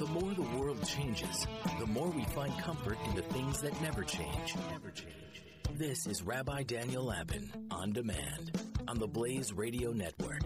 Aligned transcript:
The 0.00 0.06
more 0.06 0.32
the 0.32 0.58
world 0.58 0.82
changes, 0.86 1.46
the 1.78 1.84
more 1.84 2.08
we 2.08 2.24
find 2.24 2.56
comfort 2.56 2.96
in 3.06 3.14
the 3.14 3.20
things 3.20 3.60
that 3.60 3.78
never 3.82 4.02
change. 4.02 4.56
Never 4.70 4.90
change. 4.90 5.42
This 5.74 6.06
is 6.06 6.22
Rabbi 6.22 6.62
Daniel 6.62 7.04
Lapin 7.04 7.52
on 7.70 7.92
demand 7.92 8.58
on 8.88 8.98
the 8.98 9.06
Blaze 9.06 9.52
Radio 9.52 9.92
Network. 9.92 10.40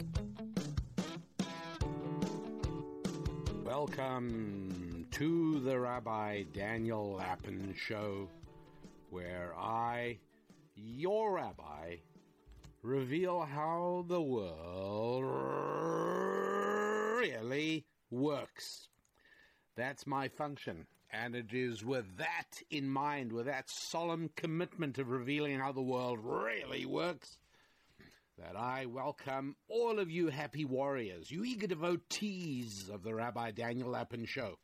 Welcome 3.65 5.07
to 5.13 5.61
the 5.61 5.79
Rabbi 5.79 6.43
Daniel 6.53 7.13
Lapin 7.13 7.77
Show, 7.79 8.29
where 9.11 9.55
I, 9.57 10.19
your 10.75 11.37
rabbi, 11.37 11.99
reveal 12.83 13.43
how 13.43 14.05
the 14.09 14.21
world 14.21 15.23
really 17.21 17.87
works. 18.11 18.89
That's 19.77 20.07
my 20.07 20.29
function. 20.29 20.87
And 21.13 21.35
it 21.35 21.53
is 21.53 21.85
with 21.85 22.17
that 22.19 22.63
in 22.71 22.89
mind, 22.89 23.33
with 23.33 23.47
that 23.47 23.71
solemn 23.71 24.31
commitment 24.37 24.99
of 24.99 25.11
revealing 25.11 25.59
how 25.59 25.73
the 25.73 25.83
world 25.83 26.19
really 26.23 26.87
works, 26.87 27.39
that 28.39 28.57
I 28.57 28.87
welcome 28.87 29.57
all 29.69 29.99
of 29.99 30.11
you 30.11 30.29
happy 30.29 30.65
warriors, 30.65 31.31
you 31.31 31.45
eager 31.45 31.67
devotees 31.67 32.89
of 32.93 33.03
the 33.03 33.15
Rabbi 33.15 33.53
Daniel 33.53 33.91
Lapin 33.91 34.27
Show. 34.27 34.59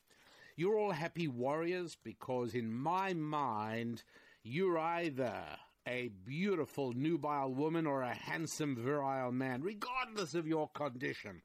You're 0.56 0.78
all 0.78 0.90
happy 0.90 1.28
warriors 1.28 1.96
because, 2.02 2.54
in 2.54 2.72
my 2.72 3.14
mind, 3.14 4.02
you're 4.42 4.78
either 4.78 5.42
a 5.86 6.10
beautiful 6.26 6.92
nubile 6.92 7.54
woman 7.54 7.86
or 7.86 8.02
a 8.02 8.14
handsome 8.14 8.76
virile 8.76 9.32
man, 9.32 9.62
regardless 9.62 10.34
of 10.34 10.46
your 10.46 10.68
condition. 10.68 11.42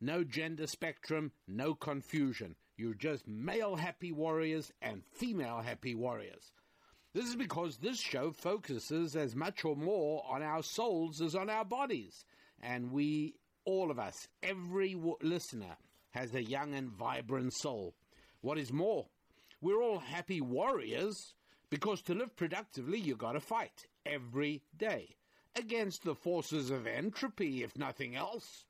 No 0.00 0.24
gender 0.24 0.66
spectrum, 0.66 1.32
no 1.46 1.74
confusion. 1.74 2.54
You're 2.78 2.94
just 2.94 3.26
male 3.26 3.74
happy 3.74 4.12
warriors 4.12 4.72
and 4.80 5.02
female 5.12 5.60
happy 5.60 5.96
warriors. 5.96 6.52
This 7.12 7.26
is 7.26 7.34
because 7.34 7.78
this 7.78 7.98
show 7.98 8.30
focuses 8.30 9.16
as 9.16 9.34
much 9.34 9.64
or 9.64 9.74
more 9.74 10.24
on 10.30 10.42
our 10.44 10.62
souls 10.62 11.20
as 11.20 11.34
on 11.34 11.50
our 11.50 11.64
bodies. 11.64 12.24
And 12.62 12.92
we, 12.92 13.34
all 13.64 13.90
of 13.90 13.98
us, 13.98 14.28
every 14.44 14.94
w- 14.94 15.16
listener, 15.22 15.76
has 16.10 16.32
a 16.36 16.44
young 16.44 16.74
and 16.74 16.90
vibrant 16.90 17.52
soul. 17.52 17.96
What 18.42 18.58
is 18.58 18.72
more, 18.72 19.06
we're 19.60 19.82
all 19.82 19.98
happy 19.98 20.40
warriors 20.40 21.34
because 21.70 22.00
to 22.02 22.14
live 22.14 22.36
productively, 22.36 23.00
you've 23.00 23.18
gotta 23.18 23.40
fight 23.40 23.86
every 24.06 24.62
day 24.76 25.16
against 25.56 26.04
the 26.04 26.14
forces 26.14 26.70
of 26.70 26.86
entropy, 26.86 27.64
if 27.64 27.76
nothing 27.76 28.14
else. 28.14 28.66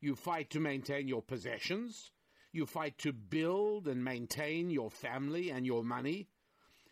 You 0.00 0.16
fight 0.16 0.50
to 0.50 0.60
maintain 0.60 1.06
your 1.06 1.22
possessions. 1.22 2.10
You 2.54 2.66
fight 2.66 2.98
to 2.98 3.12
build 3.12 3.88
and 3.88 4.04
maintain 4.04 4.70
your 4.70 4.88
family 4.88 5.50
and 5.50 5.66
your 5.66 5.82
money. 5.82 6.28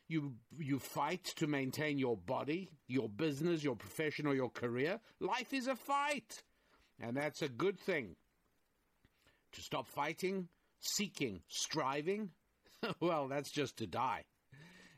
You, 0.08 0.34
you 0.58 0.80
fight 0.80 1.22
to 1.36 1.46
maintain 1.46 1.98
your 1.98 2.16
body, 2.16 2.72
your 2.88 3.08
business, 3.08 3.62
your 3.62 3.76
profession, 3.76 4.26
or 4.26 4.34
your 4.34 4.50
career. 4.50 4.98
Life 5.20 5.52
is 5.52 5.68
a 5.68 5.76
fight. 5.76 6.42
And 7.00 7.16
that's 7.16 7.42
a 7.42 7.48
good 7.48 7.78
thing. 7.78 8.16
To 9.52 9.60
stop 9.60 9.86
fighting, 9.86 10.48
seeking, 10.80 11.42
striving, 11.46 12.30
well, 13.00 13.28
that's 13.28 13.52
just 13.52 13.76
to 13.76 13.86
die. 13.86 14.24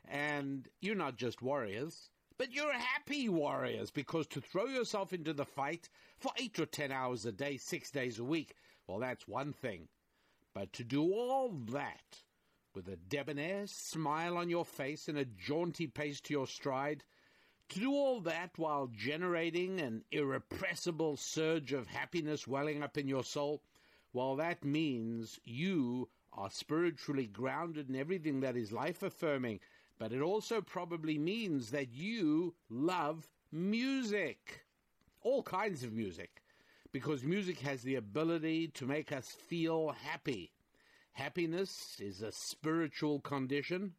And 0.09 0.67
you're 0.81 0.95
not 0.95 1.15
just 1.15 1.43
warriors, 1.43 2.09
but 2.39 2.51
you're 2.51 2.73
happy 2.73 3.29
warriors 3.29 3.91
because 3.91 4.25
to 4.29 4.41
throw 4.41 4.65
yourself 4.65 5.13
into 5.13 5.31
the 5.31 5.45
fight 5.45 5.89
for 6.17 6.31
eight 6.37 6.57
or 6.57 6.65
ten 6.65 6.91
hours 6.91 7.23
a 7.23 7.31
day, 7.31 7.57
six 7.57 7.91
days 7.91 8.17
a 8.17 8.23
week, 8.23 8.55
well, 8.87 8.97
that's 8.97 9.27
one 9.27 9.53
thing. 9.53 9.89
But 10.55 10.71
to 10.73 10.85
do 10.85 11.13
all 11.13 11.49
that 11.49 12.23
with 12.73 12.87
a 12.87 12.95
debonair 12.95 13.67
smile 13.67 14.37
on 14.37 14.49
your 14.49 14.63
face 14.63 15.09
and 15.09 15.17
a 15.17 15.25
jaunty 15.25 15.85
pace 15.85 16.21
to 16.21 16.33
your 16.33 16.47
stride, 16.47 17.03
to 17.67 17.79
do 17.81 17.91
all 17.91 18.21
that 18.21 18.57
while 18.57 18.87
generating 18.87 19.81
an 19.81 20.05
irrepressible 20.11 21.17
surge 21.17 21.73
of 21.73 21.87
happiness 21.87 22.47
welling 22.47 22.81
up 22.81 22.97
in 22.97 23.05
your 23.05 23.25
soul, 23.25 23.63
well, 24.13 24.37
that 24.37 24.63
means 24.63 25.41
you 25.43 26.07
are 26.31 26.49
spiritually 26.49 27.27
grounded 27.27 27.89
in 27.89 27.95
everything 27.97 28.39
that 28.39 28.55
is 28.55 28.71
life 28.71 29.03
affirming, 29.03 29.59
but 29.99 30.13
it 30.13 30.21
also 30.21 30.61
probably 30.61 31.17
means 31.17 31.71
that 31.71 31.91
you 31.93 32.55
love 32.69 33.27
music. 33.51 34.65
All 35.21 35.43
kinds 35.43 35.83
of 35.83 35.91
music. 35.91 36.44
Because 36.95 37.25
music 37.25 37.59
has 37.59 37.81
the 37.81 37.95
ability 37.95 38.69
to 38.69 38.85
make 38.85 39.11
us 39.11 39.27
feel 39.27 39.93
happy. 40.01 40.53
Happiness 41.11 41.97
is 41.99 42.21
a 42.21 42.31
spiritual 42.31 43.19
condition, 43.19 43.95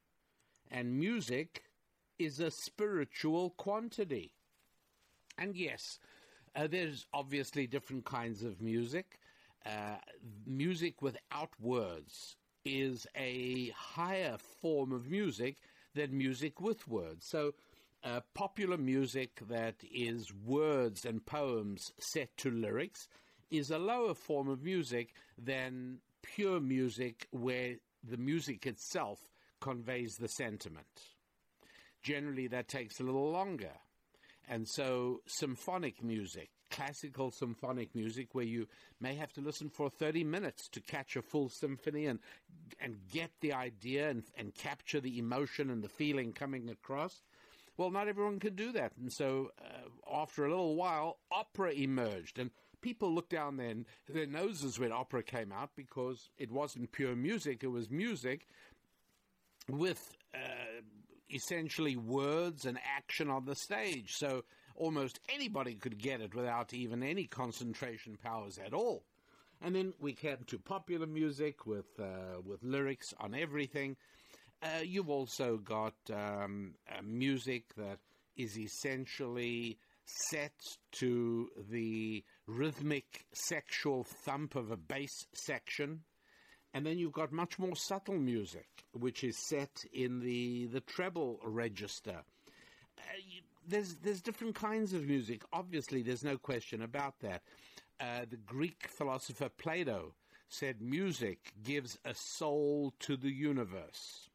and 0.70 0.98
music 0.98 1.64
is 2.18 2.40
a 2.40 2.50
spiritual 2.50 3.50
quantity. 3.50 4.32
And 5.36 5.54
yes, 5.54 5.98
uh, 6.54 6.68
there's 6.68 7.04
obviously 7.12 7.66
different 7.66 8.06
kinds 8.06 8.42
of 8.42 8.62
music. 8.62 9.18
Uh, 9.66 9.96
music 10.46 11.02
without 11.02 11.50
words 11.60 12.36
is 12.64 13.06
a 13.14 13.74
higher 13.76 14.38
form 14.38 14.92
of 14.92 15.10
music 15.10 15.56
than 15.94 16.16
music 16.16 16.62
with 16.62 16.88
words. 16.88 17.26
So, 17.26 17.52
uh, 18.06 18.20
popular 18.34 18.76
music 18.76 19.40
that 19.48 19.74
is 19.92 20.32
words 20.44 21.04
and 21.04 21.26
poems 21.26 21.90
set 21.98 22.36
to 22.36 22.50
lyrics 22.50 23.08
is 23.50 23.70
a 23.70 23.78
lower 23.78 24.14
form 24.14 24.48
of 24.48 24.62
music 24.62 25.12
than 25.36 25.98
pure 26.22 26.60
music 26.60 27.26
where 27.32 27.74
the 28.08 28.16
music 28.16 28.66
itself 28.66 29.18
conveys 29.60 30.14
the 30.14 30.28
sentiment. 30.28 30.86
Generally, 32.02 32.46
that 32.48 32.68
takes 32.68 33.00
a 33.00 33.02
little 33.02 33.30
longer. 33.30 33.72
And 34.48 34.68
so, 34.68 35.22
symphonic 35.26 36.04
music, 36.04 36.50
classical 36.70 37.32
symphonic 37.32 37.92
music, 37.96 38.28
where 38.32 38.44
you 38.44 38.68
may 39.00 39.16
have 39.16 39.32
to 39.32 39.40
listen 39.40 39.68
for 39.68 39.90
30 39.90 40.22
minutes 40.22 40.68
to 40.68 40.80
catch 40.80 41.16
a 41.16 41.22
full 41.22 41.48
symphony 41.48 42.06
and, 42.06 42.20
and 42.80 42.98
get 43.12 43.32
the 43.40 43.52
idea 43.52 44.08
and, 44.08 44.22
and 44.38 44.54
capture 44.54 45.00
the 45.00 45.18
emotion 45.18 45.70
and 45.70 45.82
the 45.82 45.88
feeling 45.88 46.32
coming 46.32 46.70
across. 46.70 47.22
Well, 47.76 47.90
not 47.90 48.08
everyone 48.08 48.40
could 48.40 48.56
do 48.56 48.72
that. 48.72 48.92
And 48.98 49.12
so, 49.12 49.50
uh, 49.60 50.20
after 50.22 50.44
a 50.44 50.50
little 50.50 50.76
while, 50.76 51.18
opera 51.30 51.72
emerged. 51.72 52.38
And 52.38 52.50
people 52.80 53.12
looked 53.12 53.30
down 53.30 53.56
their, 53.56 53.74
their 54.08 54.26
noses 54.26 54.78
when 54.78 54.92
opera 54.92 55.22
came 55.22 55.52
out 55.52 55.70
because 55.76 56.30
it 56.38 56.50
wasn't 56.50 56.92
pure 56.92 57.14
music, 57.14 57.62
it 57.62 57.68
was 57.68 57.90
music 57.90 58.46
with 59.68 60.14
uh, 60.34 60.38
essentially 61.30 61.96
words 61.96 62.64
and 62.64 62.78
action 62.96 63.28
on 63.28 63.44
the 63.44 63.54
stage. 63.54 64.14
So 64.14 64.44
almost 64.76 65.20
anybody 65.28 65.74
could 65.74 65.98
get 65.98 66.20
it 66.20 66.34
without 66.34 66.72
even 66.72 67.02
any 67.02 67.24
concentration 67.24 68.16
powers 68.22 68.58
at 68.64 68.72
all. 68.72 69.04
And 69.62 69.74
then 69.74 69.94
we 69.98 70.12
came 70.12 70.38
to 70.48 70.58
popular 70.58 71.06
music 71.06 71.66
with 71.66 71.98
uh, 71.98 72.40
with 72.44 72.62
lyrics 72.62 73.14
on 73.18 73.34
everything. 73.34 73.96
Uh, 74.62 74.82
you've 74.82 75.10
also 75.10 75.58
got 75.58 75.94
um, 76.12 76.74
music 77.02 77.74
that 77.76 77.98
is 78.36 78.58
essentially 78.58 79.78
set 80.04 80.52
to 80.92 81.48
the 81.70 82.24
rhythmic 82.46 83.26
sexual 83.32 84.04
thump 84.24 84.54
of 84.54 84.70
a 84.70 84.76
bass 84.76 85.26
section. 85.34 86.00
And 86.72 86.84
then 86.84 86.98
you've 86.98 87.12
got 87.12 87.32
much 87.32 87.58
more 87.58 87.74
subtle 87.74 88.18
music, 88.18 88.68
which 88.92 89.24
is 89.24 89.36
set 89.48 89.84
in 89.92 90.20
the, 90.20 90.66
the 90.66 90.80
treble 90.80 91.40
register. 91.44 92.22
Uh, 92.98 93.02
you, 93.18 93.42
there's 93.66 93.96
there's 93.96 94.22
different 94.22 94.54
kinds 94.54 94.92
of 94.92 95.06
music. 95.06 95.42
Obviously, 95.52 96.02
there's 96.02 96.24
no 96.24 96.38
question 96.38 96.82
about 96.82 97.18
that. 97.20 97.42
Uh, 97.98 98.26
the 98.28 98.36
Greek 98.36 98.88
philosopher 98.88 99.48
Plato 99.48 100.14
said 100.48 100.80
music 100.80 101.52
gives 101.64 101.98
a 102.04 102.14
soul 102.14 102.94
to 103.00 103.16
the 103.16 103.30
universe. 103.30 104.28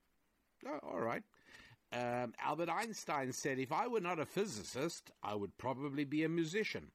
Oh, 0.68 0.80
all 0.84 1.02
right. 1.02 1.24
Um, 1.94 2.34
Albert 2.40 2.70
Einstein 2.70 3.34
said, 3.34 3.60
if 3.60 3.72
I 3.72 3.88
were 3.88 4.00
not 4.00 4.20
a 4.20 4.26
physicist, 4.26 5.12
I 5.24 5.36
would 5.36 5.58
probably 5.58 6.06
be 6.06 6.24
a 6.24 6.30
musician. 6.30 6.92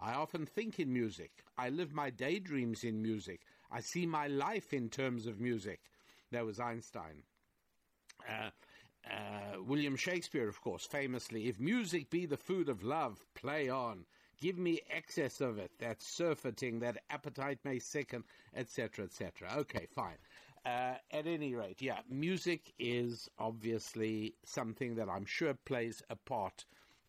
I 0.00 0.14
often 0.14 0.46
think 0.46 0.78
in 0.78 0.92
music. 0.92 1.44
I 1.58 1.68
live 1.70 1.92
my 1.92 2.10
daydreams 2.10 2.84
in 2.84 3.02
music. 3.02 3.42
I 3.70 3.80
see 3.80 4.06
my 4.06 4.26
life 4.28 4.72
in 4.72 4.88
terms 4.88 5.26
of 5.26 5.40
music. 5.40 5.80
That 6.30 6.46
was 6.46 6.60
Einstein. 6.60 7.24
Uh, 8.28 8.50
uh, 9.10 9.62
William 9.62 9.96
Shakespeare, 9.96 10.48
of 10.48 10.60
course, 10.60 10.86
famously, 10.86 11.48
if 11.48 11.58
music 11.58 12.10
be 12.10 12.26
the 12.26 12.36
food 12.36 12.68
of 12.68 12.82
love, 12.82 13.26
play 13.34 13.68
on. 13.68 14.04
Give 14.40 14.56
me 14.56 14.80
excess 14.88 15.40
of 15.40 15.58
it, 15.58 15.72
that 15.80 16.00
surfeiting, 16.00 16.78
that 16.80 17.02
appetite 17.10 17.58
may 17.64 17.80
sicken, 17.80 18.22
etc., 18.54 19.06
etc. 19.06 19.52
Okay, 19.56 19.86
fine. 19.86 20.16
Uh, 20.68 20.96
at 21.12 21.26
any 21.26 21.54
rate, 21.54 21.80
yeah, 21.80 22.00
music 22.10 22.74
is 22.78 23.30
obviously 23.38 24.34
something 24.44 24.96
that 24.96 25.08
I'm 25.08 25.24
sure 25.24 25.54
plays 25.54 26.02
a 26.10 26.16
part 26.16 26.66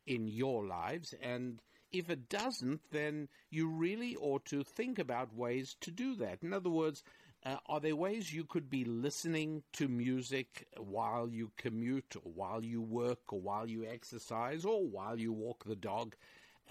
in 0.08 0.28
your 0.28 0.66
lives, 0.66 1.14
and 1.22 1.62
if 1.92 2.10
it 2.10 2.30
doesn't, 2.30 2.82
then 2.92 3.28
you 3.50 3.68
really 3.68 4.16
ought 4.16 4.46
to 4.46 4.64
think 4.64 4.98
about 4.98 5.36
ways 5.36 5.76
to 5.82 5.92
do 5.92 6.16
that. 6.16 6.42
In 6.42 6.54
other 6.54 6.70
words, 6.70 7.04
Uh, 7.46 7.58
are 7.68 7.80
there 7.80 7.96
ways 7.96 8.34
you 8.34 8.44
could 8.44 8.70
be 8.70 8.84
listening 8.84 9.64
to 9.72 9.88
music 9.88 10.68
while 10.78 11.30
you 11.30 11.52
commute, 11.56 12.16
or 12.18 12.32
while 12.34 12.66
you 12.66 12.82
work, 12.82 13.32
or 13.32 13.40
while 13.40 13.70
you 13.70 13.86
exercise, 13.86 14.66
or 14.66 14.86
while 14.86 15.18
you 15.18 15.32
walk 15.32 15.64
the 15.64 15.76
dog? 15.76 16.16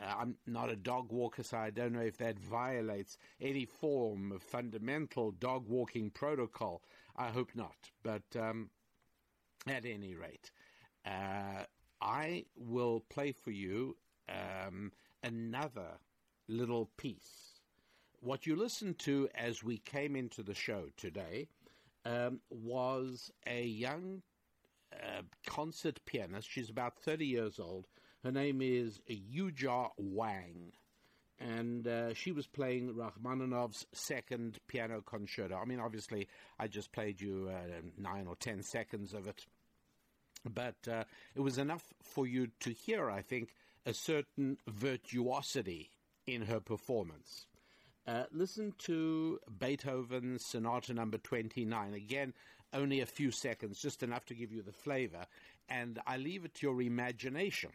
Uh, 0.00 0.15
I'm 0.19 0.37
not 0.47 0.71
a 0.71 0.77
dog 0.77 1.12
walker, 1.12 1.43
so 1.43 1.59
I 1.59 1.71
don't 1.71 1.93
know 1.93 2.00
if 2.00 2.19
that 2.19 2.39
violates 2.39 3.19
any 3.41 3.65
form 3.65 4.33
of 4.33 4.43
fundamental 4.43 5.33
dog 5.33 5.69
walking 5.69 6.11
protocol. 6.11 6.83
I 7.17 7.29
hope 7.31 7.50
not. 7.55 7.91
But 8.03 8.23
um, 8.39 8.71
at 9.67 9.85
any 9.85 10.15
rate, 10.15 10.50
uh, 11.06 11.65
I 12.00 12.47
will 12.56 13.00
play 13.09 13.33
for 13.33 13.50
you 13.50 13.97
um, 14.29 14.93
another 15.23 15.99
little 16.49 16.87
piece. 16.97 17.61
What 18.21 18.47
you 18.47 18.56
listened 18.56 18.99
to 19.00 19.29
as 19.35 19.62
we 19.65 19.79
came 19.79 20.17
into 20.17 20.43
the 20.43 20.55
show 20.55 20.87
today 20.97 21.49
um, 22.05 22.41
was 22.50 23.33
a 23.47 23.65
young 23.65 24.23
uh, 24.93 25.23
concert 25.47 26.00
pianist. 26.06 26.49
She's 26.50 26.71
about 26.71 26.99
30 26.99 27.27
years 27.27 27.59
old. 27.59 27.87
Her 28.25 28.32
name 28.32 28.61
is 28.61 29.00
Yuja 29.09 29.91
Wang. 29.97 30.73
And 31.38 31.87
uh, 31.87 32.15
she 32.15 32.32
was 32.32 32.49
playing 32.49 32.94
Rachmaninoff's 32.94 33.87
second 33.93 34.59
piano 34.67 35.03
concerto. 35.03 35.56
I 35.56 35.65
mean, 35.65 35.79
obviously, 35.79 36.26
I 36.59 36.67
just 36.67 36.91
played 36.91 37.20
you 37.20 37.49
uh, 37.49 37.81
nine 37.97 38.26
or 38.26 38.35
ten 38.35 38.62
seconds 38.62 39.15
of 39.15 39.29
it. 39.29 39.47
But 40.44 40.76
uh, 40.91 41.05
it 41.37 41.41
was 41.41 41.59
enough 41.59 41.85
for 42.03 42.26
you 42.26 42.49
to 42.61 42.70
hear, 42.70 43.09
I 43.09 43.23
think, 43.23 43.50
a 43.87 43.94
certain 43.94 44.59
virtuosity 44.67 45.91
in 46.26 46.43
her 46.43 46.59
performance. 46.59 47.47
Uh, 48.05 48.25
listen 48.32 48.75
to 48.79 49.38
Beethoven's 49.59 50.44
Sonata 50.44 50.93
number 50.93 51.19
29. 51.19 51.94
Again, 51.94 52.35
only 52.73 53.00
a 53.00 53.06
few 53.06 53.31
seconds, 53.31 53.81
just 53.81 54.03
enough 54.03 54.25
to 54.26 54.35
give 54.35 54.50
you 54.50 54.62
the 54.62 54.73
flavor. 54.73 55.26
And 55.69 56.00
I 56.05 56.17
leave 56.17 56.44
it 56.44 56.55
to 56.55 56.67
your 56.67 56.82
imagination 56.82 57.71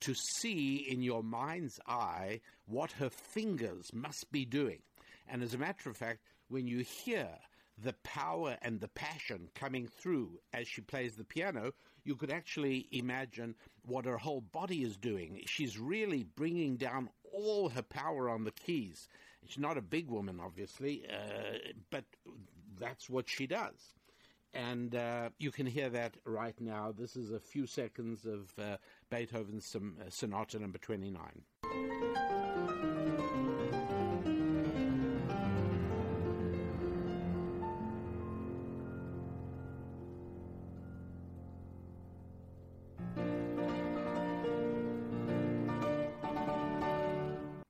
to 0.00 0.14
see 0.14 0.76
in 0.76 1.02
your 1.02 1.22
mind's 1.22 1.80
eye 1.86 2.40
what 2.66 2.92
her 2.92 3.10
fingers 3.10 3.92
must 3.92 4.30
be 4.30 4.44
doing. 4.44 4.80
And 5.28 5.42
as 5.42 5.54
a 5.54 5.58
matter 5.58 5.90
of 5.90 5.96
fact, 5.96 6.20
when 6.48 6.66
you 6.66 6.78
hear 6.78 7.28
the 7.82 7.94
power 8.02 8.56
and 8.62 8.80
the 8.80 8.88
passion 8.88 9.48
coming 9.54 9.86
through 9.86 10.40
as 10.52 10.66
she 10.66 10.80
plays 10.80 11.14
the 11.14 11.24
piano, 11.24 11.72
you 12.04 12.16
could 12.16 12.30
actually 12.30 12.88
imagine 12.90 13.54
what 13.82 14.04
her 14.04 14.18
whole 14.18 14.40
body 14.40 14.82
is 14.82 14.96
doing. 14.96 15.42
She's 15.46 15.78
really 15.78 16.24
bringing 16.24 16.76
down 16.76 17.10
all 17.32 17.68
her 17.68 17.82
power 17.82 18.28
on 18.28 18.44
the 18.44 18.50
keys. 18.50 19.08
She's 19.46 19.58
not 19.58 19.78
a 19.78 19.82
big 19.82 20.08
woman, 20.08 20.40
obviously, 20.42 21.04
uh, 21.08 21.58
but 21.90 22.04
that's 22.78 23.08
what 23.08 23.28
she 23.28 23.46
does. 23.46 23.94
And 24.54 24.94
uh, 24.94 25.28
you 25.38 25.50
can 25.50 25.66
hear 25.66 25.90
that 25.90 26.16
right 26.24 26.58
now. 26.60 26.92
This 26.96 27.16
is 27.16 27.32
a 27.32 27.38
few 27.38 27.66
seconds 27.66 28.24
of 28.24 28.52
uh, 28.58 28.78
Beethoven's 29.10 29.74
uh, 29.74 30.10
Sonata 30.10 30.58
number 30.58 30.78
29. 30.78 31.42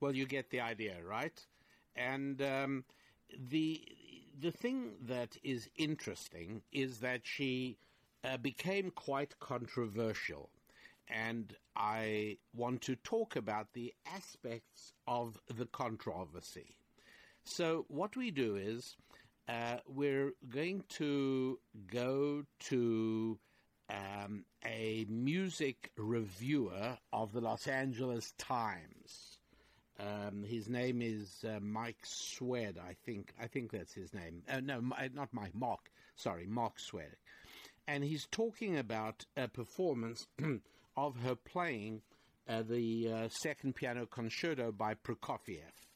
Well, 0.01 0.15
you 0.15 0.25
get 0.25 0.49
the 0.49 0.61
idea, 0.61 0.95
right? 1.07 1.45
And 1.95 2.41
um, 2.41 2.83
the 3.37 3.81
the 4.39 4.51
thing 4.51 4.93
that 5.01 5.37
is 5.43 5.69
interesting 5.77 6.63
is 6.71 6.99
that 6.99 7.21
she 7.25 7.77
uh, 8.23 8.37
became 8.37 8.89
quite 8.89 9.37
controversial, 9.39 10.49
and 11.09 11.55
I 11.75 12.37
want 12.53 12.81
to 12.83 12.95
talk 12.95 13.35
about 13.35 13.73
the 13.73 13.93
aspects 14.05 14.93
of 15.07 15.39
the 15.55 15.65
controversy. 15.65 16.75
So, 17.43 17.85
what 17.87 18.15
we 18.15 18.31
do 18.31 18.55
is 18.55 18.95
uh, 19.47 19.77
we're 19.87 20.33
going 20.49 20.83
to 20.89 21.59
go 21.91 22.43
to 22.59 23.39
um, 23.89 24.45
a 24.63 25.05
music 25.09 25.91
reviewer 25.97 26.97
of 27.11 27.33
the 27.33 27.41
Los 27.41 27.67
Angeles 27.67 28.33
Times. 28.37 29.39
Um, 29.99 30.43
his 30.43 30.69
name 30.69 31.01
is 31.01 31.43
uh, 31.43 31.59
Mike 31.59 32.03
Swed, 32.03 32.77
I 32.77 32.95
think. 33.05 33.33
I 33.41 33.47
think 33.47 33.71
that's 33.71 33.93
his 33.93 34.13
name. 34.13 34.43
Uh, 34.49 34.59
no, 34.61 34.81
uh, 34.97 35.09
not 35.13 35.29
Mike. 35.33 35.55
Mark. 35.55 35.89
Sorry, 36.15 36.45
Mark 36.45 36.79
Swed. 36.79 37.15
And 37.87 38.03
he's 38.03 38.27
talking 38.31 38.77
about 38.77 39.25
a 39.35 39.47
performance 39.47 40.27
of 41.07 41.17
her 41.21 41.35
playing 41.35 42.01
uh, 42.47 42.63
the 42.63 43.11
uh, 43.11 43.29
second 43.29 43.75
piano 43.75 44.05
concerto 44.05 44.71
by 44.71 44.93
Prokofiev. 44.95 45.87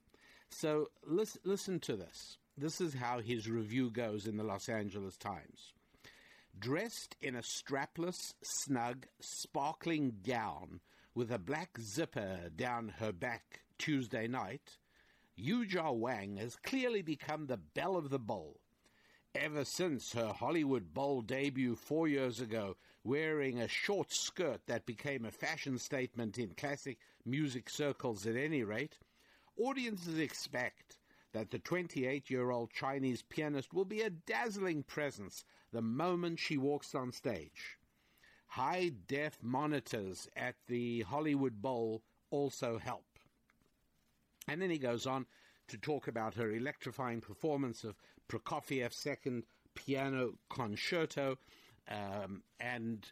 So 0.50 0.88
listen, 1.06 1.42
listen 1.44 1.80
to 1.82 1.96
this. 1.96 2.38
This 2.58 2.80
is 2.80 2.94
how 2.94 3.20
his 3.20 3.50
review 3.50 3.90
goes 3.90 4.28
in 4.28 4.38
the 4.38 4.44
Los 4.44 4.70
Angeles 4.70 5.18
Times. 5.18 5.74
Dressed 6.58 7.16
in 7.22 7.36
a 7.36 7.42
strapless, 7.42 8.34
snug, 8.44 9.08
sparkling 9.20 10.18
gown 10.26 10.80
with 11.16 11.32
a 11.32 11.40
black 11.40 11.78
zipper 11.82 12.50
down 12.56 12.94
her 13.00 13.12
back 13.12 13.62
Tuesday 13.80 14.28
night, 14.28 14.78
Yuja 15.40 15.96
Wang 15.96 16.38
has 16.38 16.56
clearly 16.56 17.02
become 17.02 17.48
the 17.48 17.58
belle 17.58 17.98
of 17.98 18.12
the 18.12 18.20
bowl. 18.20 18.60
Ever 19.34 19.66
since 19.66 20.14
her 20.14 20.32
Hollywood 20.32 20.94
Bowl 20.94 21.22
debut 21.22 21.76
four 21.76 22.08
years 22.08 22.40
ago, 22.40 22.78
wearing 23.04 23.60
a 23.60 23.68
short 23.68 24.12
skirt 24.12 24.62
that 24.68 24.86
became 24.86 25.26
a 25.26 25.32
fashion 25.32 25.78
statement 25.78 26.38
in 26.38 26.50
classic 26.56 26.98
music 27.26 27.70
circles 27.70 28.26
at 28.26 28.36
any 28.36 28.64
rate, 28.64 28.98
audiences 29.58 30.18
expect 30.18 30.98
that 31.34 31.52
the 31.52 31.60
28 31.60 32.30
year 32.30 32.52
old 32.52 32.72
Chinese 32.72 33.24
pianist 33.24 33.74
will 33.74 33.86
be 33.86 34.02
a 34.02 34.10
dazzling 34.10 34.84
presence 34.84 35.44
the 35.72 35.82
moment 35.82 36.40
she 36.40 36.58
walks 36.58 36.96
on 36.96 37.12
stage. 37.12 37.78
High 38.48 38.92
def 39.08 39.38
monitors 39.42 40.28
at 40.36 40.56
the 40.68 41.02
Hollywood 41.02 41.62
Bowl 41.62 42.04
also 42.30 42.78
help. 42.78 43.06
And 44.48 44.62
then 44.62 44.70
he 44.70 44.78
goes 44.78 45.08
on 45.08 45.26
to 45.70 45.78
talk 45.78 46.08
about 46.08 46.36
her 46.36 46.52
electrifying 46.52 47.22
performance 47.22 47.84
of 47.84 47.96
Prokofiev's 48.30 48.96
second 48.96 49.44
piano 49.74 50.34
concerto, 50.50 51.38
um, 51.90 52.44
and 52.60 53.06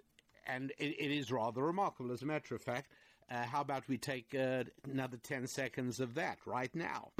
and 0.47 0.71
it, 0.77 0.95
it 0.99 1.11
is 1.11 1.31
rather 1.31 1.63
remarkable. 1.63 2.11
As 2.11 2.21
a 2.21 2.25
matter 2.25 2.55
of 2.55 2.61
fact, 2.61 2.89
uh, 3.29 3.43
how 3.43 3.61
about 3.61 3.87
we 3.87 3.97
take 3.97 4.35
uh, 4.35 4.63
another 4.91 5.17
ten 5.17 5.47
seconds 5.47 5.99
of 5.99 6.15
that 6.15 6.37
right 6.45 6.73
now? 6.75 7.11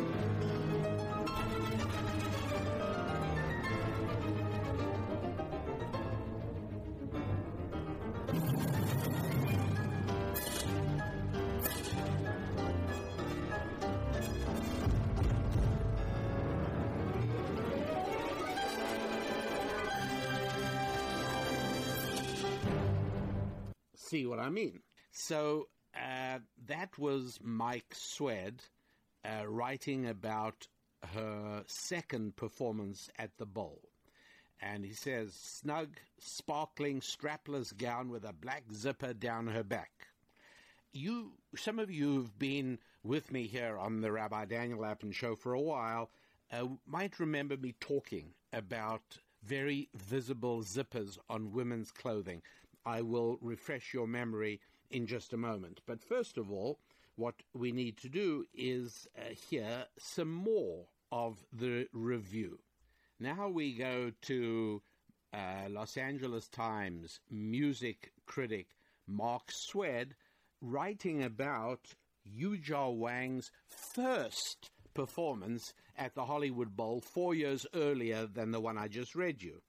See 24.11 24.25
what 24.25 24.39
I 24.39 24.49
mean. 24.49 24.81
So 25.11 25.69
uh, 25.95 26.39
that 26.67 26.97
was 26.97 27.39
Mike 27.41 27.93
Swed 27.93 28.61
uh, 29.23 29.47
writing 29.47 30.05
about 30.05 30.67
her 31.13 31.63
second 31.65 32.35
performance 32.35 33.09
at 33.17 33.37
the 33.37 33.45
Bowl. 33.45 33.81
And 34.61 34.83
he 34.85 34.93
says, 34.93 35.33
snug, 35.33 35.97
sparkling, 36.19 36.99
strapless 36.99 37.75
gown 37.75 38.09
with 38.09 38.25
a 38.25 38.33
black 38.33 38.63
zipper 38.73 39.13
down 39.13 39.47
her 39.47 39.63
back. 39.63 39.91
You, 40.91 41.31
some 41.55 41.79
of 41.79 41.89
you 41.89 42.15
who've 42.15 42.37
been 42.37 42.79
with 43.03 43.31
me 43.31 43.47
here 43.47 43.77
on 43.79 44.01
the 44.01 44.11
Rabbi 44.11 44.45
Daniel 44.45 44.81
Lapin 44.81 45.13
show 45.13 45.35
for 45.35 45.53
a 45.53 45.61
while 45.61 46.11
uh, 46.51 46.67
might 46.85 47.19
remember 47.19 47.55
me 47.55 47.73
talking 47.79 48.33
about 48.51 49.17
very 49.43 49.89
visible 49.95 50.61
zippers 50.61 51.17
on 51.29 51.53
women's 51.53 51.91
clothing. 51.91 52.41
I 52.85 53.01
will 53.01 53.37
refresh 53.41 53.93
your 53.93 54.07
memory 54.07 54.59
in 54.89 55.07
just 55.07 55.33
a 55.33 55.37
moment. 55.37 55.81
But 55.85 56.03
first 56.03 56.37
of 56.37 56.51
all, 56.51 56.79
what 57.15 57.35
we 57.53 57.71
need 57.71 57.97
to 57.97 58.09
do 58.09 58.45
is 58.53 59.07
uh, 59.17 59.33
hear 59.49 59.85
some 59.97 60.31
more 60.31 60.85
of 61.11 61.43
the 61.53 61.87
review. 61.93 62.59
Now 63.19 63.49
we 63.49 63.73
go 63.73 64.11
to 64.23 64.81
uh, 65.33 65.69
Los 65.69 65.97
Angeles 65.97 66.47
Times 66.47 67.19
music 67.29 68.11
critic 68.25 68.67
Mark 69.07 69.51
Swed 69.51 70.15
writing 70.61 71.23
about 71.23 71.95
Yuja 72.27 72.95
Wang's 72.95 73.51
first 73.67 74.69
performance 74.93 75.73
at 75.97 76.15
the 76.15 76.25
Hollywood 76.25 76.75
Bowl 76.75 77.01
four 77.01 77.33
years 77.33 77.65
earlier 77.73 78.27
than 78.27 78.51
the 78.51 78.59
one 78.59 78.77
I 78.77 78.87
just 78.87 79.15
read 79.15 79.41
you. 79.41 79.61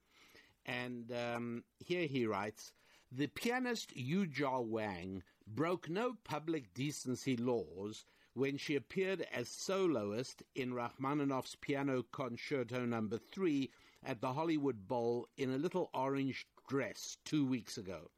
And 0.65 1.11
um, 1.11 1.63
here 1.79 2.07
he 2.07 2.25
writes 2.25 2.71
The 3.15 3.27
pianist 3.27 3.95
Yuja 3.95 4.65
Wang 4.65 5.21
broke 5.45 5.87
no 5.87 6.15
public 6.23 6.73
decency 6.73 7.37
laws 7.37 8.05
when 8.33 8.57
she 8.57 8.75
appeared 8.75 9.27
as 9.31 9.49
soloist 9.49 10.41
in 10.55 10.73
Rachmaninoff's 10.73 11.55
Piano 11.61 12.01
Concerto 12.11 12.87
no. 12.87 13.19
3 13.31 13.69
at 14.03 14.19
the 14.19 14.33
Hollywood 14.33 14.87
Bowl 14.87 15.27
in 15.37 15.51
a 15.51 15.59
little 15.59 15.91
orange 15.93 16.47
dress 16.67 17.19
two 17.23 17.45
weeks 17.45 17.77
ago. 17.77 18.09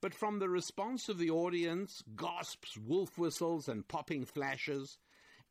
But 0.00 0.12
from 0.12 0.40
the 0.40 0.48
response 0.48 1.08
of 1.08 1.18
the 1.18 1.30
audience, 1.30 2.02
gasps, 2.16 2.76
wolf 2.76 3.16
whistles, 3.16 3.68
and 3.68 3.86
popping 3.86 4.24
flashes, 4.24 4.98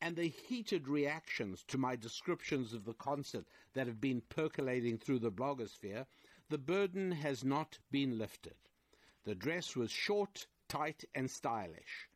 and 0.01 0.17
the 0.17 0.27
heated 0.27 0.89
reactions 0.89 1.63
to 1.69 1.77
my 1.77 1.95
descriptions 1.95 2.73
of 2.73 2.83
the 2.83 2.95
concert 2.95 3.45
that 3.75 3.87
have 3.87 4.01
been 4.01 4.23
percolating 4.27 4.97
through 4.97 5.19
the 5.19 5.31
blogosphere, 5.31 6.05
the 6.49 6.57
burden 6.57 7.13
has 7.13 7.45
not 7.45 7.79
been 7.89 8.17
lifted. 8.17 8.55
The 9.25 9.35
dress 9.35 9.75
was 9.75 9.91
short, 9.91 10.47
tight, 10.67 11.05
and 11.15 11.31
stylish. 11.31 12.09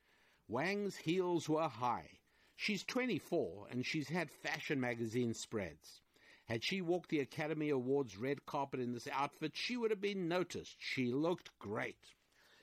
Wang's 0.48 0.98
heels 0.98 1.48
were 1.48 1.70
high. 1.70 2.20
She's 2.56 2.84
24 2.84 3.68
and 3.70 3.86
she's 3.86 4.10
had 4.10 4.32
fashion 4.32 4.80
magazine 4.80 5.34
spreads. 5.34 6.02
Had 6.46 6.64
she 6.64 6.82
walked 6.82 7.10
the 7.10 7.20
Academy 7.20 7.70
Awards 7.70 8.18
red 8.18 8.46
carpet 8.46 8.80
in 8.80 8.94
this 8.94 9.08
outfit, 9.12 9.52
she 9.56 9.78
would 9.78 9.92
have 9.92 10.02
been 10.02 10.28
noticed. 10.28 10.76
She 10.80 11.12
looked 11.12 11.58
great. 11.60 12.14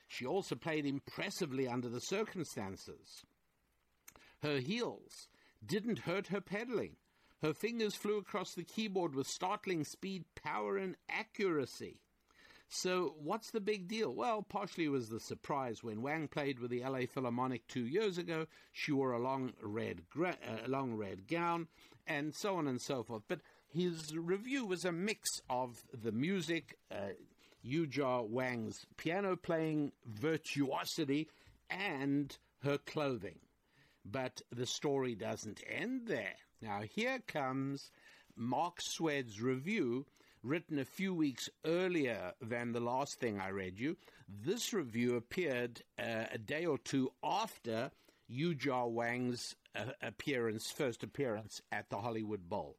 She 0.07 0.25
also 0.25 0.55
played 0.55 0.85
impressively 0.85 1.67
under 1.67 1.89
the 1.89 2.01
circumstances. 2.01 3.23
Her 4.41 4.59
heels 4.59 5.27
didn't 5.65 5.99
hurt 5.99 6.27
her 6.27 6.41
pedaling. 6.41 6.97
Her 7.41 7.53
fingers 7.53 7.95
flew 7.95 8.17
across 8.17 8.53
the 8.53 8.63
keyboard 8.63 9.15
with 9.15 9.27
startling 9.27 9.83
speed, 9.83 10.25
power, 10.35 10.77
and 10.77 10.95
accuracy. 11.09 12.01
So, 12.77 13.15
what's 13.23 13.51
the 13.51 13.61
big 13.61 13.87
deal? 13.87 14.13
Well, 14.13 14.41
partially 14.41 14.89
was 14.89 15.07
the 15.07 15.21
surprise 15.21 15.81
when 15.81 16.01
Wang 16.01 16.27
played 16.27 16.59
with 16.59 16.71
the 16.71 16.83
LA 16.83 17.05
Philharmonic 17.07 17.65
two 17.67 17.85
years 17.85 18.17
ago. 18.17 18.47
She 18.73 18.91
wore 18.91 19.13
a 19.13 19.19
long 19.19 19.53
red, 19.61 20.09
gra- 20.09 20.37
uh, 20.45 20.67
long 20.67 20.93
red 20.93 21.25
gown, 21.25 21.69
and 22.05 22.35
so 22.35 22.57
on 22.57 22.67
and 22.67 22.81
so 22.81 23.01
forth. 23.01 23.23
But 23.29 23.39
his 23.69 24.13
review 24.17 24.65
was 24.65 24.83
a 24.83 24.91
mix 24.91 25.29
of 25.49 25.85
the 25.93 26.11
music, 26.11 26.77
uh, 26.91 27.13
Yuja 27.65 28.27
Wang's 28.27 28.85
piano 28.97 29.37
playing 29.37 29.93
virtuosity, 30.05 31.29
and 31.69 32.37
her 32.63 32.77
clothing. 32.77 33.39
But 34.03 34.41
the 34.51 34.65
story 34.65 35.15
doesn't 35.15 35.63
end 35.65 36.07
there. 36.07 36.35
Now, 36.61 36.81
here 36.81 37.19
comes 37.25 37.89
Mark 38.35 38.79
Swed's 38.81 39.41
review 39.41 40.05
written 40.45 40.77
a 40.77 40.85
few 40.85 41.13
weeks 41.13 41.49
earlier 41.65 42.31
than 42.39 42.71
the 42.71 42.79
last 42.79 43.19
thing 43.19 43.39
I 43.39 43.49
read 43.49 43.79
you. 43.79 43.97
This 44.29 44.73
review 44.73 45.15
appeared 45.15 45.81
uh, 45.97 46.25
a 46.31 46.37
day 46.37 46.65
or 46.65 46.77
two 46.77 47.11
after 47.23 47.89
Yuja 48.31 48.89
Wang's 48.89 49.55
uh, 49.75 49.85
appearance, 50.01 50.69
first 50.69 51.03
appearance 51.03 51.61
at 51.71 51.89
the 51.89 51.97
Hollywood 51.97 52.47
Bowl. 52.47 52.77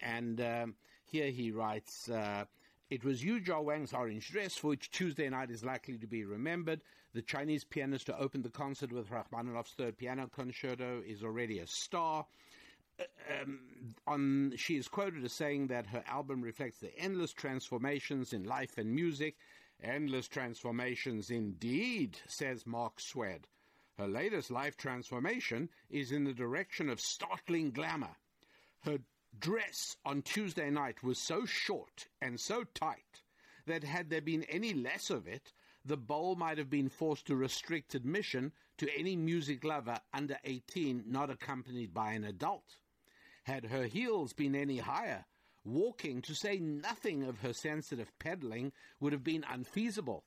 And 0.00 0.40
um, 0.40 0.74
here 1.04 1.30
he 1.30 1.50
writes, 1.50 2.10
uh, 2.10 2.44
it 2.90 3.04
was 3.04 3.22
Yuja 3.22 3.64
Wang's 3.64 3.94
orange 3.94 4.30
dress, 4.30 4.56
for 4.56 4.68
which 4.68 4.90
Tuesday 4.90 5.28
night 5.30 5.50
is 5.50 5.64
likely 5.64 5.96
to 5.98 6.06
be 6.06 6.24
remembered. 6.24 6.82
The 7.14 7.22
Chinese 7.22 7.64
pianist 7.64 8.08
who 8.08 8.12
opened 8.14 8.44
the 8.44 8.50
concert 8.50 8.92
with 8.92 9.10
Rachmaninoff's 9.10 9.72
third 9.72 9.96
piano 9.96 10.28
concerto 10.28 11.02
is 11.06 11.22
already 11.22 11.60
a 11.60 11.66
star 11.66 12.26
um, 13.40 13.60
on, 14.06 14.52
she 14.56 14.76
is 14.76 14.88
quoted 14.88 15.24
as 15.24 15.32
saying 15.32 15.68
that 15.68 15.86
her 15.86 16.02
album 16.06 16.42
reflects 16.42 16.78
the 16.78 16.96
endless 16.98 17.32
transformations 17.32 18.32
in 18.32 18.44
life 18.44 18.78
and 18.78 18.94
music. 18.94 19.36
Endless 19.82 20.26
transformations 20.26 21.30
indeed, 21.30 22.18
says 22.26 22.66
Mark 22.66 23.00
Swed. 23.00 23.46
Her 23.96 24.08
latest 24.08 24.50
life 24.50 24.76
transformation 24.76 25.68
is 25.90 26.12
in 26.12 26.24
the 26.24 26.32
direction 26.32 26.88
of 26.88 27.00
startling 27.00 27.70
glamour. 27.70 28.16
Her 28.80 28.98
dress 29.38 29.96
on 30.04 30.22
Tuesday 30.22 30.70
night 30.70 31.02
was 31.02 31.18
so 31.18 31.46
short 31.46 32.06
and 32.20 32.40
so 32.40 32.64
tight 32.64 33.22
that 33.66 33.84
had 33.84 34.10
there 34.10 34.20
been 34.20 34.44
any 34.44 34.72
less 34.72 35.10
of 35.10 35.26
it, 35.28 35.52
the 35.84 35.96
bowl 35.96 36.34
might 36.34 36.58
have 36.58 36.70
been 36.70 36.88
forced 36.88 37.26
to 37.26 37.36
restrict 37.36 37.94
admission 37.94 38.52
to 38.78 38.88
any 38.98 39.16
music 39.16 39.64
lover 39.64 39.98
under 40.12 40.38
18 40.44 41.04
not 41.06 41.30
accompanied 41.30 41.94
by 41.94 42.12
an 42.12 42.24
adult. 42.24 42.78
Had 43.48 43.64
her 43.64 43.84
heels 43.86 44.34
been 44.34 44.54
any 44.54 44.76
higher, 44.76 45.24
walking, 45.64 46.20
to 46.20 46.34
say 46.34 46.58
nothing 46.58 47.24
of 47.24 47.40
her 47.40 47.54
sensitive 47.54 48.12
pedaling, 48.18 48.72
would 49.00 49.14
have 49.14 49.24
been 49.24 49.42
unfeasible. 49.48 50.26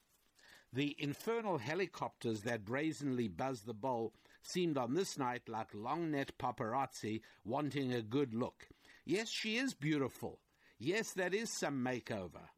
The 0.73 0.95
infernal 0.97 1.59
helicopters 1.59 2.41
that 2.41 2.65
brazenly 2.65 3.27
buzzed 3.27 3.67
the 3.67 3.75
bowl 3.75 4.15
seemed 4.41 4.75
on 4.75 4.95
this 4.95 5.19
night 5.19 5.47
like 5.47 5.71
long 5.71 6.09
net 6.09 6.31
paparazzi 6.39 7.21
wanting 7.45 7.93
a 7.93 8.01
good 8.01 8.33
look. 8.33 8.67
Yes, 9.05 9.29
she 9.29 9.57
is 9.57 9.75
beautiful. 9.75 10.39
Yes, 10.79 11.11
that 11.13 11.35
is 11.35 11.55
some 11.55 11.85
makeover. 11.85 12.49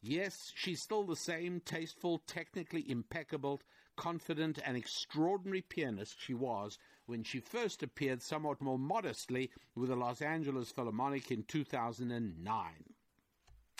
Yes, 0.00 0.50
she's 0.54 0.80
still 0.80 1.04
the 1.04 1.14
same 1.14 1.60
tasteful, 1.60 2.22
technically 2.26 2.90
impeccable, 2.90 3.60
confident, 3.96 4.58
and 4.64 4.78
extraordinary 4.78 5.60
pianist 5.60 6.16
she 6.18 6.32
was 6.32 6.78
when 7.06 7.22
she 7.22 7.40
first 7.40 7.82
appeared 7.82 8.22
somewhat 8.22 8.60
more 8.60 8.78
modestly 8.78 9.50
with 9.74 9.88
the 9.88 9.96
Los 9.96 10.20
Angeles 10.20 10.70
Philharmonic 10.70 11.30
in 11.30 11.42
2009. 11.44 12.64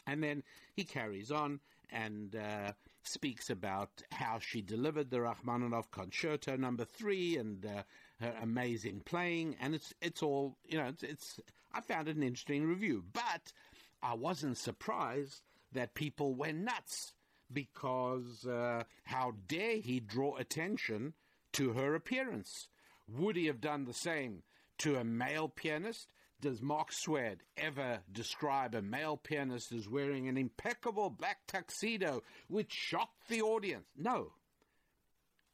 And 0.07 0.23
then 0.23 0.43
he 0.75 0.85
carries 0.85 1.31
on 1.31 1.61
and 1.91 2.37
uh, 2.37 2.73
speaks 3.03 3.51
about 3.51 4.03
how 4.13 4.39
she 4.39 4.61
delivered 4.61 5.11
the 5.11 5.21
Rachmaninoff 5.21 5.91
Concerto 5.91 6.57
Number 6.57 6.85
Three 6.85 7.37
and 7.37 7.65
uh, 7.65 7.83
her 8.21 8.35
amazing 8.43 9.03
playing, 9.05 9.57
and 9.61 9.75
it's 9.75 9.95
it's 10.01 10.23
all 10.23 10.57
you 10.67 10.79
know. 10.79 10.87
It's, 10.87 11.03
it's 11.03 11.41
I 11.73 11.81
found 11.81 12.09
it 12.09 12.17
an 12.17 12.23
interesting 12.23 12.65
review, 12.67 13.05
but 13.13 13.53
I 14.03 14.15
wasn't 14.15 14.59
surprised 14.59 15.43
that 15.73 15.95
people 15.95 16.35
went 16.35 16.59
nuts 16.59 17.13
because 17.53 18.47
uh, 18.47 18.85
how 19.05 19.35
dare 19.47 19.77
he 19.77 20.01
draw 20.01 20.37
attention 20.37 21.15
to 21.53 21.73
her 21.73 21.95
appearance? 21.95 22.69
Would 23.09 23.37
he 23.37 23.47
have 23.47 23.61
done 23.61 23.85
the 23.85 23.95
same 23.95 24.43
to 24.79 24.97
a 24.97 25.05
male 25.05 25.49
pianist? 25.49 26.09
Does 26.41 26.61
Mark 26.61 26.89
Swed 26.93 27.39
ever 27.57 28.01
describe 28.13 28.75
a 28.75 28.83
male 28.83 29.17
pianist 29.17 29.73
as 29.73 29.89
wearing 29.89 30.29
an 30.29 30.37
impeccable 30.37 31.09
black 31.09 31.39
tuxedo 31.47 32.23
which 32.49 32.73
shocked 32.73 33.29
the 33.29 33.41
audience? 33.41 33.87
No. 33.97 34.33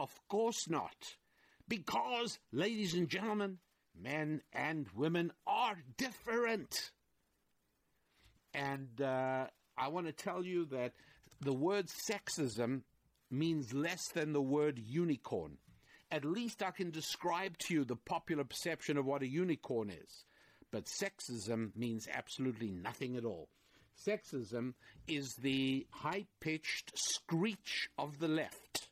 Of 0.00 0.10
course 0.28 0.68
not. 0.68 0.96
Because, 1.68 2.38
ladies 2.50 2.94
and 2.94 3.08
gentlemen, 3.08 3.58
men 4.00 4.42
and 4.52 4.86
women 4.96 5.32
are 5.46 5.76
different. 5.96 6.90
And 8.52 9.00
uh, 9.00 9.46
I 9.78 9.88
want 9.88 10.06
to 10.06 10.12
tell 10.12 10.44
you 10.44 10.64
that 10.66 10.92
the 11.40 11.52
word 11.52 11.86
sexism 11.86 12.82
means 13.30 13.72
less 13.72 14.08
than 14.08 14.32
the 14.32 14.42
word 14.42 14.78
unicorn 14.78 15.58
at 16.12 16.26
least 16.26 16.62
I 16.62 16.70
can 16.70 16.90
describe 16.90 17.56
to 17.58 17.74
you 17.74 17.84
the 17.84 17.96
popular 17.96 18.44
perception 18.44 18.98
of 18.98 19.06
what 19.06 19.22
a 19.22 19.26
unicorn 19.26 19.88
is. 19.88 20.24
But 20.70 20.84
sexism 20.84 21.74
means 21.74 22.06
absolutely 22.12 22.70
nothing 22.70 23.16
at 23.16 23.24
all. 23.24 23.48
Sexism 24.06 24.74
is 25.08 25.34
the 25.36 25.86
high 25.90 26.26
pitched 26.40 26.92
screech 26.94 27.88
of 27.98 28.18
the 28.18 28.28
left, 28.28 28.90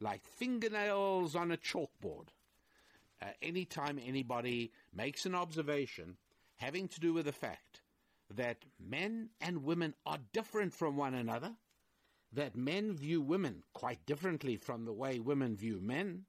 like 0.00 0.24
fingernails 0.24 1.36
on 1.36 1.52
a 1.52 1.56
chalkboard. 1.56 2.28
Uh, 3.20 3.26
anytime 3.42 3.98
anybody 4.04 4.72
makes 4.92 5.26
an 5.26 5.34
observation 5.34 6.16
having 6.56 6.88
to 6.88 7.00
do 7.00 7.12
with 7.12 7.26
the 7.26 7.32
fact 7.32 7.82
that 8.34 8.64
men 8.80 9.28
and 9.40 9.64
women 9.64 9.94
are 10.06 10.18
different 10.32 10.72
from 10.72 10.96
one 10.96 11.14
another, 11.14 11.52
that 12.32 12.56
men 12.56 12.96
view 12.96 13.20
women 13.20 13.62
quite 13.74 14.04
differently 14.06 14.56
from 14.56 14.84
the 14.84 14.92
way 14.92 15.18
women 15.18 15.56
view 15.56 15.78
men, 15.80 16.24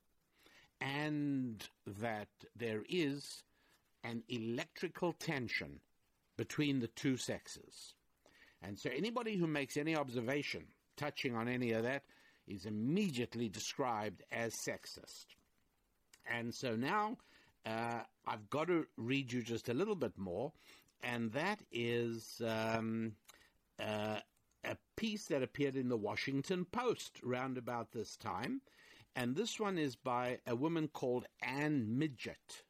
and 0.86 1.68
that 2.00 2.28
there 2.56 2.84
is 2.88 3.44
an 4.04 4.22
electrical 4.30 5.14
tension 5.14 5.80
between 6.38 6.80
the 6.80 6.88
two 6.88 7.18
sexes. 7.18 7.96
And 8.62 8.78
so 8.78 8.92
anybody 8.96 9.36
who 9.36 9.48
makes 9.48 9.78
any 9.78 9.96
observation 9.96 10.66
touching 10.96 11.36
on 11.36 11.48
any 11.48 11.72
of 11.72 11.84
that 11.84 12.04
is 12.48 12.66
immediately 12.66 13.50
described 13.50 14.22
as 14.32 14.54
sexist. 14.54 15.26
And 16.32 16.54
so 16.54 16.76
now 16.76 17.18
uh, 17.66 18.02
I've 18.28 18.50
got 18.52 18.68
to 18.68 18.86
read 18.98 19.32
you 19.32 19.42
just 19.42 19.70
a 19.70 19.74
little 19.74 19.96
bit 19.96 20.18
more, 20.18 20.52
and 21.02 21.32
that 21.32 21.60
is 21.72 22.42
um, 22.46 23.14
uh, 23.80 24.20
a 24.64 24.78
piece 24.96 25.26
that 25.26 25.42
appeared 25.42 25.76
in 25.76 25.90
the 25.90 25.98
Washington 25.98 26.66
Post 26.66 27.20
round 27.24 27.58
about 27.58 27.92
this 27.92 28.16
time. 28.18 28.62
And 29.16 29.36
this 29.36 29.60
one 29.60 29.78
is 29.78 29.96
by 29.96 30.40
a 30.46 30.56
woman 30.56 30.90
called 30.90 31.26
Anne 31.42 31.98
Midgette. 32.00 32.64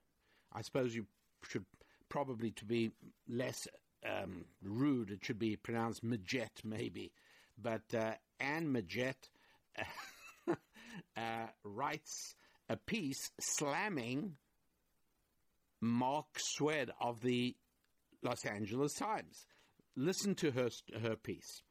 I 0.53 0.61
suppose 0.61 0.95
you 0.95 1.07
should 1.43 1.65
probably 2.07 2.51
to 2.51 2.65
be 2.65 2.91
less 3.27 3.67
um, 4.05 4.45
rude, 4.61 5.11
it 5.11 5.25
should 5.25 5.39
be 5.39 5.55
pronounced 5.55 6.03
Majet, 6.03 6.63
maybe. 6.63 7.11
But 7.57 7.93
uh, 7.93 8.13
Anne 8.39 8.71
Majet 8.71 9.15
uh, 10.47 11.47
writes 11.63 12.35
a 12.69 12.77
piece 12.77 13.31
slamming 13.39 14.35
Mark 15.81 16.27
Swed 16.37 16.91
of 17.01 17.21
the 17.21 17.55
Los 18.21 18.45
Angeles 18.45 18.93
Times. 18.93 19.45
Listen 19.95 20.35
to 20.35 20.51
her, 20.51 20.69
her 21.01 21.15
piece. 21.15 21.63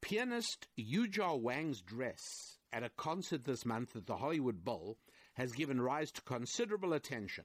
Pianist 0.00 0.68
Yuja 0.78 1.38
Wang's 1.40 1.80
dress 1.80 2.20
at 2.74 2.82
a 2.82 2.90
concert 2.90 3.44
this 3.44 3.64
month 3.64 3.94
at 3.94 4.06
the 4.06 4.16
Hollywood 4.16 4.64
Bowl 4.64 4.98
has 5.34 5.52
given 5.52 5.80
rise 5.80 6.10
to 6.10 6.20
considerable 6.22 6.92
attention. 6.92 7.44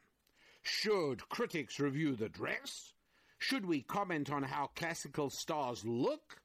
Should 0.64 1.30
critics 1.30 1.80
review 1.80 2.16
the 2.16 2.30
dress? 2.30 2.94
Should 3.38 3.68
we 3.68 3.84
comment 3.84 4.32
on 4.32 4.42
how 4.42 4.72
classical 4.76 5.30
stars 5.30 5.86
look? 5.86 6.42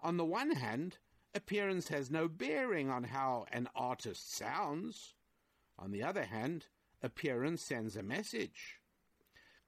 On 0.00 0.16
the 0.16 0.24
one 0.24 0.50
hand, 0.50 0.98
appearance 1.36 1.86
has 1.88 2.10
no 2.10 2.26
bearing 2.26 2.90
on 2.90 3.04
how 3.04 3.46
an 3.52 3.68
artist 3.76 4.34
sounds. 4.34 5.14
On 5.78 5.92
the 5.92 6.02
other 6.02 6.24
hand, 6.24 6.66
appearance 7.00 7.62
sends 7.62 7.94
a 7.94 8.02
message. 8.02 8.80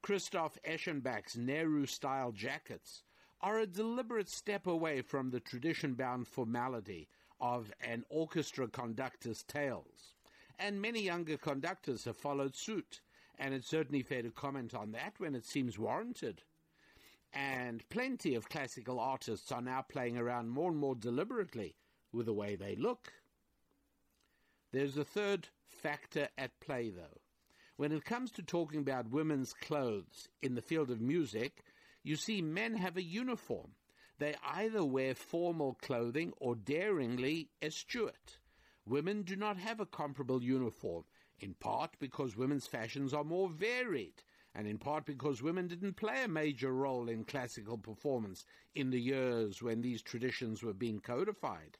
Christoph 0.01 0.57
Eschenbach's 0.67 1.37
Nehru 1.37 1.85
style 1.85 2.33
jackets 2.33 3.03
are 3.39 3.57
a 3.57 3.65
deliberate 3.65 4.27
step 4.27 4.67
away 4.67 5.01
from 5.01 5.29
the 5.29 5.39
tradition 5.39 5.93
bound 5.93 6.27
formality 6.27 7.07
of 7.43 7.71
an 7.87 8.03
orchestra 8.09 8.67
conductor's 8.67 9.43
tails. 9.43 10.15
And 10.57 10.81
many 10.81 11.01
younger 11.01 11.37
conductors 11.37 12.05
have 12.05 12.17
followed 12.17 12.55
suit 12.55 13.01
and 13.39 13.53
it's 13.53 13.67
certainly 13.67 14.03
fair 14.03 14.21
to 14.21 14.31
comment 14.31 14.73
on 14.73 14.91
that 14.91 15.13
when 15.17 15.35
it 15.35 15.45
seems 15.45 15.79
warranted. 15.79 16.43
And 17.33 17.87
plenty 17.89 18.35
of 18.35 18.49
classical 18.49 18.99
artists 18.99 19.51
are 19.51 19.61
now 19.61 19.81
playing 19.81 20.17
around 20.17 20.49
more 20.49 20.69
and 20.69 20.79
more 20.79 20.95
deliberately 20.95 21.75
with 22.11 22.27
the 22.27 22.33
way 22.33 22.55
they 22.55 22.75
look. 22.75 23.11
There's 24.71 24.97
a 24.97 25.03
third 25.03 25.49
factor 25.67 26.29
at 26.37 26.59
play, 26.59 26.89
though. 26.89 27.19
When 27.75 27.91
it 27.91 28.05
comes 28.05 28.31
to 28.33 28.43
talking 28.43 28.81
about 28.81 29.09
women's 29.09 29.53
clothes 29.53 30.29
in 30.43 30.53
the 30.53 30.61
field 30.61 30.91
of 30.91 31.01
music, 31.01 31.63
you 32.03 32.15
see 32.15 32.41
men 32.41 32.75
have 32.75 32.97
a 32.97 33.03
uniform. 33.03 33.71
They 34.19 34.35
either 34.45 34.85
wear 34.85 35.15
formal 35.15 35.75
clothing 35.81 36.33
or 36.37 36.55
daringly 36.55 37.49
eschew-it. 37.61 38.37
Women 38.85 39.23
do 39.23 39.35
not 39.35 39.57
have 39.57 39.79
a 39.79 39.85
comparable 39.85 40.43
uniform, 40.43 41.05
in 41.39 41.55
part 41.55 41.91
because 41.99 42.37
women's 42.37 42.67
fashions 42.67 43.13
are 43.13 43.23
more 43.23 43.49
varied, 43.49 44.23
and 44.53 44.67
in 44.67 44.77
part 44.77 45.05
because 45.05 45.41
women 45.41 45.67
didn't 45.67 45.95
play 45.95 46.23
a 46.23 46.27
major 46.27 46.71
role 46.71 47.09
in 47.09 47.23
classical 47.23 47.77
performance 47.77 48.45
in 48.75 48.91
the 48.91 49.01
years 49.01 49.61
when 49.61 49.81
these 49.81 50.01
traditions 50.01 50.61
were 50.61 50.73
being 50.73 50.99
codified. 50.99 51.77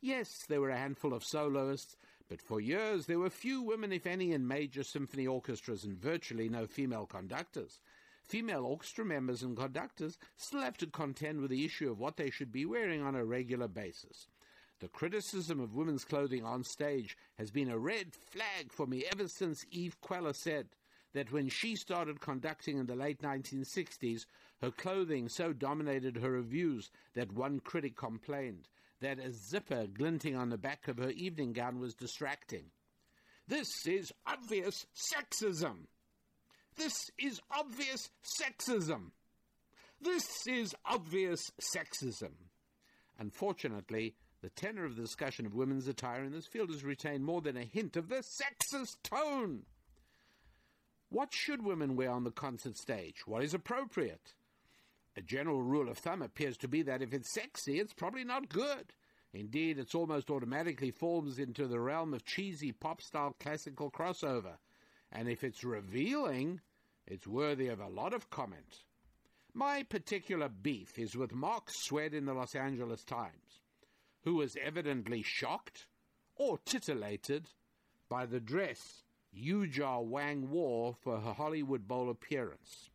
Yes, 0.00 0.44
there 0.48 0.60
were 0.60 0.70
a 0.70 0.76
handful 0.76 1.12
of 1.12 1.24
soloists, 1.24 1.96
but 2.28 2.40
for 2.40 2.60
years 2.60 3.06
there 3.06 3.18
were 3.18 3.30
few 3.30 3.62
women, 3.62 3.92
if 3.92 4.06
any, 4.06 4.32
in 4.32 4.46
major 4.46 4.82
symphony 4.82 5.26
orchestras 5.26 5.84
and 5.84 5.98
virtually 5.98 6.48
no 6.48 6.66
female 6.66 7.06
conductors. 7.06 7.80
Female 8.28 8.64
orchestra 8.64 9.04
members 9.04 9.42
and 9.42 9.56
conductors 9.56 10.18
still 10.36 10.60
have 10.60 10.76
to 10.78 10.86
contend 10.86 11.40
with 11.40 11.50
the 11.50 11.64
issue 11.64 11.90
of 11.90 11.98
what 12.00 12.16
they 12.16 12.30
should 12.30 12.50
be 12.50 12.66
wearing 12.66 13.02
on 13.02 13.14
a 13.14 13.24
regular 13.24 13.68
basis. 13.68 14.26
The 14.80 14.88
criticism 14.88 15.60
of 15.60 15.74
women's 15.74 16.04
clothing 16.04 16.44
on 16.44 16.64
stage 16.64 17.16
has 17.38 17.50
been 17.50 17.70
a 17.70 17.78
red 17.78 18.12
flag 18.12 18.72
for 18.72 18.86
me 18.86 19.04
ever 19.10 19.28
since 19.28 19.64
Eve 19.70 20.00
Queller 20.00 20.34
said 20.34 20.66
that 21.14 21.32
when 21.32 21.48
she 21.48 21.76
started 21.76 22.20
conducting 22.20 22.76
in 22.76 22.86
the 22.86 22.96
late 22.96 23.22
1960s, 23.22 24.26
her 24.60 24.70
clothing 24.70 25.28
so 25.28 25.52
dominated 25.52 26.16
her 26.16 26.32
reviews 26.32 26.90
that 27.14 27.32
one 27.32 27.60
critic 27.60 27.96
complained 27.96 28.68
that 29.00 29.18
a 29.18 29.32
zipper 29.32 29.86
glinting 29.86 30.36
on 30.36 30.50
the 30.50 30.58
back 30.58 30.88
of 30.88 30.98
her 30.98 31.10
evening 31.10 31.52
gown 31.52 31.78
was 31.78 31.94
distracting. 31.94 32.64
This 33.48 33.68
is 33.86 34.12
obvious 34.26 34.84
sexism. 35.14 35.86
This 36.76 37.10
is 37.18 37.40
obvious 37.50 38.10
sexism. 38.40 39.10
This 40.00 40.46
is 40.46 40.74
obvious 40.84 41.50
sexism. 41.60 42.32
Unfortunately, 43.18 44.14
the 44.42 44.50
tenor 44.50 44.84
of 44.84 44.96
the 44.96 45.02
discussion 45.02 45.46
of 45.46 45.54
women's 45.54 45.88
attire 45.88 46.22
in 46.22 46.32
this 46.32 46.46
field 46.46 46.70
has 46.70 46.84
retained 46.84 47.24
more 47.24 47.40
than 47.40 47.56
a 47.56 47.64
hint 47.64 47.96
of 47.96 48.08
the 48.08 48.22
sexist 48.22 48.96
tone. 49.02 49.62
What 51.08 51.32
should 51.32 51.64
women 51.64 51.96
wear 51.96 52.10
on 52.10 52.24
the 52.24 52.30
concert 52.30 52.76
stage? 52.76 53.26
What 53.26 53.42
is 53.42 53.54
appropriate? 53.54 54.34
A 55.16 55.22
general 55.22 55.62
rule 55.62 55.88
of 55.88 55.96
thumb 55.96 56.20
appears 56.20 56.58
to 56.58 56.68
be 56.68 56.82
that 56.82 57.00
if 57.00 57.14
it's 57.14 57.32
sexy, 57.32 57.80
it's 57.80 57.94
probably 57.94 58.24
not 58.24 58.50
good. 58.50 58.92
Indeed, 59.32 59.78
it 59.78 59.94
almost 59.94 60.30
automatically 60.30 60.90
forms 60.90 61.38
into 61.38 61.66
the 61.66 61.80
realm 61.80 62.12
of 62.12 62.24
cheesy 62.24 62.72
pop 62.72 63.00
style 63.00 63.34
classical 63.40 63.90
crossover. 63.90 64.58
And 65.12 65.28
if 65.28 65.42
it's 65.42 65.64
revealing, 65.64 66.60
it's 67.06 67.26
worthy 67.26 67.68
of 67.68 67.80
a 67.80 67.88
lot 67.88 68.12
of 68.12 68.30
comment. 68.30 68.84
My 69.54 69.82
particular 69.82 70.48
beef 70.48 70.98
is 70.98 71.16
with 71.16 71.34
Mark 71.34 71.68
Swed 71.68 72.12
in 72.14 72.26
the 72.26 72.34
Los 72.34 72.54
Angeles 72.54 73.04
Times 73.04 73.60
who 74.26 74.34
was 74.34 74.56
evidently 74.60 75.22
shocked 75.22 75.86
or 76.34 76.58
titillated 76.66 77.48
by 78.08 78.26
the 78.26 78.40
dress 78.40 79.04
Yuja 79.32 80.04
Wang 80.04 80.50
wore 80.50 80.94
for 80.94 81.20
her 81.20 81.32
Hollywood 81.32 81.86
Bowl 81.86 82.10
appearance. 82.10 82.90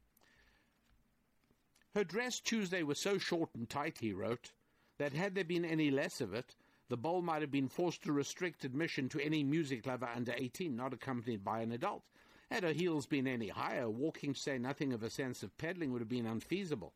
Her 1.96 2.04
dress 2.04 2.42
Tuesday 2.42 2.84
was 2.84 3.00
so 3.00 3.18
short 3.18 3.50
and 3.56 3.70
tight, 3.70 4.00
he 4.02 4.12
wrote, 4.12 4.52
that 4.98 5.14
had 5.14 5.34
there 5.34 5.46
been 5.46 5.64
any 5.64 5.90
less 5.90 6.20
of 6.20 6.34
it, 6.34 6.54
the 6.90 6.98
bowl 6.98 7.22
might 7.22 7.42
have 7.42 7.52
been 7.52 7.70
forced 7.70 8.04
to 8.04 8.12
restrict 8.12 8.66
admission 8.66 9.08
to 9.08 9.24
any 9.24 9.42
music 9.42 9.86
lover 9.86 10.10
under 10.14 10.34
18 10.36 10.76
not 10.76 10.94
accompanied 10.94 11.46
by 11.46 11.62
an 11.62 11.72
adult. 11.72 12.04
Had 12.52 12.64
her 12.64 12.74
heels 12.74 13.06
been 13.06 13.28
any 13.28 13.48
higher, 13.48 13.90
walking, 13.90 14.34
to 14.34 14.40
say 14.40 14.58
nothing 14.58 14.92
of 14.92 15.02
a 15.04 15.10
sense 15.10 15.42
of 15.42 15.58
pedaling, 15.58 15.94
would 15.94 16.02
have 16.02 16.10
been 16.10 16.28
unfeasible. 16.28 16.92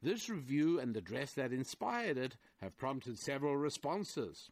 This 0.00 0.30
review 0.30 0.80
and 0.80 0.94
the 0.94 1.02
dress 1.02 1.34
that 1.34 1.52
inspired 1.52 2.16
it 2.16 2.38
have 2.62 2.78
prompted 2.78 3.18
several 3.18 3.58
responses 3.58 4.50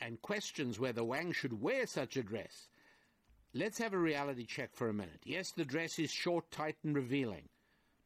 and 0.00 0.22
questions 0.22 0.78
whether 0.78 1.02
Wang 1.02 1.32
should 1.32 1.60
wear 1.60 1.84
such 1.84 2.16
a 2.16 2.22
dress. 2.22 2.68
Let's 3.52 3.78
have 3.78 3.92
a 3.92 3.98
reality 3.98 4.44
check 4.44 4.70
for 4.72 4.88
a 4.88 4.94
minute. 4.94 5.20
Yes, 5.24 5.50
the 5.50 5.64
dress 5.64 5.98
is 5.98 6.12
short, 6.12 6.52
tight, 6.52 6.76
and 6.84 6.94
revealing. 6.94 7.48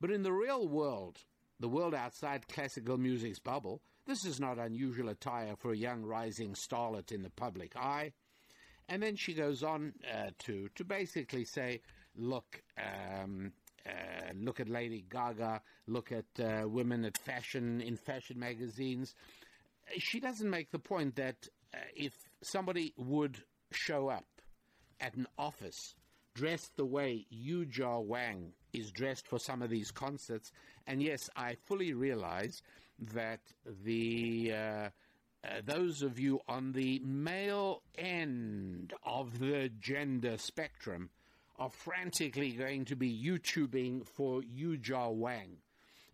But 0.01 0.11
in 0.11 0.23
the 0.23 0.33
real 0.33 0.67
world, 0.67 1.21
the 1.61 1.69
world 1.69 1.95
outside 1.95 2.49
classical 2.49 2.97
music's 2.97 3.39
bubble, 3.39 3.83
this 4.07 4.25
is 4.25 4.41
not 4.41 4.59
unusual 4.59 5.11
attire 5.11 5.57
for 5.57 5.73
a 5.73 5.77
young 5.77 6.03
rising 6.05 6.55
starlet 6.55 7.13
in 7.13 7.23
the 7.23 7.31
public 7.31 7.77
eye. 7.77 8.13
And 8.89 9.03
then 9.03 9.17
she 9.17 9.35
goes 9.35 9.63
on 9.63 9.93
uh, 10.13 10.31
to 10.41 10.69
to 10.75 10.85
basically 10.85 11.45
say, 11.45 11.81
look, 12.17 12.63
um, 12.79 13.53
uh, 13.87 14.33
look 14.35 14.61
at 14.61 14.69
Lady 14.69 15.05
Gaga, 15.11 15.63
look 15.87 16.13
at 16.13 16.25
uh, 16.41 16.69
women 16.69 17.05
at 17.05 17.19
fashion 17.19 17.81
in 17.81 17.97
fashion 17.97 18.39
magazines. 18.39 19.15
She 19.99 20.21
doesn't 20.21 20.51
make 20.51 20.71
the 20.71 20.79
point 20.79 21.17
that 21.17 21.49
uh, 21.75 21.79
if 21.95 22.15
somebody 22.43 22.95
would 22.97 23.43
show 23.73 24.09
up 24.09 24.27
at 25.01 25.15
an 25.15 25.27
office 25.39 25.95
dressed 26.35 26.77
the 26.77 26.85
way 26.85 27.27
Yuja 27.33 28.05
Wang 28.05 28.53
is 28.73 28.91
dressed 28.91 29.27
for 29.27 29.39
some 29.39 29.63
of 29.63 29.71
these 29.71 29.91
concerts, 29.91 30.53
and 30.87 31.03
yes, 31.03 31.31
I 31.35 31.57
fully 31.65 31.95
realize 31.95 32.63
that 33.15 33.41
the 33.85 34.53
uh, 34.53 34.89
uh, 35.47 35.61
those 35.65 36.03
of 36.03 36.19
you 36.19 36.41
on 36.49 36.73
the 36.73 36.99
male 37.05 37.83
end 37.97 38.93
of 39.05 39.39
the 39.39 39.71
gender 39.81 40.37
spectrum 40.39 41.11
are 41.59 41.71
frantically 41.71 42.53
going 42.53 42.85
to 42.85 42.97
be 42.97 43.11
YouTubing 43.11 44.07
for 44.07 44.43
Yuja 44.43 45.13
Wang. 45.15 45.57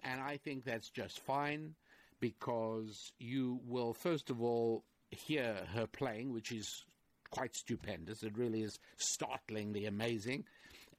And 0.02 0.20
I 0.20 0.36
think 0.36 0.64
that's 0.64 0.90
just 0.90 1.20
fine 1.20 1.74
because 2.20 3.12
you 3.18 3.60
will, 3.66 3.94
first 3.94 4.30
of 4.30 4.42
all, 4.42 4.84
hear 5.10 5.56
her 5.74 5.86
playing, 5.86 6.32
which 6.32 6.52
is 6.52 6.84
quite 7.30 7.56
stupendous. 7.56 8.22
It 8.22 8.36
really 8.36 8.62
is 8.62 8.78
startlingly 8.96 9.86
amazing. 9.86 10.44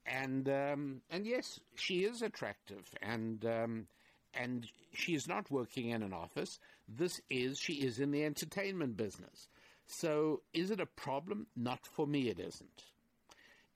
And 0.05 0.49
um, 0.49 1.01
and 1.09 1.25
yes, 1.25 1.61
she 1.75 2.03
is 2.03 2.21
attractive, 2.21 2.83
and 3.01 3.45
um, 3.45 3.87
and 4.33 4.67
she 4.93 5.15
is 5.15 5.29
not 5.29 5.49
working 5.49 5.91
in 5.91 6.03
an 6.03 6.11
office. 6.11 6.59
This 6.97 7.21
is 7.29 7.59
she 7.59 7.73
is 7.73 7.99
in 7.99 8.11
the 8.11 8.23
entertainment 8.23 8.97
business. 8.97 9.47
So 9.85 10.41
is 10.53 10.71
it 10.71 10.79
a 10.79 10.85
problem? 10.85 11.47
Not 11.55 11.85
for 11.85 12.05
me. 12.05 12.29
It 12.29 12.39
isn't. 12.39 12.83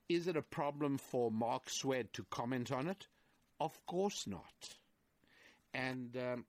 Is 0.10 0.28
it 0.28 0.38
a 0.38 0.42
problem 0.42 0.98
for 0.98 1.32
Mark 1.32 1.70
Swed 1.70 2.14
to 2.14 2.26
comment 2.30 2.72
on 2.72 2.88
it? 2.88 3.08
Of 3.60 3.86
course 3.86 4.28
not. 4.28 4.76
And 5.74 6.16
um, 6.18 6.46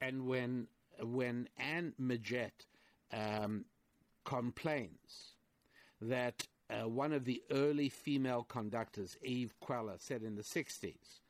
and 0.00 0.26
when 0.26 0.68
when 1.00 1.48
Anne 1.58 1.94
Majet 2.00 2.66
um, 3.12 3.64
complains 4.24 5.34
that 6.00 6.46
uh, 6.70 6.88
one 6.88 7.12
of 7.12 7.24
the 7.24 7.42
early 7.50 7.88
female 7.88 8.44
conductors, 8.44 9.16
Eve 9.22 9.54
Queller, 9.60 9.96
said 9.98 10.22
in 10.22 10.34
the 10.34 10.42
60s 10.42 11.20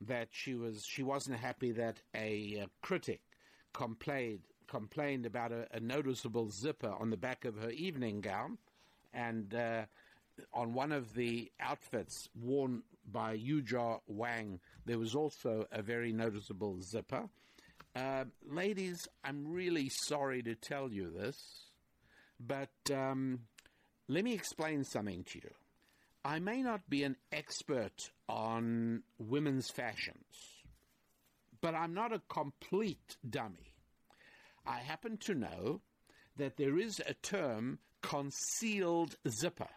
that 0.00 0.28
she 0.30 0.54
was 0.54 0.84
she 0.84 1.02
wasn't 1.02 1.38
happy 1.38 1.72
that 1.72 2.00
a 2.14 2.60
uh, 2.62 2.66
critic 2.82 3.20
complained 3.74 4.40
complained 4.66 5.26
about 5.26 5.52
a, 5.52 5.66
a, 5.72 5.78
noticeable 5.78 6.48
zipper 6.50 6.90
on 6.98 7.10
the 7.10 7.18
back 7.18 7.44
of 7.44 7.56
her 7.58 7.68
evening 7.70 8.22
gown, 8.22 8.56
and 9.12 9.54
uh, 9.54 9.82
on 10.54 10.72
one 10.72 10.90
of 10.90 11.14
the 11.14 11.52
outfits 11.60 12.28
worn 12.40 12.82
by 13.12 13.36
Yuja 13.36 14.00
Wang, 14.06 14.58
there 14.86 14.98
was 14.98 15.14
also 15.14 15.66
a 15.70 15.82
very 15.82 16.12
noticeable 16.12 16.80
zipper. 16.80 17.28
Uh, 17.94 18.24
ladies, 18.48 19.06
I'm 19.22 19.46
really 19.46 19.90
sorry 19.90 20.42
to 20.42 20.54
tell 20.54 20.90
you 20.90 21.12
this, 21.16 21.68
but 22.40 22.70
um, 22.92 23.40
let 24.08 24.24
me 24.24 24.32
explain 24.32 24.84
something 24.84 25.24
to 25.24 25.38
you. 25.38 25.50
I 26.24 26.38
may 26.38 26.62
not 26.62 26.88
be 26.88 27.04
an 27.04 27.16
expert 27.30 28.10
on 28.28 29.02
women's 29.18 29.70
fashions, 29.70 30.53
but 31.64 31.74
I'm 31.74 31.94
not 31.94 32.12
a 32.12 32.20
complete 32.28 33.16
dummy. 33.30 33.72
I 34.66 34.80
happen 34.80 35.16
to 35.20 35.34
know 35.34 35.80
that 36.36 36.58
there 36.58 36.78
is 36.78 37.00
a 37.00 37.14
term 37.14 37.78
concealed 38.02 39.16
zipper. 39.26 39.70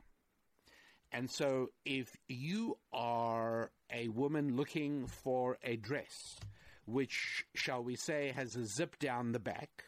And 1.14 1.32
so 1.32 1.70
if 1.86 2.10
you 2.28 2.78
are 2.92 3.72
a 3.90 4.10
woman 4.10 4.58
looking 4.58 5.08
for 5.08 5.60
a 5.64 5.78
dress, 5.78 6.36
which, 6.86 7.46
shall 7.56 7.82
we 7.82 7.96
say, 7.96 8.34
has 8.36 8.58
a 8.58 8.66
zip 8.66 9.00
down 9.00 9.32
the 9.32 9.40
back, 9.40 9.86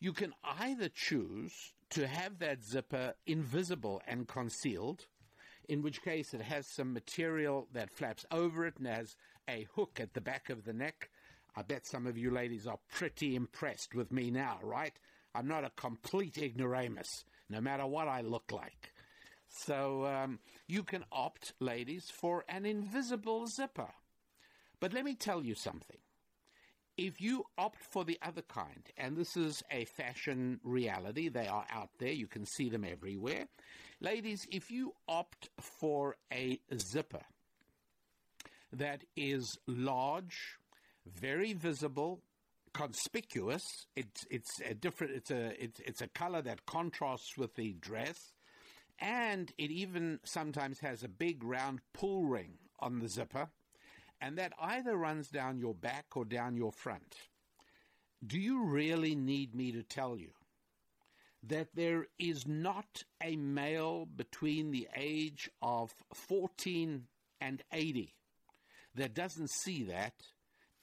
you 0.00 0.12
can 0.12 0.34
either 0.42 0.88
choose 0.88 1.72
to 1.90 2.08
have 2.08 2.40
that 2.40 2.64
zipper 2.64 3.14
invisible 3.28 4.02
and 4.08 4.26
concealed, 4.26 5.06
in 5.68 5.82
which 5.82 6.02
case 6.02 6.34
it 6.34 6.42
has 6.42 6.66
some 6.66 6.92
material 6.92 7.68
that 7.72 7.92
flaps 7.92 8.26
over 8.32 8.66
it 8.66 8.78
and 8.78 8.88
has 8.88 9.14
a 9.48 9.68
hook 9.76 10.00
at 10.00 10.14
the 10.14 10.20
back 10.20 10.50
of 10.50 10.64
the 10.64 10.72
neck. 10.72 11.10
I 11.58 11.62
bet 11.62 11.84
some 11.84 12.06
of 12.06 12.16
you 12.16 12.30
ladies 12.30 12.68
are 12.68 12.78
pretty 12.88 13.34
impressed 13.34 13.92
with 13.92 14.12
me 14.12 14.30
now, 14.30 14.60
right? 14.62 14.92
I'm 15.34 15.48
not 15.48 15.64
a 15.64 15.72
complete 15.74 16.38
ignoramus, 16.38 17.24
no 17.50 17.60
matter 17.60 17.84
what 17.84 18.06
I 18.06 18.20
look 18.20 18.52
like. 18.52 18.92
So 19.48 20.06
um, 20.06 20.38
you 20.68 20.84
can 20.84 21.04
opt, 21.10 21.54
ladies, 21.58 22.10
for 22.10 22.44
an 22.48 22.64
invisible 22.64 23.48
zipper. 23.48 23.88
But 24.78 24.92
let 24.92 25.04
me 25.04 25.16
tell 25.16 25.44
you 25.44 25.56
something. 25.56 25.98
If 26.96 27.20
you 27.20 27.42
opt 27.56 27.82
for 27.82 28.04
the 28.04 28.20
other 28.22 28.42
kind, 28.42 28.84
and 28.96 29.16
this 29.16 29.36
is 29.36 29.64
a 29.72 29.84
fashion 29.84 30.60
reality, 30.62 31.28
they 31.28 31.48
are 31.48 31.66
out 31.72 31.90
there, 31.98 32.12
you 32.12 32.28
can 32.28 32.46
see 32.46 32.68
them 32.68 32.84
everywhere. 32.84 33.48
Ladies, 34.00 34.46
if 34.52 34.70
you 34.70 34.92
opt 35.08 35.48
for 35.60 36.18
a 36.32 36.60
zipper 36.78 37.24
that 38.72 39.02
is 39.16 39.58
large, 39.66 40.58
very 41.08 41.52
visible, 41.52 42.22
conspicuous, 42.74 43.86
it's, 43.96 44.26
it's 44.30 44.60
a 44.68 44.74
different, 44.74 45.14
it's 45.14 45.30
a, 45.30 45.62
it's, 45.62 45.80
it's 45.80 46.00
a 46.00 46.08
color 46.08 46.42
that 46.42 46.66
contrasts 46.66 47.36
with 47.36 47.54
the 47.54 47.74
dress, 47.74 48.32
and 48.98 49.52
it 49.58 49.70
even 49.70 50.20
sometimes 50.24 50.80
has 50.80 51.02
a 51.02 51.08
big 51.08 51.44
round 51.44 51.80
pull 51.94 52.24
ring 52.24 52.54
on 52.80 52.98
the 52.98 53.08
zipper. 53.08 53.48
And 54.20 54.36
that 54.38 54.52
either 54.60 54.96
runs 54.96 55.28
down 55.28 55.58
your 55.58 55.74
back 55.74 56.06
or 56.16 56.24
down 56.24 56.56
your 56.56 56.72
front. 56.72 57.14
Do 58.26 58.36
you 58.36 58.64
really 58.64 59.14
need 59.14 59.54
me 59.54 59.70
to 59.70 59.84
tell 59.84 60.18
you 60.18 60.30
that 61.44 61.68
there 61.74 62.06
is 62.18 62.46
not 62.46 63.04
a 63.22 63.36
male 63.36 64.06
between 64.06 64.72
the 64.72 64.88
age 64.96 65.48
of 65.62 65.94
14 66.12 67.04
and 67.40 67.62
80 67.72 68.14
that 68.96 69.14
doesn't 69.14 69.50
see 69.50 69.84
that 69.84 70.14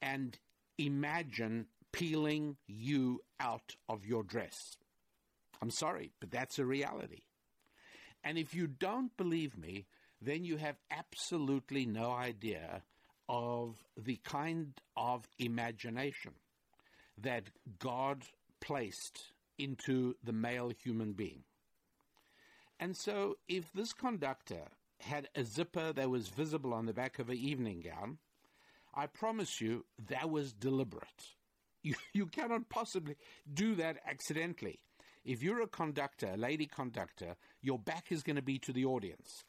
and 0.06 0.38
imagine 0.78 1.66
peeling 1.92 2.58
you 2.68 3.22
out 3.40 3.76
of 3.90 4.06
your 4.06 4.24
dress? 4.24 4.78
I'm 5.62 5.72
sorry, 5.72 6.12
but 6.20 6.30
that's 6.30 6.60
a 6.60 6.66
reality. 6.66 7.24
And 8.24 8.38
if 8.38 8.54
you 8.54 8.68
don't 8.68 9.16
believe 9.18 9.58
me, 9.58 9.88
then 10.22 10.44
you 10.46 10.58
have 10.58 10.78
absolutely 10.92 11.86
no 11.86 12.12
idea 12.12 12.84
of 13.28 13.76
the 13.98 14.20
kind 14.24 14.80
of 14.96 15.28
imagination 15.40 16.34
that 17.18 17.50
God 17.80 18.24
placed 18.62 19.32
into 19.58 20.16
the 20.24 20.34
male 20.34 20.70
human 20.70 21.14
being. 21.14 21.44
And 22.80 22.96
so, 22.96 23.38
if 23.48 23.72
this 23.74 23.94
conductor 23.94 24.66
had 25.00 25.30
a 25.36 25.44
zipper 25.44 25.94
that 25.94 26.10
was 26.10 26.28
visible 26.28 26.74
on 26.74 26.86
the 26.86 26.94
back 26.94 27.20
of 27.20 27.30
an 27.30 27.38
evening 27.38 27.82
gown, 27.82 28.18
I 28.96 29.08
promise 29.08 29.60
you 29.60 29.86
that 30.08 30.30
was 30.30 30.54
deliberate. 30.54 31.34
You, 31.84 31.96
you 32.14 32.28
cannot 32.28 32.70
possibly 32.70 33.16
do 33.52 33.76
that 33.76 33.98
accidentally. 34.08 34.80
If 35.24 35.42
you're 35.42 35.62
a 35.62 35.68
conductor, 35.68 36.32
a 36.34 36.38
lady 36.38 36.68
conductor, 36.68 37.36
your 37.62 37.80
back 37.80 38.12
is 38.12 38.22
going 38.22 38.36
to 38.36 38.44
be 38.44 38.60
to 38.60 38.72
the 38.72 38.86
audience 38.86 39.44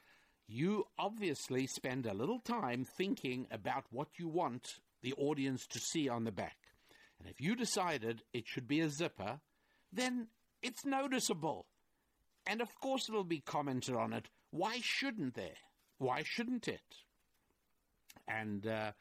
you 0.49 0.85
obviously 0.99 1.67
spend 1.67 2.07
a 2.07 2.15
little 2.15 2.39
time 2.39 2.85
thinking 2.85 3.47
about 3.51 3.85
what 3.91 4.09
you 4.19 4.29
want 4.29 4.81
the 5.03 5.13
audience 5.15 5.67
to 5.67 5.79
see 5.79 6.09
on 6.09 6.25
the 6.25 6.33
back. 6.33 6.57
And 7.19 7.29
if 7.29 7.41
you 7.41 7.57
decided 7.57 8.23
it 8.33 8.47
should 8.47 8.69
be 8.69 8.81
a 8.81 8.89
zipper, 8.89 9.41
then 9.93 10.29
it's 10.63 10.85
noticeable. 10.85 11.67
And 12.47 12.61
of 12.61 12.69
course 12.81 13.09
it'll 13.09 13.25
be 13.25 13.41
commented 13.41 13.97
on 13.97 14.13
it. 14.13 14.29
Why 14.51 14.79
shouldn't 14.81 15.35
there? 15.35 15.59
Why 15.99 16.23
shouldn't 16.25 16.69
it? 16.69 16.81
And 18.29 18.67
uh, 18.67 18.93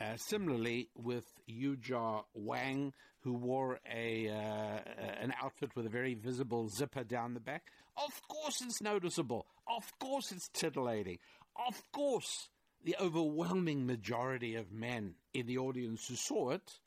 uh, 0.00 0.16
similarly 0.16 0.88
with 0.96 1.26
Yuja 1.48 2.24
Wang, 2.34 2.92
who 3.20 3.34
wore 3.34 3.80
a 3.92 4.28
uh, 4.28 4.78
an 5.20 5.34
outfit 5.42 5.76
with 5.76 5.86
a 5.86 5.90
very 5.90 6.14
visible 6.14 6.68
zipper 6.68 7.04
down 7.04 7.34
the 7.34 7.40
back. 7.40 7.70
Of 7.96 8.26
course, 8.28 8.62
it's 8.62 8.80
noticeable. 8.80 9.46
Of 9.68 9.92
course, 9.98 10.32
it's 10.32 10.48
titillating. 10.48 11.18
Of 11.68 11.82
course, 11.92 12.48
the 12.82 12.96
overwhelming 12.98 13.86
majority 13.86 14.54
of 14.54 14.72
men 14.72 15.16
in 15.34 15.46
the 15.46 15.58
audience 15.58 16.08
who 16.08 16.14
saw 16.16 16.50
it 16.50 16.80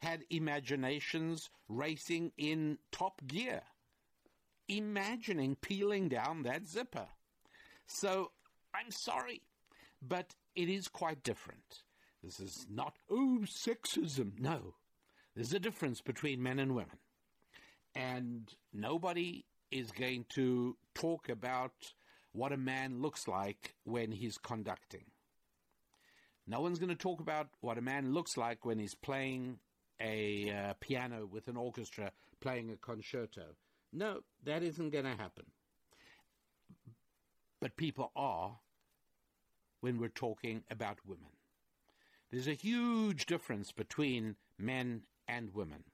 had 0.00 0.24
imaginations 0.30 1.50
racing 1.68 2.32
in 2.38 2.78
top 2.92 3.20
gear, 3.26 3.62
imagining 4.68 5.56
peeling 5.56 6.08
down 6.08 6.44
that 6.44 6.68
zipper. 6.68 7.08
So, 7.86 8.30
I'm 8.72 8.92
sorry, 8.92 9.42
but 10.00 10.36
it 10.54 10.68
is 10.68 10.86
quite 10.86 11.24
different. 11.24 11.82
This 12.22 12.40
is 12.40 12.66
not, 12.70 12.96
oh, 13.10 13.40
sexism. 13.44 14.38
No. 14.38 14.74
There's 15.34 15.52
a 15.52 15.60
difference 15.60 16.00
between 16.00 16.42
men 16.42 16.58
and 16.58 16.74
women. 16.74 16.98
And 17.94 18.52
nobody 18.72 19.44
is 19.70 19.90
going 19.90 20.26
to 20.30 20.76
talk 20.94 21.28
about 21.28 21.72
what 22.32 22.52
a 22.52 22.56
man 22.56 23.00
looks 23.00 23.26
like 23.26 23.74
when 23.84 24.12
he's 24.12 24.38
conducting. 24.38 25.04
No 26.46 26.60
one's 26.60 26.78
going 26.78 26.90
to 26.90 26.94
talk 26.96 27.20
about 27.20 27.48
what 27.60 27.78
a 27.78 27.82
man 27.82 28.12
looks 28.12 28.36
like 28.36 28.64
when 28.64 28.78
he's 28.78 28.94
playing 28.94 29.58
a 30.00 30.50
uh, 30.50 30.74
piano 30.80 31.26
with 31.30 31.48
an 31.48 31.56
orchestra, 31.56 32.12
playing 32.40 32.70
a 32.70 32.76
concerto. 32.76 33.54
No, 33.92 34.20
that 34.44 34.62
isn't 34.62 34.90
going 34.90 35.04
to 35.04 35.10
happen. 35.10 35.46
But 37.60 37.76
people 37.76 38.10
are 38.16 38.58
when 39.80 39.98
we're 39.98 40.08
talking 40.08 40.62
about 40.70 40.98
women. 41.06 41.30
There's 42.30 42.48
a 42.48 42.54
huge 42.54 43.26
difference 43.26 43.72
between 43.72 44.36
men 44.56 45.02
and 45.26 45.52
women. 45.52 45.84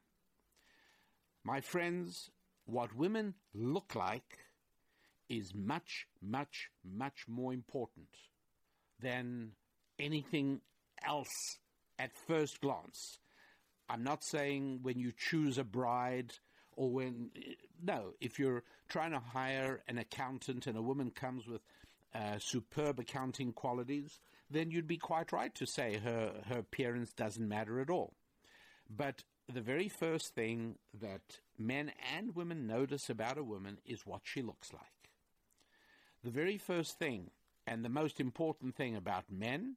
My 1.43 1.61
friends, 1.61 2.31
what 2.67 2.95
women 2.95 3.35
look 3.55 3.95
like 3.95 4.39
is 5.29 5.55
much, 5.55 6.07
much, 6.21 6.71
much 6.85 7.25
more 7.27 7.53
important 7.53 8.09
than 9.01 9.53
anything 9.99 10.61
else 11.07 11.59
at 11.99 12.17
first 12.27 12.61
glance. 12.61 13.19
I'm 13.89 14.05
not 14.05 14.23
saying 14.23 14.81
when 14.83 14.99
you 14.99 15.13
choose 15.17 15.59
a 15.59 15.65
bride 15.65 16.35
or 16.77 16.91
when, 16.91 17.31
no, 17.83 18.13
if 18.21 18.39
you're 18.39 18.65
trying 18.89 19.13
to 19.13 19.21
hire 19.21 19.83
an 19.89 19.99
accountant 19.99 20.67
and 20.67 20.77
a 20.77 20.83
woman 20.83 21.11
comes 21.11 21.47
with 21.47 21.63
uh, 22.15 22.39
superb 22.39 22.99
accounting 22.99 23.53
qualities, 23.53 24.21
then 24.51 24.71
you'd 24.71 24.87
be 24.87 24.99
quite 24.99 25.33
right 25.33 25.55
to 25.55 25.67
say 25.67 25.99
her, 25.99 26.33
her 26.49 26.59
appearance 26.59 27.13
doesn't 27.13 27.49
matter 27.49 27.81
at 27.81 27.91
all. 27.91 28.15
But 28.89 29.25
the 29.53 29.61
very 29.61 29.89
first 29.89 30.35
thing 30.35 30.77
that 31.01 31.41
men 31.59 31.93
and 32.15 32.35
women 32.35 32.67
notice 32.67 33.11
about 33.11 33.39
a 33.39 33.45
woman 33.45 33.79
is 33.85 34.07
what 34.07 34.23
she 34.25 34.43
looks 34.43 34.73
like. 34.73 34.83
The 36.25 36.31
very 36.31 36.59
first 36.59 36.99
thing 36.99 37.31
and 37.67 37.85
the 37.85 37.89
most 37.89 38.21
important 38.21 38.77
thing 38.77 38.97
about 38.97 39.25
men 39.31 39.77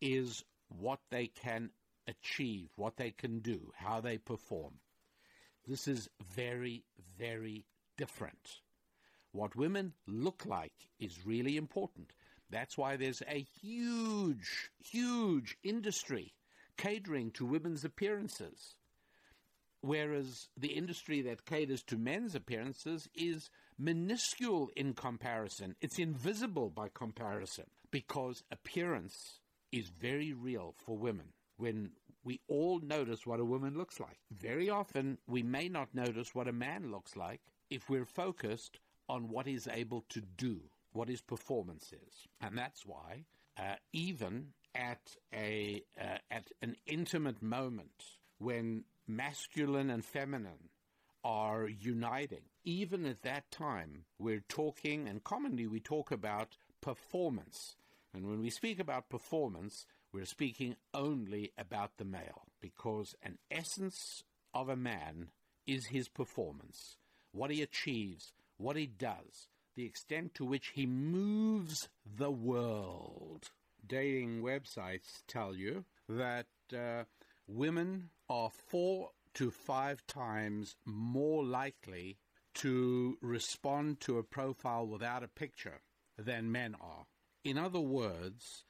is 0.00 0.44
what 0.68 1.00
they 1.10 1.26
can 1.26 1.70
achieve, 2.06 2.70
what 2.76 2.96
they 2.96 3.10
can 3.10 3.40
do, 3.40 3.72
how 3.76 4.00
they 4.00 4.18
perform. 4.18 4.74
This 5.66 5.86
is 5.86 6.08
very, 6.34 6.84
very 7.18 7.64
different. 7.96 8.60
What 9.32 9.54
women 9.54 9.92
look 10.06 10.44
like 10.46 10.72
is 10.98 11.24
really 11.24 11.56
important. 11.56 12.12
That's 12.50 12.76
why 12.76 12.96
there's 12.96 13.22
a 13.28 13.46
huge, 13.62 14.70
huge 14.78 15.56
industry 15.62 16.34
catering 16.76 17.30
to 17.32 17.44
women's 17.46 17.84
appearances. 17.84 18.74
Whereas 19.82 20.48
the 20.56 20.72
industry 20.72 21.22
that 21.22 21.46
caters 21.46 21.82
to 21.84 21.96
men's 21.96 22.34
appearances 22.34 23.08
is 23.14 23.50
minuscule 23.78 24.70
in 24.76 24.92
comparison. 24.92 25.74
It's 25.80 25.98
invisible 25.98 26.68
by 26.68 26.88
comparison 26.92 27.64
because 27.90 28.42
appearance 28.50 29.40
is 29.72 29.88
very 29.88 30.32
real 30.32 30.74
for 30.84 30.98
women. 30.98 31.32
When 31.56 31.92
we 32.24 32.40
all 32.48 32.80
notice 32.80 33.26
what 33.26 33.40
a 33.40 33.44
woman 33.44 33.78
looks 33.78 33.98
like, 33.98 34.18
very 34.30 34.68
often 34.68 35.18
we 35.26 35.42
may 35.42 35.68
not 35.68 35.94
notice 35.94 36.34
what 36.34 36.48
a 36.48 36.52
man 36.52 36.90
looks 36.90 37.16
like 37.16 37.40
if 37.70 37.88
we're 37.88 38.04
focused 38.04 38.78
on 39.08 39.28
what 39.28 39.46
he's 39.46 39.68
able 39.68 40.04
to 40.10 40.20
do, 40.20 40.60
what 40.92 41.08
his 41.08 41.20
performance 41.20 41.92
is. 41.92 42.28
And 42.40 42.56
that's 42.56 42.84
why, 42.86 43.24
uh, 43.58 43.76
even 43.92 44.48
at, 44.74 45.16
a, 45.32 45.82
uh, 46.00 46.18
at 46.30 46.50
an 46.62 46.76
intimate 46.86 47.42
moment 47.42 48.04
when 48.38 48.84
masculine 49.06 49.90
and 49.90 50.04
feminine 50.04 50.70
are 51.22 51.68
uniting, 51.68 52.42
even 52.64 53.04
at 53.06 53.22
that 53.22 53.50
time, 53.50 54.04
we're 54.18 54.44
talking, 54.48 55.08
and 55.08 55.22
commonly 55.24 55.66
we 55.66 55.80
talk 55.80 56.10
about 56.10 56.56
performance. 56.80 57.76
And 58.14 58.26
when 58.26 58.40
we 58.40 58.50
speak 58.50 58.80
about 58.80 59.10
performance, 59.10 59.86
we're 60.12 60.24
speaking 60.24 60.76
only 60.92 61.52
about 61.58 61.98
the 61.98 62.04
male, 62.04 62.46
because 62.60 63.14
an 63.22 63.38
essence 63.50 64.24
of 64.52 64.68
a 64.68 64.76
man 64.76 65.28
is 65.66 65.86
his 65.86 66.08
performance, 66.08 66.96
what 67.32 67.50
he 67.50 67.62
achieves, 67.62 68.32
what 68.56 68.76
he 68.76 68.86
does, 68.86 69.48
the 69.80 69.86
extent 69.86 70.34
to 70.34 70.44
which 70.44 70.72
he 70.74 70.84
moves 70.84 71.88
the 72.04 72.30
world. 72.30 73.48
Dating 73.86 74.42
websites 74.42 75.22
tell 75.26 75.54
you 75.54 75.86
that 76.06 76.44
uh, 76.70 77.04
women 77.48 78.10
are 78.28 78.50
four 78.50 79.08
to 79.32 79.50
five 79.50 80.06
times 80.06 80.76
more 80.84 81.42
likely 81.42 82.18
to 82.52 83.16
respond 83.22 84.00
to 84.00 84.18
a 84.18 84.22
profile 84.22 84.86
without 84.86 85.22
a 85.22 85.28
picture 85.28 85.80
than 86.18 86.52
men 86.52 86.76
are. 86.78 87.06
In 87.42 87.56
other 87.56 87.80
words, 87.80 88.64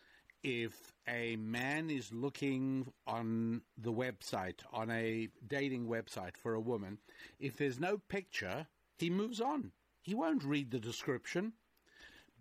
if 0.44 0.92
a 1.09 1.35
man 1.35 1.90
is 1.90 2.12
looking 2.12 2.92
on 3.09 3.62
the 3.77 3.92
website, 3.92 4.61
on 4.73 4.92
a 4.92 5.29
dating 5.44 5.88
website 5.88 6.37
for 6.37 6.55
a 6.55 6.61
woman, 6.61 6.99
if 7.40 7.57
there's 7.57 7.81
no 7.81 7.99
picture, 7.99 8.68
he 8.96 9.11
moves 9.11 9.40
on. 9.40 9.73
He 10.11 10.14
won't 10.16 10.42
read 10.42 10.73
the 10.73 10.81
description. 10.81 11.53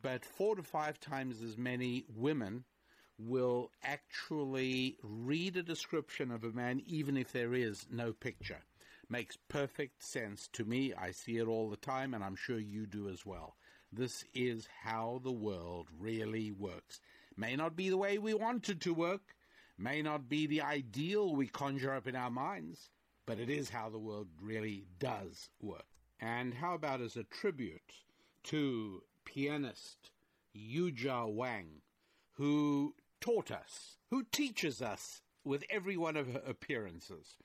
But 0.01 0.25
four 0.25 0.55
to 0.55 0.63
five 0.63 0.99
times 0.99 1.43
as 1.43 1.55
many 1.55 2.03
women 2.15 2.63
will 3.19 3.69
actually 3.83 4.97
read 5.03 5.55
a 5.55 5.61
description 5.61 6.31
of 6.31 6.43
a 6.43 6.51
man 6.51 6.81
even 6.87 7.15
if 7.15 7.31
there 7.31 7.53
is 7.53 7.85
no 7.91 8.11
picture. 8.11 8.63
Makes 9.07 9.37
perfect 9.49 10.01
sense 10.01 10.47
to 10.53 10.65
me. 10.65 10.95
I 10.95 11.11
see 11.11 11.37
it 11.37 11.45
all 11.45 11.69
the 11.69 11.77
time, 11.77 12.15
and 12.15 12.23
I'm 12.23 12.35
sure 12.35 12.57
you 12.57 12.87
do 12.87 13.07
as 13.07 13.23
well. 13.23 13.55
This 13.93 14.25
is 14.33 14.67
how 14.81 15.21
the 15.23 15.31
world 15.31 15.89
really 15.95 16.51
works. 16.51 17.01
May 17.37 17.55
not 17.55 17.75
be 17.75 17.91
the 17.91 17.97
way 17.97 18.17
we 18.17 18.33
want 18.33 18.67
it 18.69 18.81
to 18.81 18.95
work, 18.95 19.35
may 19.77 20.01
not 20.01 20.27
be 20.27 20.47
the 20.47 20.63
ideal 20.63 21.35
we 21.35 21.45
conjure 21.45 21.93
up 21.93 22.07
in 22.07 22.15
our 22.15 22.31
minds, 22.31 22.89
but 23.27 23.39
it 23.39 23.47
is 23.51 23.69
how 23.69 23.91
the 23.91 23.99
world 23.99 24.29
really 24.41 24.87
does 24.97 25.51
work. 25.61 25.85
And 26.19 26.53
how 26.53 26.73
about 26.73 27.01
as 27.01 27.15
a 27.15 27.23
tribute 27.23 27.93
to 28.45 29.03
pianist 29.25 30.11
Yuja 30.55 31.31
Wang, 31.31 31.81
who 32.33 32.95
taught 33.21 33.51
us, 33.51 33.97
who 34.09 34.23
teaches 34.31 34.81
us 34.81 35.21
with 35.45 35.63
every 35.69 35.97
one 35.97 36.17
of 36.17 36.27
her 36.27 36.41
appearances, 36.45 37.35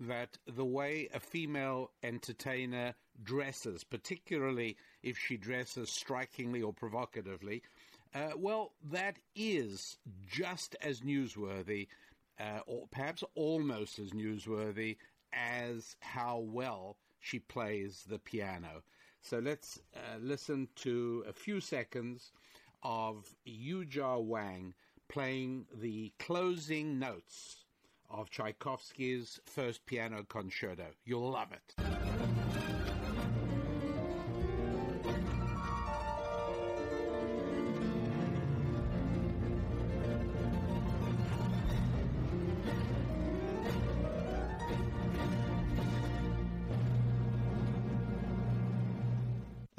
that 0.00 0.38
the 0.46 0.64
way 0.64 1.08
a 1.12 1.20
female 1.20 1.90
entertainer 2.02 2.94
dresses, 3.22 3.82
particularly 3.84 4.76
if 5.02 5.18
she 5.18 5.36
dresses 5.36 5.90
strikingly 5.90 6.62
or 6.62 6.72
provocatively, 6.72 7.62
uh, 8.14 8.30
well, 8.36 8.72
that 8.90 9.18
is 9.34 9.98
just 10.26 10.76
as 10.80 11.00
newsworthy, 11.00 11.88
uh, 12.40 12.60
or 12.66 12.86
perhaps 12.90 13.24
almost 13.34 13.98
as 13.98 14.10
newsworthy, 14.10 14.96
as 15.32 15.96
how 16.00 16.38
well 16.38 16.96
she 17.28 17.38
plays 17.38 18.04
the 18.08 18.18
piano. 18.18 18.82
So 19.20 19.38
let's 19.38 19.80
uh, 19.94 20.18
listen 20.20 20.68
to 20.76 21.24
a 21.28 21.32
few 21.32 21.60
seconds 21.60 22.32
of 22.82 23.34
Yuja 23.46 24.22
Wang 24.24 24.72
playing 25.08 25.66
the 25.74 26.12
closing 26.18 26.98
notes 26.98 27.64
of 28.10 28.30
Tchaikovsky's 28.30 29.40
first 29.44 29.84
piano 29.84 30.24
concerto. 30.26 30.86
You'll 31.04 31.30
love 31.32 31.52
it. 31.52 31.97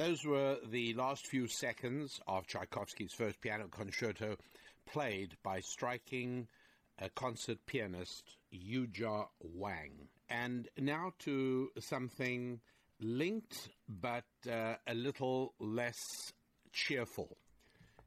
Those 0.10 0.26
were 0.26 0.58
the 0.66 0.96
last 0.96 1.28
few 1.28 1.46
seconds 1.46 2.20
of 2.28 2.48
Tchaikovsky's 2.48 3.14
first 3.14 3.40
piano 3.42 3.68
concerto 3.68 4.38
played 4.88 5.38
by 5.44 5.60
striking 5.60 6.48
uh, 7.00 7.10
concert 7.14 7.60
pianist 7.68 8.38
Yuja 8.52 9.28
Wang. 9.40 10.08
And 10.28 10.68
now 10.80 11.14
to 11.20 11.70
something 11.80 12.60
linked 13.00 13.70
but 13.88 14.26
uh, 14.52 14.78
a 14.88 14.96
little 14.96 15.54
less 15.60 16.34
cheerful. 16.74 17.38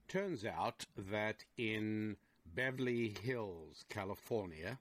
Turns 0.09 0.45
out 0.45 0.85
that 0.97 1.45
in 1.57 2.17
Beverly 2.53 3.15
Hills, 3.23 3.85
California, 3.89 4.81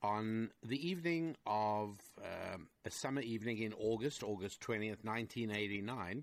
on 0.00 0.50
the 0.62 0.88
evening 0.88 1.34
of 1.44 1.98
um, 2.22 2.68
a 2.84 2.90
summer 2.92 3.22
evening 3.22 3.58
in 3.58 3.72
August, 3.72 4.22
August 4.22 4.60
20th, 4.60 5.02
1989, 5.02 6.22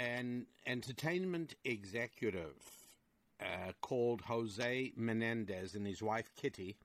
an 0.00 0.46
entertainment 0.66 1.54
executive 1.62 2.56
uh, 3.38 3.72
called 3.82 4.22
Jose 4.22 4.92
Menendez 4.96 5.74
and 5.74 5.86
his 5.86 6.02
wife 6.02 6.30
Kitty 6.36 6.78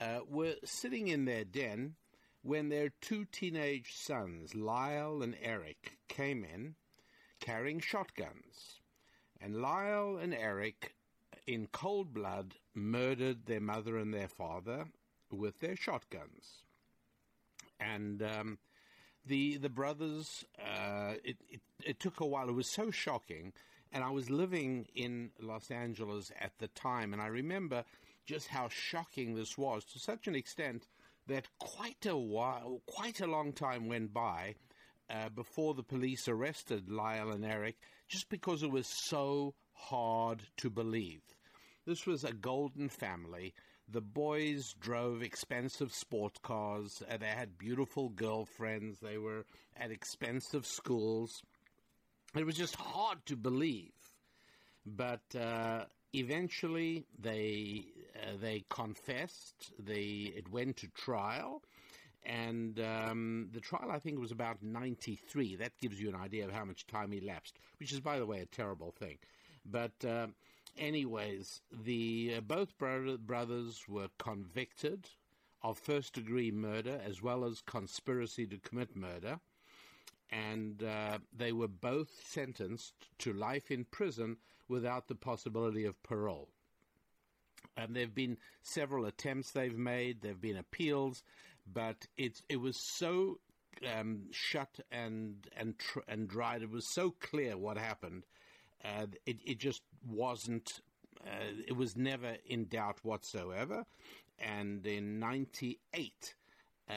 uh, 0.00 0.20
were 0.28 0.54
sitting 0.64 1.08
in 1.08 1.24
their 1.24 1.44
den 1.44 1.96
when 2.42 2.68
their 2.68 2.90
two 3.00 3.24
teenage 3.24 3.96
sons, 3.96 4.54
Lyle 4.54 5.22
and 5.22 5.34
Eric, 5.42 5.98
came 6.08 6.44
in 6.44 6.76
carrying 7.40 7.80
shotguns. 7.80 8.80
And 9.40 9.60
Lyle 9.60 10.16
and 10.16 10.32
Eric, 10.32 10.94
in 11.48 11.66
cold 11.72 12.14
blood, 12.14 12.54
murdered 12.74 13.46
their 13.46 13.60
mother 13.60 13.98
and 13.98 14.14
their 14.14 14.28
father 14.28 14.84
with 15.32 15.58
their 15.58 15.74
shotguns. 15.74 16.62
And 17.80 18.22
um, 18.22 18.58
the 19.26 19.56
the 19.58 19.68
brothers, 19.68 20.44
uh, 20.58 21.14
it, 21.24 21.36
it, 21.50 21.60
it 21.84 22.00
took 22.00 22.20
a 22.20 22.26
while. 22.26 22.48
It 22.48 22.54
was 22.54 22.72
so 22.72 22.90
shocking 22.90 23.52
and 23.92 24.04
I 24.04 24.10
was 24.10 24.30
living 24.30 24.86
in 24.94 25.30
Los 25.40 25.70
Angeles 25.70 26.30
at 26.38 26.52
the 26.58 26.68
time, 26.68 27.12
and 27.12 27.22
I 27.22 27.28
remember 27.28 27.84
just 28.26 28.48
how 28.48 28.68
shocking 28.68 29.34
this 29.34 29.56
was 29.56 29.84
to 29.84 29.98
such 29.98 30.26
an 30.26 30.34
extent 30.34 30.86
that 31.28 31.48
quite 31.58 32.04
a 32.06 32.16
while, 32.16 32.82
quite 32.86 33.20
a 33.20 33.26
long 33.26 33.52
time 33.52 33.88
went 33.88 34.12
by 34.12 34.54
uh, 35.08 35.28
before 35.30 35.74
the 35.74 35.82
police 35.82 36.28
arrested 36.28 36.90
Lyle 36.90 37.30
and 37.30 37.44
Eric, 37.44 37.76
just 38.08 38.28
because 38.28 38.62
it 38.62 38.70
was 38.70 38.86
so 38.86 39.54
hard 39.72 40.42
to 40.58 40.68
believe. 40.68 41.22
This 41.86 42.06
was 42.06 42.24
a 42.24 42.32
golden 42.32 42.88
family. 42.88 43.54
The 43.88 44.00
boys 44.00 44.74
drove 44.80 45.22
expensive 45.22 45.92
sport 45.92 46.42
cars. 46.42 47.02
Uh, 47.08 47.16
they 47.18 47.26
had 47.26 47.56
beautiful 47.56 48.08
girlfriends. 48.08 48.98
They 48.98 49.16
were 49.16 49.44
at 49.76 49.90
expensive 49.90 50.66
schools. 50.66 51.42
It 52.34 52.44
was 52.44 52.56
just 52.56 52.74
hard 52.76 53.24
to 53.26 53.36
believe, 53.36 53.92
but 54.84 55.22
uh, 55.34 55.84
eventually 56.12 57.06
they 57.18 57.84
uh, 58.16 58.32
they 58.40 58.64
confessed. 58.68 59.72
They 59.78 60.32
it 60.36 60.50
went 60.50 60.78
to 60.78 60.88
trial, 60.88 61.62
and 62.24 62.78
um, 62.80 63.48
the 63.52 63.60
trial 63.60 63.90
I 63.90 64.00
think 64.00 64.18
was 64.18 64.32
about 64.32 64.62
ninety 64.62 65.16
three. 65.16 65.56
That 65.56 65.78
gives 65.80 66.00
you 66.00 66.08
an 66.08 66.16
idea 66.16 66.44
of 66.44 66.52
how 66.52 66.64
much 66.64 66.86
time 66.86 67.12
elapsed, 67.12 67.58
which 67.78 67.92
is, 67.92 68.00
by 68.00 68.18
the 68.18 68.26
way, 68.26 68.40
a 68.40 68.46
terrible 68.46 68.90
thing. 68.90 69.18
But 69.64 70.04
uh, 70.04 70.26
anyways, 70.78 71.60
the 71.72 72.34
uh, 72.36 72.40
both 72.40 72.76
bro- 72.78 73.16
brothers 73.18 73.84
were 73.88 74.08
convicted 74.18 75.08
of 75.62 75.78
first 75.78 76.14
degree 76.14 76.50
murder 76.50 77.00
as 77.04 77.22
well 77.22 77.44
as 77.44 77.60
conspiracy 77.62 78.46
to 78.46 78.58
commit 78.58 78.94
murder 78.94 79.40
and 80.30 80.82
uh, 80.82 81.18
they 81.36 81.52
were 81.52 81.68
both 81.68 82.10
sentenced 82.24 82.94
to 83.18 83.32
life 83.32 83.70
in 83.70 83.84
prison 83.84 84.36
without 84.68 85.06
the 85.08 85.14
possibility 85.14 85.84
of 85.84 86.02
parole. 86.02 86.48
And 87.76 87.94
there 87.94 88.04
have 88.04 88.14
been 88.14 88.38
several 88.62 89.04
attempts 89.04 89.50
they've 89.50 89.76
made. 89.76 90.22
There 90.22 90.32
have 90.32 90.40
been 90.40 90.56
appeals, 90.56 91.22
but 91.66 92.06
it 92.16 92.40
it 92.48 92.56
was 92.56 92.76
so 92.96 93.38
um, 93.96 94.24
shut 94.32 94.80
and 94.90 95.46
and 95.56 95.78
tr- 95.78 96.00
and 96.08 96.26
dried. 96.26 96.62
It 96.62 96.70
was 96.70 96.92
so 96.92 97.10
clear 97.20 97.56
what 97.56 97.76
happened. 97.76 98.24
Uh, 98.84 99.06
it 99.26 99.38
it 99.44 99.58
just 99.58 99.82
wasn't. 100.08 100.80
Uh, 101.26 101.52
it 101.66 101.76
was 101.76 101.96
never 101.96 102.36
in 102.46 102.66
doubt 102.66 102.98
whatsoever. 103.02 103.84
And 104.38 104.86
in 104.86 105.18
'98, 105.18 106.34
uh, 106.88 106.92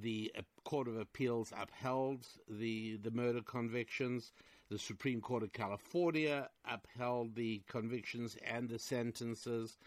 the 0.00 0.32
Court 0.64 0.88
of 0.88 0.96
Appeals 0.98 1.52
upheld 1.58 2.26
the 2.48 2.96
the 2.96 3.10
murder 3.10 3.42
convictions. 3.42 4.32
The 4.70 4.78
Supreme 4.78 5.20
Court 5.20 5.42
of 5.42 5.52
California 5.52 6.50
upheld 6.70 7.34
the 7.34 7.62
convictions 7.68 8.36
and 8.46 8.68
the 8.68 8.78
sentences. 8.78 9.78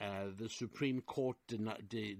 Uh, 0.00 0.26
the 0.36 0.48
Supreme 0.48 1.00
Court 1.00 1.36
did 1.48 2.18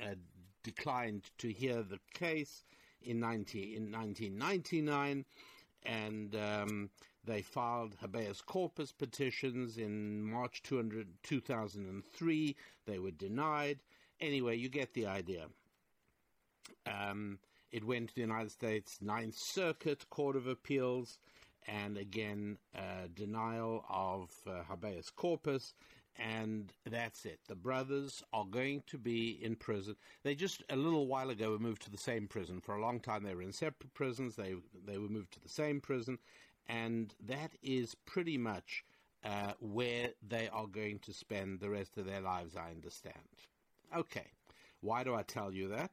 uh, 0.00 0.14
declined 0.62 1.30
to 1.38 1.52
hear 1.52 1.82
the 1.82 2.00
case 2.12 2.64
in, 3.02 3.20
90, 3.20 3.76
in 3.76 3.92
1999, 3.92 5.24
and 5.84 6.34
um, 6.34 6.90
they 7.26 7.42
filed 7.42 7.96
habeas 8.00 8.40
corpus 8.40 8.92
petitions 8.92 9.78
in 9.78 10.24
March 10.24 10.62
200, 10.62 11.08
2003. 11.22 12.56
They 12.86 12.98
were 12.98 13.10
denied. 13.10 13.78
Anyway, 14.20 14.56
you 14.56 14.68
get 14.68 14.94
the 14.94 15.06
idea. 15.06 15.46
Um, 16.86 17.38
it 17.72 17.84
went 17.84 18.08
to 18.08 18.14
the 18.14 18.20
United 18.20 18.52
States 18.52 18.98
Ninth 19.00 19.36
Circuit 19.36 20.08
Court 20.10 20.36
of 20.36 20.46
Appeals, 20.46 21.18
and 21.66 21.96
again, 21.96 22.58
uh, 22.76 23.08
denial 23.14 23.84
of 23.88 24.30
uh, 24.46 24.62
habeas 24.68 25.10
corpus, 25.10 25.74
and 26.16 26.72
that's 26.88 27.24
it. 27.24 27.40
The 27.48 27.56
brothers 27.56 28.22
are 28.32 28.44
going 28.44 28.82
to 28.86 28.98
be 28.98 29.38
in 29.42 29.56
prison. 29.56 29.96
They 30.22 30.34
just 30.34 30.62
a 30.70 30.76
little 30.76 31.06
while 31.06 31.30
ago 31.30 31.50
were 31.50 31.58
moved 31.58 31.82
to 31.82 31.90
the 31.90 31.98
same 31.98 32.28
prison. 32.28 32.60
For 32.60 32.76
a 32.76 32.80
long 32.80 33.00
time, 33.00 33.24
they 33.24 33.34
were 33.34 33.42
in 33.42 33.52
separate 33.52 33.92
prisons. 33.94 34.36
They 34.36 34.54
they 34.86 34.98
were 34.98 35.08
moved 35.08 35.32
to 35.32 35.40
the 35.40 35.48
same 35.48 35.80
prison, 35.80 36.18
and 36.68 37.14
that 37.26 37.52
is 37.62 37.94
pretty 38.06 38.38
much 38.38 38.84
uh, 39.24 39.52
where 39.60 40.10
they 40.26 40.48
are 40.48 40.66
going 40.66 40.98
to 41.00 41.12
spend 41.12 41.60
the 41.60 41.70
rest 41.70 41.96
of 41.96 42.06
their 42.06 42.20
lives. 42.20 42.56
I 42.56 42.70
understand. 42.70 43.14
Okay, 43.96 44.26
why 44.80 45.04
do 45.04 45.14
I 45.14 45.22
tell 45.22 45.52
you 45.52 45.68
that? 45.68 45.92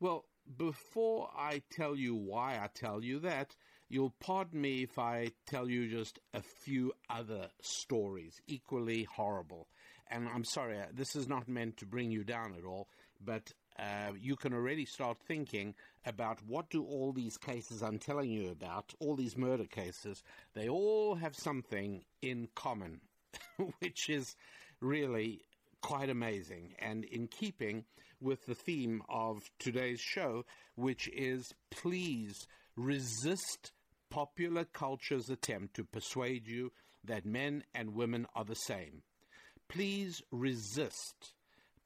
Well, 0.00 0.24
before 0.56 1.30
I 1.36 1.62
tell 1.70 1.96
you 1.96 2.14
why 2.14 2.54
I 2.54 2.68
tell 2.72 3.02
you 3.02 3.18
that, 3.20 3.56
you'll 3.88 4.14
pardon 4.20 4.60
me 4.60 4.82
if 4.82 4.98
I 4.98 5.32
tell 5.46 5.68
you 5.68 5.88
just 5.88 6.18
a 6.34 6.42
few 6.42 6.92
other 7.10 7.48
stories 7.60 8.40
equally 8.46 9.04
horrible. 9.04 9.68
And 10.10 10.28
I'm 10.28 10.44
sorry, 10.44 10.78
this 10.92 11.16
is 11.16 11.28
not 11.28 11.48
meant 11.48 11.78
to 11.78 11.86
bring 11.86 12.10
you 12.10 12.24
down 12.24 12.54
at 12.56 12.64
all, 12.64 12.88
but 13.20 13.52
uh, 13.78 14.12
you 14.18 14.36
can 14.36 14.52
already 14.52 14.84
start 14.84 15.18
thinking 15.26 15.74
about 16.04 16.38
what 16.46 16.68
do 16.70 16.82
all 16.84 17.12
these 17.12 17.36
cases 17.36 17.82
I'm 17.82 17.98
telling 17.98 18.30
you 18.30 18.50
about, 18.50 18.92
all 18.98 19.14
these 19.14 19.36
murder 19.36 19.66
cases, 19.66 20.22
they 20.54 20.68
all 20.68 21.14
have 21.14 21.34
something 21.36 22.04
in 22.20 22.48
common, 22.54 23.00
which 23.78 24.08
is 24.08 24.34
really 24.80 25.42
quite 25.80 26.10
amazing 26.10 26.74
and 26.80 27.04
in 27.04 27.28
keeping 27.28 27.84
with 28.20 28.44
the 28.46 28.54
theme 28.54 29.02
of 29.08 29.42
today's 29.58 30.00
show, 30.00 30.44
which 30.74 31.08
is 31.14 31.52
please 31.70 32.46
resist 32.76 33.72
popular 34.10 34.64
culture's 34.64 35.28
attempt 35.28 35.74
to 35.74 35.84
persuade 35.84 36.48
you 36.48 36.72
that 37.04 37.24
men 37.24 37.62
and 37.74 37.94
women 37.94 38.26
are 38.34 38.44
the 38.44 38.54
same. 38.54 39.02
Please 39.68 40.20
resist 40.32 41.34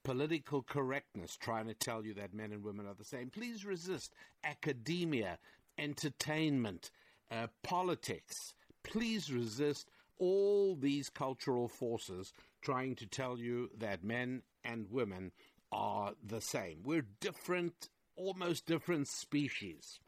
political 0.05 0.62
correctness 0.62 1.37
trying 1.37 1.67
to 1.67 1.75
tell 1.75 2.05
you 2.05 2.15
that 2.15 2.35
men 2.35 2.53
and 2.53 2.65
women 2.65 2.87
are 2.87 2.95
the 2.95 3.05
same. 3.05 3.31
Please 3.31 3.65
resist 3.65 4.15
academia, 4.45 5.38
entertainment, 5.79 6.91
uh, 7.31 7.47
politics. 7.62 8.55
Please 8.83 9.33
resist 9.33 9.88
all 10.19 10.77
these 10.77 11.09
cultural 11.09 11.69
forces 11.69 12.33
trying 12.62 12.95
to 12.97 13.07
tell 13.07 13.38
you 13.38 13.71
that 13.79 14.05
men 14.05 14.43
and 14.65 14.91
women 14.91 15.33
are 15.73 16.12
the 16.25 16.41
same. 16.41 16.79
We're 16.85 17.07
different, 17.21 17.88
almost 18.17 18.67
different 18.67 19.09
species. 19.09 19.99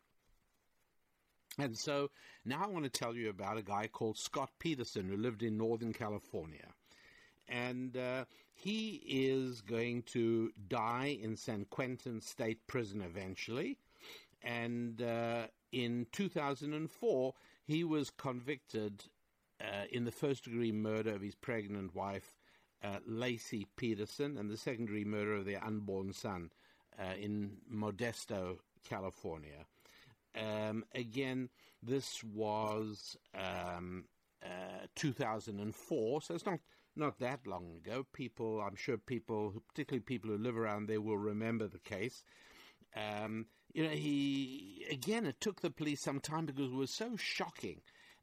And 1.59 1.77
so 1.79 2.11
now 2.45 2.63
I 2.65 2.67
want 2.67 2.85
to 2.85 2.91
tell 2.91 3.15
you 3.15 3.31
about 3.31 3.59
a 3.59 3.63
guy 3.63 3.87
called 3.87 4.19
Scott 4.19 4.51
Peterson 4.59 5.09
who 5.09 5.17
lived 5.17 5.43
in 5.43 5.57
Northern 5.57 5.93
California. 5.93 6.75
And 7.49 7.97
uh, 7.97 8.25
he 8.53 9.03
is 9.07 9.61
going 9.61 10.03
to 10.05 10.51
die 10.69 11.19
in 11.21 11.37
San 11.37 11.67
Quentin 11.71 12.21
State 12.21 12.67
Prison 12.67 13.03
eventually. 13.03 13.79
And 14.43 15.01
uh, 15.03 15.47
in 15.73 16.07
2004, 16.13 17.35
he 17.67 17.85
was 17.85 18.11
convicted 18.11 19.05
uh, 19.61 19.85
in 19.91 20.05
the 20.05 20.11
first 20.11 20.45
degree 20.45 20.73
murder 20.73 21.15
of 21.15 21.23
his 21.23 21.35
pregnant 21.35 21.95
wife, 21.95 22.37
uh, 22.83 22.99
Laci 23.09 23.65
Peterson, 23.77 24.37
and 24.37 24.51
the 24.51 24.57
second 24.57 24.87
degree 24.87 25.05
murder 25.05 25.35
of 25.35 25.47
their 25.47 25.63
unborn 25.65 26.13
son 26.13 26.51
uh, 26.99 27.15
in 27.19 27.57
Modesto, 27.73 28.59
California. 28.89 29.67
Um, 30.37 30.85
again, 30.95 31.49
this 31.83 32.23
was 32.25 33.17
um, 33.35 34.05
uh, 34.45 34.87
2004, 34.97 36.23
so 36.23 36.35
it's 36.35 36.47
not 36.47 36.59
not 36.97 37.19
that 37.19 37.47
long 37.47 37.77
ago. 37.77 38.07
People, 38.13 38.61
I'm 38.61 38.77
sure 38.77 38.97
people, 38.97 39.63
particularly 39.69 40.03
people 40.03 40.31
who 40.31 40.39
live 40.39 40.57
around 40.57 40.89
there, 40.89 41.01
will 41.01 41.19
remember 41.19 41.67
the 41.67 41.79
case. 41.79 42.25
Um, 42.97 43.47
you 43.73 43.85
know, 43.85 43.91
he 43.91 44.87
again, 44.91 45.27
it 45.27 45.41
took 45.41 45.61
the 45.61 45.71
police 45.71 46.03
some 46.03 46.21
time 46.21 46.47
because 46.47 46.71
it 46.71 46.77
was 46.77 46.95
so 46.95 47.17
shocking. 47.17 47.81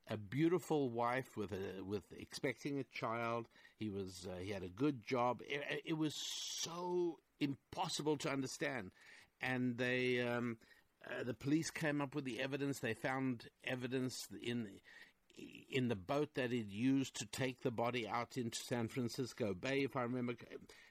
A 0.10 0.18
beautiful 0.18 0.90
wife 0.90 1.38
with 1.38 1.52
a 1.52 1.84
with 1.84 2.04
expecting 2.18 2.80
a 2.80 2.84
child. 2.84 3.48
He 3.78 3.90
was 3.90 4.28
uh, 4.30 4.40
he 4.40 4.52
had 4.52 4.64
a 4.64 4.70
good 4.70 5.06
job. 5.06 5.42
It, 5.48 5.84
it, 5.86 5.98
was 5.98 6.16
so 6.16 7.20
impossible 7.40 8.18
to 8.18 8.30
understand, 8.30 8.92
and 9.42 9.78
they. 9.78 10.22
Um, 10.22 10.58
uh, 11.04 11.24
the 11.24 11.34
police 11.34 11.72
came 11.72 12.00
up 12.00 12.14
with 12.14 12.26
the 12.26 12.40
evidence. 12.40 12.78
They 12.78 12.94
found 12.94 13.48
evidence 13.64 14.28
in 14.40 14.68
in 15.70 15.88
the 15.88 15.96
boat 15.96 16.36
that 16.36 16.52
it 16.52 16.68
used 16.68 17.16
to 17.20 17.26
take 17.26 17.62
the 17.62 17.72
body 17.72 18.08
out 18.08 18.38
into 18.38 18.60
San 18.60 18.88
Francisco 18.88 19.54
Bay. 19.54 19.84
If 19.84 19.96
I 19.96 20.04
remember, 20.04 20.36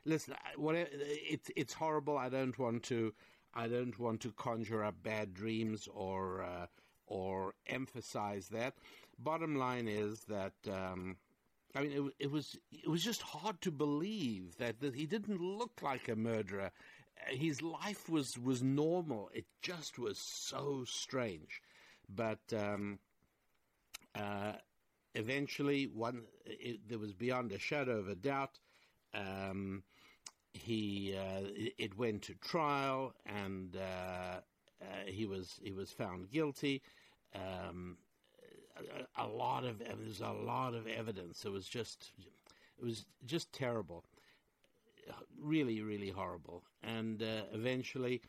listen, 0.05 0.35
whatever, 0.57 0.89
it's 0.93 1.51
it's 1.57 1.75
horrible. 1.75 2.17
I 2.17 2.29
don't 2.29 2.59
want 2.59 2.83
to 2.85 3.13
I 3.55 3.69
don't 3.69 3.99
want 3.99 4.21
to 4.23 4.33
conjure 4.33 4.85
up 4.85 5.03
bad 5.03 5.35
dreams 5.35 5.89
or 5.93 6.43
uh, 6.43 6.67
or 7.07 7.55
emphasize 7.67 8.49
that. 8.49 8.75
Bottom 9.19 9.57
line 9.57 9.89
is 9.89 10.21
that. 10.29 10.55
Um, 10.71 11.17
I 11.73 11.83
mean, 11.83 11.93
it, 11.93 12.25
it, 12.25 12.31
was 12.33 12.57
it 12.73 12.89
was 12.89 13.05
just 13.05 13.23
hard 13.23 13.61
to 13.61 13.71
believe 13.71 14.57
that, 14.59 14.81
that 14.81 14.97
he 14.97 15.07
didn't 15.07 15.41
look 15.41 15.83
like 15.83 16.09
a 16.09 16.17
murderer 16.17 16.73
his 17.29 17.63
life 17.63 18.09
was 18.09 18.39
was 18.39 18.63
normal. 18.63 19.31
It 19.35 19.47
just 19.63 19.99
was 19.99 20.19
so 20.19 20.85
strange, 20.87 21.63
but 22.09 22.41
um, 22.57 22.99
uh, 24.15 24.53
eventually, 25.15 25.85
one 25.87 26.23
it, 26.45 26.89
there 26.89 26.99
was 26.99 27.13
beyond 27.13 27.53
a 27.53 27.59
shadow 27.59 27.99
of 27.99 28.09
a 28.09 28.15
doubt. 28.15 28.59
Um, 29.15 29.83
he 30.53 31.15
uh, 31.17 31.43
it, 31.79 31.97
went 31.97 32.23
to 32.23 32.35
trial, 32.35 33.15
and 33.27 33.77
uh, 33.77 34.41
uh 34.41 34.85
he 35.07 35.27
was 35.27 35.59
he 35.63 35.73
was 35.73 35.91
found 35.91 36.31
guilty. 36.31 36.83
Um, 37.35 37.99
a, 38.77 39.25
a, 39.25 39.29
lot 39.29 39.65
of 39.65 39.79
there 39.79 39.95
was 39.97 40.21
a 40.21 40.33
lot 40.33 40.75
of 40.75 40.87
evidence. 40.87 41.45
It 41.45 41.53
was 41.53 41.67
just 41.67 42.13
it 42.79 42.85
was 42.85 43.05
just 43.27 43.53
terrible 43.53 44.05
really, 45.41 45.81
really 45.83 46.11
horrible. 46.11 46.63
And 46.83 47.23
uh, 47.23 47.43
eventually, 47.53 48.23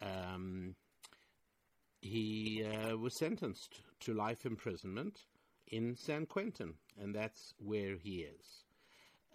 um, 0.00 0.74
he 2.00 2.64
uh, 2.64 2.96
was 2.96 3.18
sentenced 3.18 3.80
to 4.00 4.14
life 4.14 4.44
imprisonment 4.46 5.20
in 5.68 5.96
San 5.96 6.26
Quentin, 6.26 6.74
and 7.00 7.14
that's 7.14 7.54
where 7.58 7.96
he 7.96 8.20
is. 8.20 8.64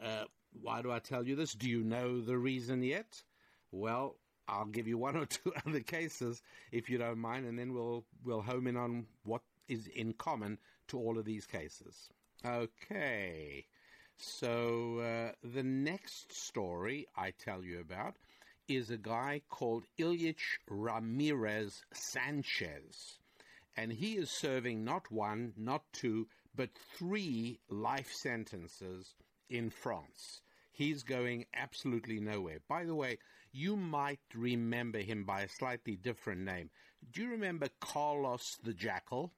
Uh, 0.02 0.26
why 0.62 0.82
do 0.82 0.92
I 0.92 1.00
tell 1.00 1.28
you 1.28 1.36
this? 1.36 1.54
Do 1.54 1.70
you 1.70 1.84
know 1.84 2.22
the 2.22 2.38
reason 2.38 2.84
yet? 2.84 3.24
Well, 3.72 4.16
I'll 4.48 4.66
give 4.66 4.88
you 4.88 4.98
one 4.98 5.16
or 5.18 5.26
two 5.26 5.54
other 5.66 5.82
cases 5.82 6.42
if 6.72 6.90
you 6.90 6.98
don't 6.98 7.20
mind, 7.20 7.46
and 7.46 7.58
then 7.58 7.74
we'll 7.74 8.06
we'll 8.24 8.42
home 8.42 8.68
in 8.68 8.78
on 8.78 9.06
what 9.24 9.42
is 9.68 9.88
in 9.88 10.14
common 10.14 10.58
to 10.90 10.98
all 10.98 11.18
of 11.18 11.26
these 11.26 11.46
cases. 11.46 12.10
Okay. 12.46 13.66
So, 14.18 15.00
uh, 15.00 15.32
the 15.44 15.64
next 15.64 16.34
story 16.34 17.08
I 17.16 17.32
tell 17.32 17.64
you 17.64 17.80
about 17.80 18.18
is 18.68 18.92
a 18.92 18.98
guy 18.98 19.42
called 19.50 19.86
Ilich 20.00 20.60
Ramirez 20.70 21.84
Sanchez. 21.92 23.18
And 23.82 23.92
he 23.92 24.16
is 24.16 24.30
serving 24.30 24.84
not 24.84 25.12
one, 25.12 25.54
not 25.58 25.82
two, 25.92 26.28
but 26.54 26.70
three 26.96 27.60
life 27.68 28.14
sentences 28.14 29.16
in 29.50 29.72
France. 29.72 30.42
He's 30.72 31.02
going 31.02 31.48
absolutely 31.56 32.20
nowhere. 32.20 32.60
By 32.70 32.84
the 32.86 32.94
way, 32.94 33.18
you 33.52 33.76
might 33.76 34.20
remember 34.36 35.00
him 35.00 35.24
by 35.24 35.42
a 35.42 35.50
slightly 35.50 35.96
different 35.96 36.42
name. 36.42 36.70
Do 37.12 37.24
you 37.24 37.32
remember 37.32 37.70
Carlos 37.80 38.60
the 38.64 38.74
Jackal? 38.74 39.34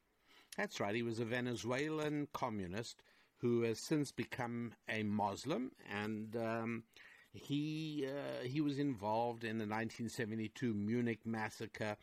That's 0.57 0.81
right, 0.81 0.93
he 0.93 1.03
was 1.03 1.21
a 1.21 1.25
Venezuelan 1.25 2.27
communist 2.33 3.01
who 3.37 3.61
has 3.61 3.79
since 3.79 4.11
become 4.11 4.73
a 4.89 5.03
Muslim, 5.03 5.71
and 5.89 6.35
um, 6.35 6.83
he 7.31 8.07
uh, 8.09 8.43
he 8.43 8.59
was 8.59 8.77
involved 8.77 9.45
in 9.45 9.57
the 9.57 9.65
1972 9.65 10.73
Munich 10.73 11.25
massacre. 11.25 11.95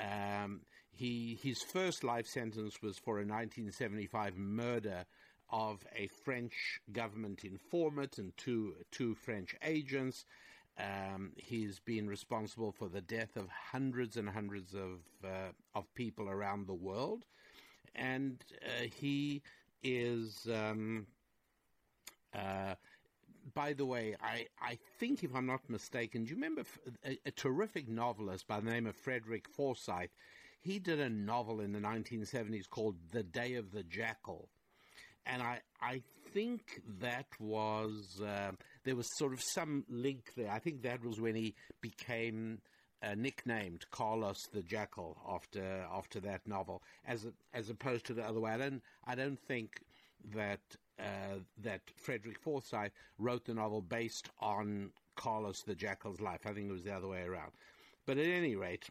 Um, 0.00 0.62
he 0.94 1.38
his 1.42 1.62
first 1.62 2.04
life 2.04 2.26
sentence 2.26 2.80
was 2.82 2.98
for 2.98 3.14
a 3.14 3.26
1975 3.26 4.36
murder 4.36 5.04
of 5.50 5.84
a 5.94 6.06
French 6.24 6.80
government 6.92 7.44
informant 7.44 8.18
and 8.18 8.36
two 8.36 8.74
two 8.90 9.14
French 9.14 9.54
agents. 9.62 10.24
Um, 10.78 11.32
he's 11.36 11.78
been 11.78 12.08
responsible 12.08 12.72
for 12.72 12.88
the 12.88 13.00
death 13.00 13.36
of 13.36 13.48
hundreds 13.48 14.16
and 14.16 14.28
hundreds 14.28 14.74
of 14.74 15.00
uh, 15.24 15.52
of 15.74 15.92
people 15.94 16.28
around 16.28 16.66
the 16.66 16.74
world, 16.74 17.24
and 17.94 18.44
uh, 18.64 18.86
he 19.00 19.42
is. 19.82 20.48
Um, 20.52 21.06
uh, 22.34 22.74
by 23.52 23.74
the 23.74 23.84
way, 23.84 24.16
I, 24.22 24.46
I 24.60 24.78
think, 24.98 25.22
if 25.22 25.34
I'm 25.34 25.46
not 25.46 25.68
mistaken, 25.68 26.24
do 26.24 26.30
you 26.30 26.36
remember 26.36 26.62
a, 27.04 27.18
a 27.26 27.30
terrific 27.30 27.88
novelist 27.88 28.48
by 28.48 28.58
the 28.60 28.70
name 28.70 28.86
of 28.86 28.96
Frederick 28.96 29.48
Forsyth? 29.48 30.10
He 30.64 30.78
did 30.78 30.98
a 30.98 31.10
novel 31.10 31.60
in 31.60 31.72
the 31.72 31.78
1970s 31.78 32.68
called 32.68 32.96
The 33.12 33.22
Day 33.22 33.54
of 33.54 33.70
the 33.70 33.82
Jackal 33.82 34.48
and 35.26 35.42
I 35.42 35.60
I 35.80 36.02
think 36.32 36.80
that 37.00 37.26
was 37.38 38.20
uh, 38.24 38.52
there 38.84 38.96
was 38.96 39.06
sort 39.16 39.32
of 39.32 39.40
some 39.42 39.84
link 39.88 40.32
there. 40.36 40.50
I 40.50 40.58
think 40.58 40.82
that 40.82 41.04
was 41.04 41.20
when 41.20 41.34
he 41.34 41.54
became 41.80 42.60
uh, 43.02 43.14
nicknamed 43.14 43.84
Carlos 43.90 44.38
the 44.52 44.62
Jackal 44.62 45.16
after 45.28 45.86
after 45.92 46.20
that 46.20 46.46
novel, 46.46 46.82
as 47.06 47.26
as 47.52 47.70
opposed 47.70 48.06
to 48.06 48.14
the 48.14 48.24
other 48.24 48.40
way. 48.40 48.52
I 48.52 48.58
don't 48.58 48.82
I 49.06 49.14
don't 49.14 49.40
think 49.40 49.80
that 50.34 50.60
uh, 50.98 51.38
that 51.62 51.82
Frederick 51.96 52.38
Forsyth 52.38 52.92
wrote 53.18 53.44
the 53.44 53.54
novel 53.54 53.82
based 53.82 54.30
on 54.40 54.90
Carlos 55.16 55.62
the 55.66 55.74
Jackal's 55.74 56.20
life. 56.20 56.40
I 56.46 56.52
think 56.52 56.68
it 56.68 56.72
was 56.72 56.84
the 56.84 56.94
other 56.94 57.08
way 57.08 57.22
around. 57.22 57.52
But 58.06 58.18
at 58.18 58.26
any 58.26 58.54
rate, 58.56 58.88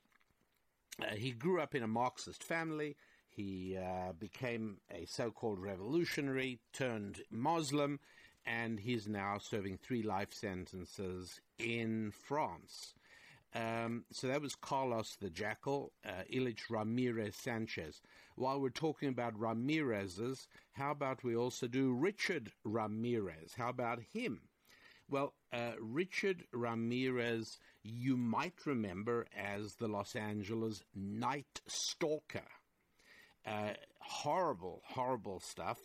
uh, 1.01 1.15
he 1.15 1.31
grew 1.31 1.61
up 1.61 1.75
in 1.75 1.83
a 1.83 1.87
Marxist 1.87 2.43
family. 2.43 2.95
He 3.29 3.77
uh, 3.77 4.13
became 4.13 4.77
a 4.91 5.05
so 5.05 5.31
called 5.31 5.59
revolutionary, 5.59 6.59
turned 6.71 7.21
Muslim, 7.31 7.99
and 8.45 8.79
he's 8.79 9.07
now 9.07 9.37
serving 9.39 9.77
three 9.77 10.03
life 10.03 10.33
sentences 10.33 11.41
in 11.57 12.11
France. 12.11 12.93
Um, 13.55 14.05
so 14.11 14.27
that 14.27 14.41
was 14.41 14.55
Carlos 14.55 15.15
the 15.19 15.29
Jackal, 15.29 15.93
uh, 16.05 16.23
Ilich 16.31 16.69
Ramirez 16.69 17.35
Sanchez. 17.35 18.01
While 18.35 18.59
we're 18.59 18.69
talking 18.69 19.09
about 19.09 19.39
Ramirez's, 19.39 20.47
how 20.73 20.91
about 20.91 21.23
we 21.23 21.35
also 21.35 21.67
do 21.67 21.93
Richard 21.93 22.51
Ramirez? 22.63 23.53
How 23.55 23.69
about 23.69 23.99
him? 24.11 24.41
Well, 25.09 25.33
uh, 25.51 25.73
Richard 25.79 26.45
Ramirez, 26.51 27.59
you 27.83 28.17
might 28.17 28.65
remember 28.65 29.27
as 29.35 29.75
the 29.75 29.87
Los 29.87 30.15
Angeles 30.15 30.81
Night 30.95 31.61
Stalker. 31.67 32.47
Uh, 33.45 33.73
horrible, 33.99 34.81
horrible 34.85 35.39
stuff. 35.39 35.79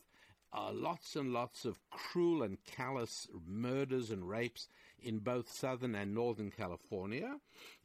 Uh, 0.53 0.71
lots 0.73 1.15
and 1.17 1.33
lots 1.33 1.65
of 1.65 1.79
cruel 1.91 2.43
and 2.43 2.57
callous 2.65 3.27
murders 3.47 4.11
and 4.11 4.27
rapes 4.29 4.69
in 5.03 5.19
both 5.19 5.51
Southern 5.51 5.95
and 5.95 6.15
Northern 6.15 6.51
California. 6.51 7.37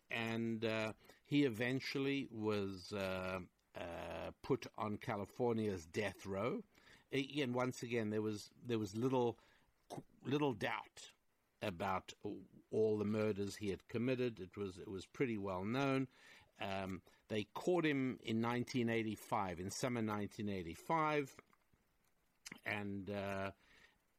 And 0.10 0.64
uh, 0.64 0.94
he 1.26 1.44
eventually 1.44 2.28
was 2.32 2.94
uh, 2.96 3.40
uh 3.76 4.32
put 4.44 4.68
on 4.78 4.98
California's 4.98 5.86
death 5.88 6.26
row. 6.26 6.64
And 7.12 7.54
once 7.54 7.84
again, 7.84 8.12
there 8.12 8.22
was 8.22 8.50
there 8.66 8.80
was 8.80 8.96
little 8.96 9.38
little 10.26 10.54
doubt 10.54 11.12
about 11.64 12.14
all 12.72 12.98
the 12.98 13.06
murders 13.06 13.56
he 13.56 13.70
had 13.70 13.88
committed. 13.88 14.40
It 14.40 14.58
was 14.58 14.78
it 14.78 14.90
was 14.90 15.06
pretty 15.06 15.38
well 15.38 15.64
known. 15.64 16.08
Um, 16.62 17.02
they 17.30 17.48
caught 17.54 17.86
him 17.86 18.20
in 18.24 18.42
1985, 18.42 19.60
in 19.60 19.72
summer 19.72 20.02
1985, 20.02 21.36
and 22.66 23.10
uh, 23.10 23.52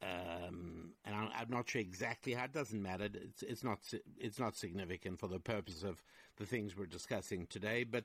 um, 0.03 0.92
and 1.05 1.14
I'm, 1.14 1.51
not 1.51 1.68
sure 1.68 1.80
exactly 1.80 2.34
how. 2.34 2.45
It 2.45 2.53
doesn't 2.53 2.82
matter. 2.82 3.09
It's, 3.12 3.42
it's 3.42 3.64
not 3.64 3.78
it's 4.18 4.38
not 4.38 4.57
significant 4.57 5.18
for 5.18 5.28
the 5.28 5.38
purpose 5.38 5.82
of 5.82 6.03
the 6.36 6.47
things 6.47 6.76
we're 6.76 6.86
discussing 6.86 7.47
today. 7.47 7.84
But 7.84 8.05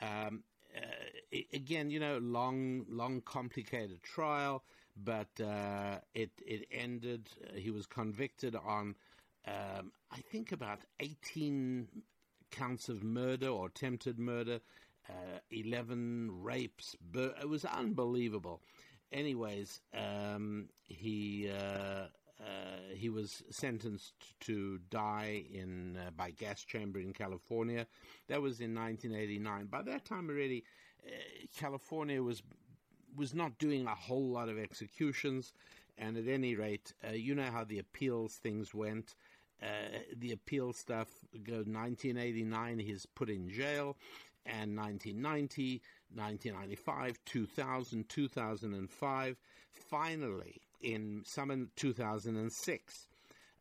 um, 0.00 0.44
uh, 0.76 1.38
again, 1.52 1.90
you 1.90 1.98
know, 1.98 2.18
long, 2.18 2.84
long, 2.88 3.22
complicated 3.22 4.02
trial, 4.02 4.62
but 5.04 5.40
uh, 5.40 5.98
it 6.14 6.30
it 6.46 6.66
ended. 6.70 7.28
He 7.54 7.70
was 7.70 7.86
convicted 7.86 8.54
on, 8.56 8.94
um, 9.46 9.92
I 10.10 10.20
think, 10.20 10.52
about 10.52 10.80
eighteen 11.00 11.88
counts 12.50 12.88
of 12.88 13.02
murder 13.02 13.48
or 13.48 13.66
attempted 13.66 14.18
murder, 14.18 14.60
uh, 15.08 15.38
11 15.50 16.42
rapes. 16.42 16.96
Bur- 17.00 17.34
it 17.40 17.48
was 17.48 17.64
unbelievable. 17.64 18.60
Anyways, 19.12 19.80
um, 19.94 20.68
he 20.86 21.48
uh, 21.50 22.06
uh, 22.40 22.94
he 22.94 23.08
was 23.08 23.42
sentenced 23.50 24.14
to 24.40 24.78
die 24.90 25.44
in 25.52 25.96
uh, 25.96 26.10
by 26.16 26.30
gas 26.30 26.62
chamber 26.64 26.98
in 27.00 27.12
California. 27.12 27.86
That 28.28 28.40
was 28.42 28.60
in 28.60 28.74
1989. 28.74 29.66
By 29.66 29.82
that 29.82 30.04
time 30.04 30.28
already, 30.28 30.64
uh, 31.06 31.10
California 31.56 32.22
was 32.22 32.42
was 33.16 33.34
not 33.34 33.58
doing 33.58 33.86
a 33.86 33.94
whole 33.94 34.30
lot 34.30 34.48
of 34.48 34.58
executions. 34.58 35.52
And 35.98 36.16
at 36.16 36.28
any 36.28 36.54
rate, 36.54 36.92
uh, 37.06 37.12
you 37.12 37.34
know 37.34 37.50
how 37.50 37.64
the 37.64 37.78
appeals 37.78 38.34
things 38.36 38.74
went. 38.74 39.14
Uh, 39.62 39.98
the 40.16 40.32
appeal 40.32 40.72
stuff 40.72 41.08
go 41.44 41.56
1989 41.56 42.78
he's 42.78 43.04
put 43.04 43.28
in 43.28 43.50
jail 43.50 43.94
and 44.46 44.74
1990 44.74 45.82
1995 46.14 47.18
2000 47.26 48.08
2005 48.08 49.36
finally 49.70 50.62
in 50.80 51.22
summer 51.26 51.58
2006 51.76 53.08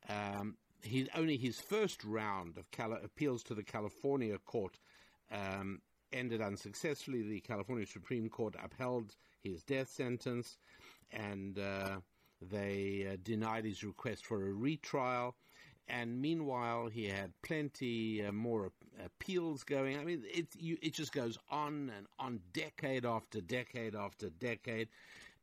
um, 0.07 0.55
he, 0.81 1.09
only 1.15 1.37
his 1.37 1.59
first 1.59 2.03
round 2.03 2.57
of 2.57 2.71
Cali- 2.71 3.03
appeals 3.03 3.43
to 3.43 3.53
the 3.53 3.63
California 3.63 4.37
court 4.37 4.79
um, 5.31 5.81
ended 6.13 6.41
unsuccessfully. 6.41 7.21
The 7.21 7.41
California 7.41 7.85
Supreme 7.85 8.29
Court 8.29 8.55
upheld 8.63 9.15
his 9.43 9.63
death 9.63 9.89
sentence, 9.89 10.57
and 11.11 11.57
uh, 11.59 11.97
they 12.41 13.07
uh, 13.11 13.17
denied 13.23 13.65
his 13.65 13.83
request 13.83 14.25
for 14.25 14.47
a 14.47 14.53
retrial 14.53 15.35
and 15.89 16.21
meanwhile 16.21 16.87
he 16.87 17.05
had 17.05 17.33
plenty 17.41 18.23
uh, 18.23 18.31
more 18.31 18.71
appeals 19.03 19.63
going. 19.63 19.97
I 19.97 20.03
mean, 20.03 20.23
it 20.31 20.47
you, 20.57 20.77
it 20.81 20.93
just 20.93 21.11
goes 21.11 21.37
on 21.49 21.91
and 21.95 22.07
on, 22.19 22.39
decade 22.53 23.05
after 23.05 23.41
decade 23.41 23.95
after 23.95 24.29
decade. 24.29 24.89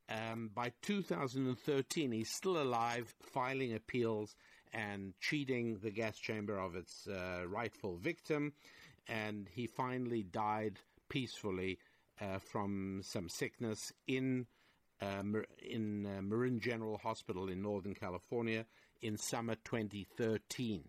Um, 0.09 0.51
by 0.55 0.73
2013, 0.83 2.13
he's 2.13 2.31
still 2.31 2.63
alive, 2.63 3.13
filing 3.21 3.75
appeals 3.75 4.37
and 4.73 5.15
cheating 5.21 5.79
the 5.83 5.91
gas 5.91 6.17
chamber 6.17 6.59
of 6.59 6.77
its 6.77 7.09
uh, 7.09 7.43
rightful 7.49 7.97
victim, 7.97 8.53
and 9.09 9.49
he 9.51 9.67
finally 9.67 10.23
died 10.23 10.79
peacefully 11.09 11.79
uh, 12.21 12.39
from 12.39 13.01
some 13.03 13.29
sickness 13.29 13.93
in 14.07 14.47
uh, 15.01 15.23
in 15.63 16.07
uh, 16.07 16.23
Marin 16.23 16.59
General 16.59 16.97
Hospital 16.99 17.49
in 17.49 17.61
Northern 17.61 17.95
California 17.95 18.65
in 19.03 19.17
summer 19.19 19.55
2013. 19.65 20.85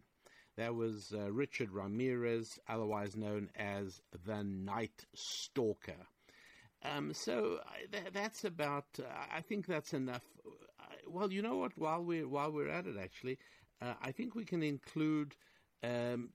That 0.55 0.73
was 0.73 1.13
uh, 1.13 1.32
Richard 1.32 1.71
Ramirez, 1.71 2.57
otherwise 2.67 3.15
known 3.15 3.49
as 3.57 4.01
the 4.25 4.43
Night 4.43 5.05
Stalker. 5.13 6.07
Um, 6.84 7.13
so 7.13 7.59
th- 7.91 8.13
that's 8.13 8.45
about. 8.45 8.86
Uh, 8.97 9.03
I 9.36 9.41
think 9.41 9.67
that's 9.67 9.93
enough. 9.93 10.23
Well, 11.05 11.32
you 11.32 11.41
know 11.41 11.57
what? 11.57 11.78
While 11.78 12.03
we're 12.03 12.28
while 12.28 12.51
we're 12.51 12.69
at 12.69 12.88
it, 12.88 12.95
actually, 13.01 13.38
I 13.82 14.11
think 14.11 14.36
we 14.36 14.45
can 14.45 14.63
include 14.63 15.36
um, 15.84 16.30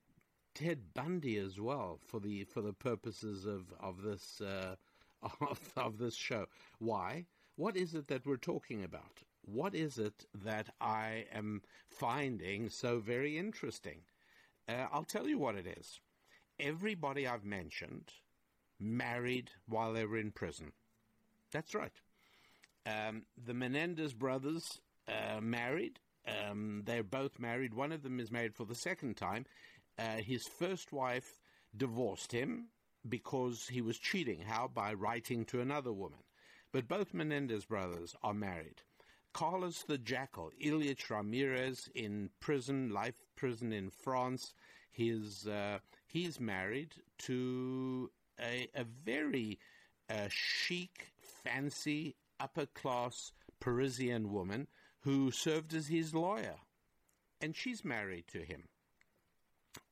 Ted 0.53 0.93
Bundy 0.93 1.37
as 1.37 1.59
well 1.59 1.99
for 2.05 2.19
the 2.19 2.43
for 2.43 2.61
the 2.61 2.73
purposes 2.73 3.45
of 3.45 3.73
of 3.79 4.01
this 4.01 4.41
uh, 4.41 4.75
of, 5.41 5.59
of 5.75 5.97
this 5.97 6.15
show. 6.15 6.45
Why? 6.79 7.25
What 7.55 7.77
is 7.77 7.93
it 7.93 8.07
that 8.07 8.25
we're 8.25 8.37
talking 8.37 8.83
about? 8.83 9.23
what 9.45 9.75
is 9.75 9.97
it 9.97 10.25
that 10.43 10.69
I 10.79 11.25
am 11.33 11.61
finding 11.87 12.69
so 12.69 12.99
very 12.99 13.37
interesting? 13.37 13.99
Uh, 14.67 14.87
I'll 14.91 15.03
tell 15.03 15.27
you 15.27 15.37
what 15.37 15.55
it 15.55 15.67
is. 15.67 15.99
Everybody 16.59 17.27
I've 17.27 17.45
mentioned 17.45 18.11
married 18.79 19.51
while 19.67 19.93
they 19.93 20.05
were 20.05 20.17
in 20.17 20.31
prison. 20.31 20.71
That's 21.51 21.75
right. 21.75 22.01
Um, 22.85 23.23
the 23.43 23.53
Menendez 23.53 24.13
brothers 24.13 24.79
uh, 25.07 25.41
married. 25.41 25.99
Um, 26.25 26.83
they're 26.85 27.03
both 27.03 27.39
married. 27.39 27.73
One 27.73 27.91
of 27.91 28.03
them 28.03 28.19
is 28.19 28.31
married 28.31 28.55
for 28.55 28.65
the 28.65 28.75
second 28.75 29.17
time. 29.17 29.45
Uh, 29.97 30.17
his 30.17 30.47
first 30.47 30.91
wife 30.91 31.39
divorced 31.75 32.31
him 32.31 32.67
because 33.07 33.67
he 33.67 33.81
was 33.81 33.97
cheating. 33.97 34.41
How? 34.41 34.67
By 34.67 34.93
writing 34.93 35.45
to 35.45 35.61
another 35.61 35.91
woman. 35.91 36.19
But 36.71 36.87
both 36.87 37.13
Menendez 37.13 37.65
brothers 37.65 38.15
are 38.23 38.33
married. 38.33 38.81
Carlos 39.33 39.83
the 39.87 39.97
Jackal, 39.97 40.51
Ilich 40.63 41.09
Ramirez 41.09 41.89
in 41.95 42.29
prison, 42.39 42.89
life 42.89 43.15
prison 43.35 43.73
in 43.73 43.89
France. 43.89 44.53
His, 44.91 45.47
uh, 45.47 45.79
he's 46.07 46.39
married 46.39 46.95
to 47.19 48.11
a, 48.39 48.67
a 48.75 48.83
very 48.83 49.59
uh, 50.09 50.27
chic, 50.29 51.13
fancy, 51.43 52.15
upper 52.39 52.67
class 52.67 53.31
Parisian 53.59 54.31
woman 54.31 54.67
who 54.99 55.31
served 55.31 55.73
as 55.73 55.87
his 55.87 56.13
lawyer. 56.13 56.55
And 57.41 57.55
she's 57.55 57.83
married 57.83 58.27
to 58.29 58.39
him. 58.39 58.69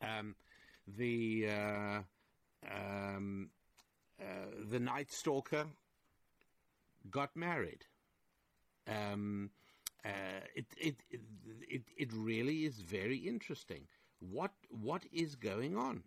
Um, 0.01 0.35
the 0.97 1.47
uh, 1.49 1.99
um, 2.69 3.49
uh, 4.19 4.25
the 4.69 4.79
Night 4.79 5.11
Stalker 5.11 5.65
got 7.09 7.35
married. 7.35 7.85
Um, 8.87 9.49
uh, 10.03 10.41
it, 10.55 10.65
it, 10.77 10.95
it, 11.69 11.81
it 11.97 12.09
really 12.13 12.65
is 12.65 12.77
very 12.77 13.17
interesting. 13.17 13.87
What, 14.19 14.51
what 14.69 15.03
is 15.11 15.35
going 15.35 15.77
on? 15.77 16.03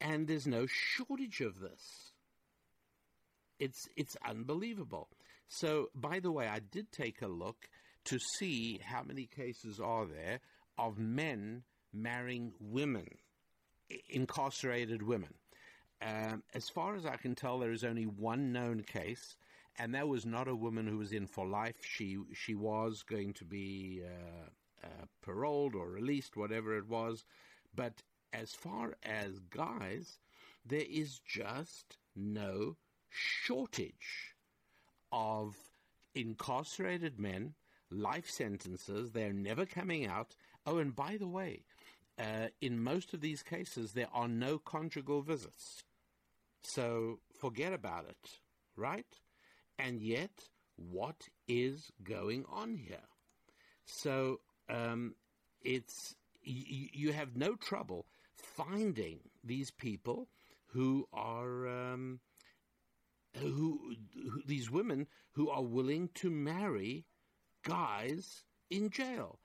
And 0.00 0.26
there's 0.26 0.46
no 0.46 0.66
shortage 0.66 1.40
of 1.40 1.60
this. 1.60 2.12
It's, 3.58 3.88
it's 3.96 4.16
unbelievable. 4.26 5.08
So, 5.48 5.90
by 5.94 6.20
the 6.20 6.32
way, 6.32 6.48
I 6.48 6.60
did 6.60 6.92
take 6.92 7.22
a 7.22 7.26
look 7.26 7.68
to 8.04 8.18
see 8.38 8.80
how 8.82 9.02
many 9.02 9.26
cases 9.26 9.78
are 9.78 10.06
there 10.06 10.40
of 10.78 10.98
men 10.98 11.64
marrying 11.92 12.52
women, 12.60 13.08
incarcerated 14.08 15.02
women. 15.02 15.34
Um, 16.02 16.42
as 16.54 16.68
far 16.68 16.94
as 16.94 17.04
I 17.04 17.16
can 17.16 17.34
tell, 17.34 17.58
there 17.58 17.72
is 17.72 17.84
only 17.84 18.04
one 18.06 18.52
known 18.52 18.82
case, 18.82 19.36
and 19.78 19.94
that 19.94 20.08
was 20.08 20.24
not 20.24 20.48
a 20.48 20.54
woman 20.54 20.86
who 20.86 20.98
was 20.98 21.12
in 21.12 21.26
for 21.26 21.46
life. 21.46 21.76
She 21.82 22.18
she 22.34 22.54
was 22.54 23.02
going 23.02 23.34
to 23.34 23.44
be 23.44 24.02
uh, 24.04 24.86
uh, 24.86 25.06
paroled 25.22 25.74
or 25.74 25.90
released, 25.90 26.36
whatever 26.36 26.76
it 26.76 26.88
was. 26.88 27.24
But 27.74 28.02
as 28.32 28.52
far 28.52 28.96
as 29.02 29.40
guys, 29.50 30.18
there 30.64 30.86
is 30.88 31.18
just 31.18 31.98
no 32.16 32.76
shortage 33.10 34.34
of 35.12 35.56
incarcerated 36.14 37.18
men, 37.18 37.54
life 37.90 38.30
sentences. 38.30 39.12
They're 39.12 39.32
never 39.32 39.66
coming 39.66 40.06
out. 40.06 40.36
Oh, 40.66 40.78
and 40.78 40.94
by 40.94 41.16
the 41.16 41.28
way, 41.28 41.64
uh, 42.20 42.48
in 42.60 42.82
most 42.82 43.14
of 43.14 43.20
these 43.20 43.42
cases, 43.42 43.92
there 43.92 44.08
are 44.12 44.28
no 44.28 44.58
conjugal 44.58 45.22
visits. 45.22 45.84
So 46.62 47.20
forget 47.38 47.72
about 47.72 48.04
it, 48.08 48.30
right? 48.76 49.06
And 49.78 50.02
yet, 50.02 50.48
what 50.76 51.28
is 51.48 51.90
going 52.02 52.44
on 52.52 52.74
here? 52.76 53.08
So 53.86 54.40
um, 54.68 55.14
it's 55.62 56.14
you, 56.42 56.88
you 56.92 57.12
have 57.12 57.36
no 57.36 57.54
trouble 57.54 58.06
finding 58.36 59.20
these 59.42 59.70
people 59.70 60.28
who 60.66 61.08
are 61.12 61.66
um, 61.66 62.20
who, 63.38 63.96
who 64.14 64.42
these 64.46 64.70
women 64.70 65.06
who 65.32 65.48
are 65.48 65.62
willing 65.62 66.10
to 66.16 66.28
marry 66.30 67.06
guys 67.64 68.44
in 68.68 68.90
jail. 68.90 69.38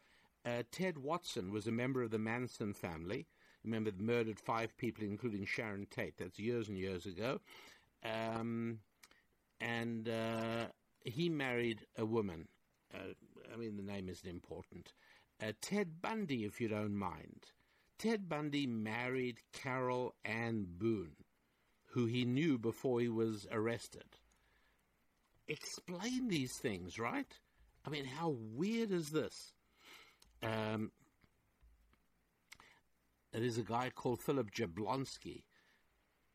Uh, 0.45 0.63
Tex 0.71 0.97
Watson 0.97 1.51
was 1.51 1.65
a 1.67 1.71
member 1.71 2.03
of 2.03 2.11
the 2.11 2.19
Manson 2.19 2.73
family. 2.73 3.25
Remember, 3.63 3.91
murdered 3.97 4.39
five 4.39 4.77
people, 4.77 5.03
including 5.03 5.45
Sharon 5.45 5.87
Tate. 5.89 6.17
That's 6.17 6.37
years 6.37 6.69
and 6.69 6.77
years 6.77 7.07
ago. 7.07 7.39
Um, 8.03 8.79
and 9.59 10.07
uh, 10.07 10.65
he 11.03 11.29
married 11.29 11.81
a 11.97 12.05
woman. 12.05 12.47
Uh, 12.93 13.13
I 13.51 13.57
mean, 13.57 13.75
the 13.75 13.83
name 13.83 14.07
isn't 14.07 14.29
important. 14.29 14.93
Uh, 15.41 15.53
Ted 15.61 16.01
Bundy, 16.01 16.45
if 16.45 16.61
you 16.61 16.67
don't 16.67 16.95
mind. 16.95 17.45
Ted 17.97 18.29
Bundy 18.29 18.67
married 18.67 19.39
Carol 19.51 20.13
Ann 20.23 20.67
Boone, 20.77 21.15
who 21.87 22.05
he 22.05 22.23
knew 22.23 22.59
before 22.59 22.99
he 22.99 23.09
was 23.09 23.47
arrested. 23.51 24.17
Explain 25.47 26.27
these 26.27 26.53
things, 26.53 26.99
right? 26.99 27.39
I 27.85 27.89
mean, 27.89 28.05
how 28.05 28.35
weird 28.53 28.91
is 28.91 29.09
this? 29.09 29.54
Um, 30.45 30.91
there's 33.33 33.57
a 33.57 33.63
guy 33.63 33.89
called 33.89 34.21
Philip 34.21 34.51
Jablonski, 34.51 35.43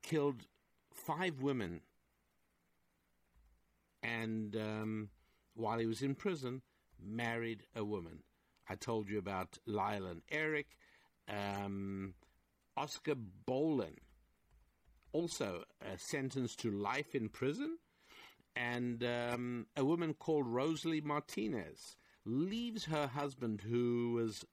killed 0.03 0.47
five 0.93 1.41
women, 1.41 1.81
and 4.03 4.57
um, 4.57 5.09
while 5.55 5.79
he 5.79 5.87
was 5.87 6.03
in 6.03 6.15
prison, 6.15 6.63
married 7.03 7.63
a 7.75 7.85
woman. 7.85 8.23
I 8.69 8.75
told 8.75 9.09
you 9.09 9.19
about 9.19 9.59
Lyle 9.67 10.07
and 10.07 10.23
Eric. 10.31 10.67
Um, 11.29 12.15
Oscar 12.77 13.15
Bolin, 13.47 13.97
also 15.13 15.65
uh, 15.83 15.97
sentenced 15.97 16.61
to 16.61 16.71
life 16.71 17.15
in 17.15 17.29
prison. 17.29 17.79
And 18.57 19.05
um, 19.05 19.67
a 19.77 19.85
woman 19.85 20.15
called 20.15 20.47
Rosalie 20.47 21.01
Martinez 21.01 21.97
leaves 22.25 22.85
her 22.87 23.07
husband, 23.07 23.63
who 23.63 24.13
was 24.15 24.45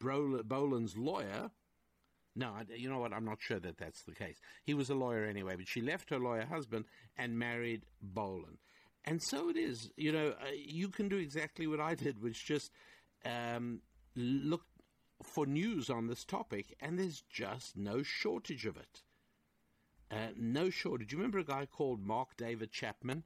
Bolin's 0.00 0.96
lawyer, 0.96 1.50
no, 2.36 2.52
you 2.74 2.88
know 2.88 2.98
what? 2.98 3.12
I'm 3.12 3.24
not 3.24 3.40
sure 3.40 3.60
that 3.60 3.78
that's 3.78 4.02
the 4.02 4.14
case. 4.14 4.40
He 4.64 4.74
was 4.74 4.90
a 4.90 4.94
lawyer 4.94 5.24
anyway, 5.24 5.54
but 5.56 5.68
she 5.68 5.80
left 5.80 6.10
her 6.10 6.18
lawyer 6.18 6.44
husband 6.44 6.84
and 7.16 7.38
married 7.38 7.86
Bolin. 8.02 8.58
And 9.04 9.22
so 9.22 9.48
it 9.48 9.56
is. 9.56 9.90
You 9.96 10.12
know, 10.12 10.28
uh, 10.30 10.52
you 10.56 10.88
can 10.88 11.08
do 11.08 11.16
exactly 11.16 11.66
what 11.66 11.80
I 11.80 11.94
did, 11.94 12.20
which 12.20 12.44
just 12.44 12.72
um, 13.24 13.82
look 14.16 14.62
for 15.22 15.46
news 15.46 15.90
on 15.90 16.08
this 16.08 16.24
topic, 16.24 16.74
and 16.80 16.98
there's 16.98 17.22
just 17.30 17.76
no 17.76 18.02
shortage 18.02 18.66
of 18.66 18.76
it. 18.76 19.02
Uh, 20.10 20.32
no 20.36 20.70
shortage. 20.70 21.08
Do 21.08 21.16
you 21.16 21.18
remember 21.18 21.38
a 21.38 21.44
guy 21.44 21.66
called 21.66 22.04
Mark 22.04 22.36
David 22.36 22.72
Chapman? 22.72 23.22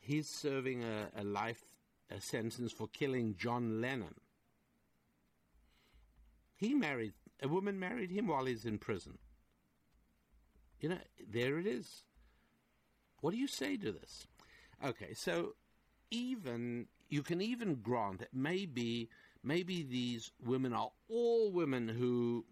He's 0.00 0.28
serving 0.28 0.84
a, 0.84 1.20
a 1.20 1.24
life 1.24 1.64
a 2.10 2.20
sentence 2.20 2.72
for 2.72 2.88
killing 2.88 3.34
John 3.36 3.80
Lennon. 3.80 4.14
He 6.56 6.74
married 6.74 7.12
a 7.42 7.48
woman 7.48 7.78
married 7.78 8.10
him 8.10 8.28
while 8.28 8.44
he's 8.44 8.64
in 8.64 8.78
prison. 8.78 9.18
You 10.80 10.90
know, 10.90 10.98
there 11.30 11.58
it 11.58 11.66
is. 11.66 12.04
What 13.20 13.32
do 13.32 13.38
you 13.38 13.48
say 13.48 13.76
to 13.76 13.92
this? 13.92 14.26
Okay, 14.84 15.14
so 15.14 15.54
even 16.10 16.86
you 17.08 17.22
can 17.22 17.40
even 17.40 17.76
grant 17.76 18.20
that 18.20 18.34
maybe 18.34 19.08
maybe 19.42 19.82
these 19.82 20.32
women 20.44 20.72
are 20.72 20.90
all 21.08 21.50
women 21.50 21.88
who 21.88 22.44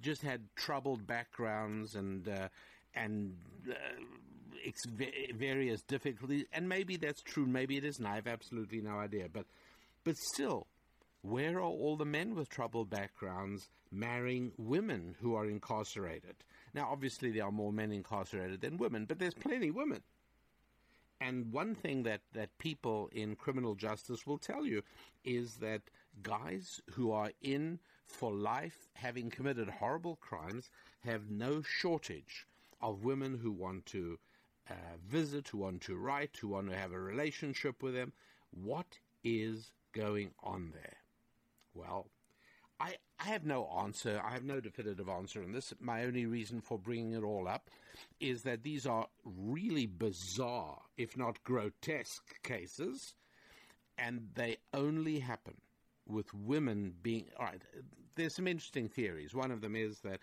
just 0.00 0.22
had 0.22 0.42
troubled 0.56 1.06
backgrounds 1.06 1.94
and 1.94 2.28
uh, 2.28 2.48
and 2.94 3.34
uh, 3.68 3.74
various 5.34 5.82
difficulties, 5.82 6.46
and 6.52 6.68
maybe 6.68 6.96
that's 6.96 7.22
true. 7.22 7.46
Maybe 7.46 7.76
it 7.76 7.84
isn't. 7.84 8.04
I 8.04 8.16
have 8.16 8.26
absolutely 8.26 8.80
no 8.80 8.98
idea. 8.98 9.28
But 9.32 9.46
but 10.04 10.16
still, 10.16 10.66
where 11.22 11.58
are 11.58 11.62
all 11.62 11.96
the 11.96 12.04
men 12.04 12.34
with 12.34 12.48
troubled 12.48 12.90
backgrounds 12.90 13.68
marrying 13.92 14.52
women 14.56 15.16
who 15.20 15.34
are 15.34 15.46
incarcerated? 15.46 16.36
Now, 16.72 16.88
obviously, 16.90 17.30
there 17.30 17.44
are 17.44 17.52
more 17.52 17.72
men 17.72 17.92
incarcerated 17.92 18.60
than 18.60 18.78
women, 18.78 19.04
but 19.04 19.18
there's 19.18 19.34
plenty 19.34 19.68
of 19.68 19.74
women. 19.74 20.02
And 21.20 21.52
one 21.52 21.74
thing 21.74 22.04
that, 22.04 22.22
that 22.32 22.56
people 22.58 23.10
in 23.12 23.36
criminal 23.36 23.74
justice 23.74 24.26
will 24.26 24.38
tell 24.38 24.64
you 24.64 24.82
is 25.24 25.56
that 25.56 25.82
guys 26.22 26.80
who 26.92 27.12
are 27.12 27.30
in 27.42 27.78
for 28.06 28.32
life, 28.32 28.88
having 28.94 29.30
committed 29.30 29.68
horrible 29.68 30.16
crimes, 30.16 30.70
have 31.04 31.30
no 31.30 31.62
shortage 31.62 32.46
of 32.80 33.04
women 33.04 33.38
who 33.42 33.52
want 33.52 33.84
to 33.86 34.18
uh, 34.70 34.74
visit, 35.08 35.48
who 35.48 35.58
want 35.58 35.82
to 35.82 35.96
write, 35.96 36.36
who 36.40 36.48
want 36.48 36.70
to 36.70 36.76
have 36.76 36.92
a 36.92 37.00
relationship 37.00 37.82
with 37.82 37.94
them. 37.94 38.12
What 38.52 38.98
is 39.24 39.72
going 39.92 40.30
on 40.42 40.72
there? 40.72 40.96
Well, 41.74 42.06
I, 42.78 42.94
I 43.18 43.24
have 43.24 43.44
no 43.44 43.68
answer. 43.82 44.20
I 44.24 44.32
have 44.32 44.44
no 44.44 44.60
definitive 44.60 45.08
answer 45.08 45.42
on 45.42 45.52
this. 45.52 45.72
My 45.80 46.04
only 46.04 46.26
reason 46.26 46.60
for 46.60 46.78
bringing 46.78 47.12
it 47.12 47.22
all 47.22 47.46
up 47.46 47.70
is 48.18 48.42
that 48.42 48.62
these 48.62 48.86
are 48.86 49.06
really 49.24 49.86
bizarre, 49.86 50.78
if 50.96 51.16
not 51.16 51.42
grotesque, 51.44 52.42
cases, 52.42 53.14
and 53.98 54.28
they 54.34 54.56
only 54.72 55.18
happen 55.18 55.56
with 56.08 56.32
women 56.32 56.94
being. 57.02 57.26
All 57.38 57.46
right, 57.46 57.62
there's 58.16 58.34
some 58.34 58.46
interesting 58.46 58.88
theories. 58.88 59.34
One 59.34 59.50
of 59.50 59.60
them 59.60 59.76
is 59.76 59.98
that 60.00 60.20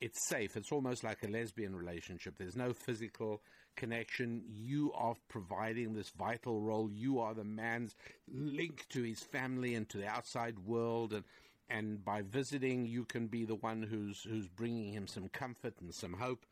it's 0.00 0.28
safe. 0.28 0.56
It's 0.56 0.72
almost 0.72 1.04
like 1.04 1.22
a 1.22 1.28
lesbian 1.28 1.76
relationship. 1.76 2.34
There's 2.38 2.56
no 2.56 2.72
physical 2.72 3.42
connection. 3.76 4.42
You 4.48 4.92
are 4.94 5.14
providing 5.28 5.94
this 5.94 6.10
vital 6.10 6.60
role. 6.60 6.90
You 6.90 7.20
are 7.20 7.34
the 7.34 7.44
man's 7.44 7.94
link 8.32 8.86
to 8.90 9.02
his 9.02 9.20
family 9.20 9.74
and 9.74 9.88
to 9.90 9.98
the 9.98 10.08
outside 10.08 10.58
world, 10.60 11.12
and 11.12 11.24
and 11.68 12.04
by 12.04 12.22
visiting, 12.22 12.84
you 12.84 13.04
can 13.04 13.28
be 13.28 13.44
the 13.44 13.54
one 13.54 13.82
who's 13.82 14.22
who's 14.22 14.48
bringing 14.48 14.92
him 14.92 15.06
some 15.06 15.28
comfort 15.28 15.74
and 15.80 15.94
some 15.94 16.14
hope. 16.14 16.44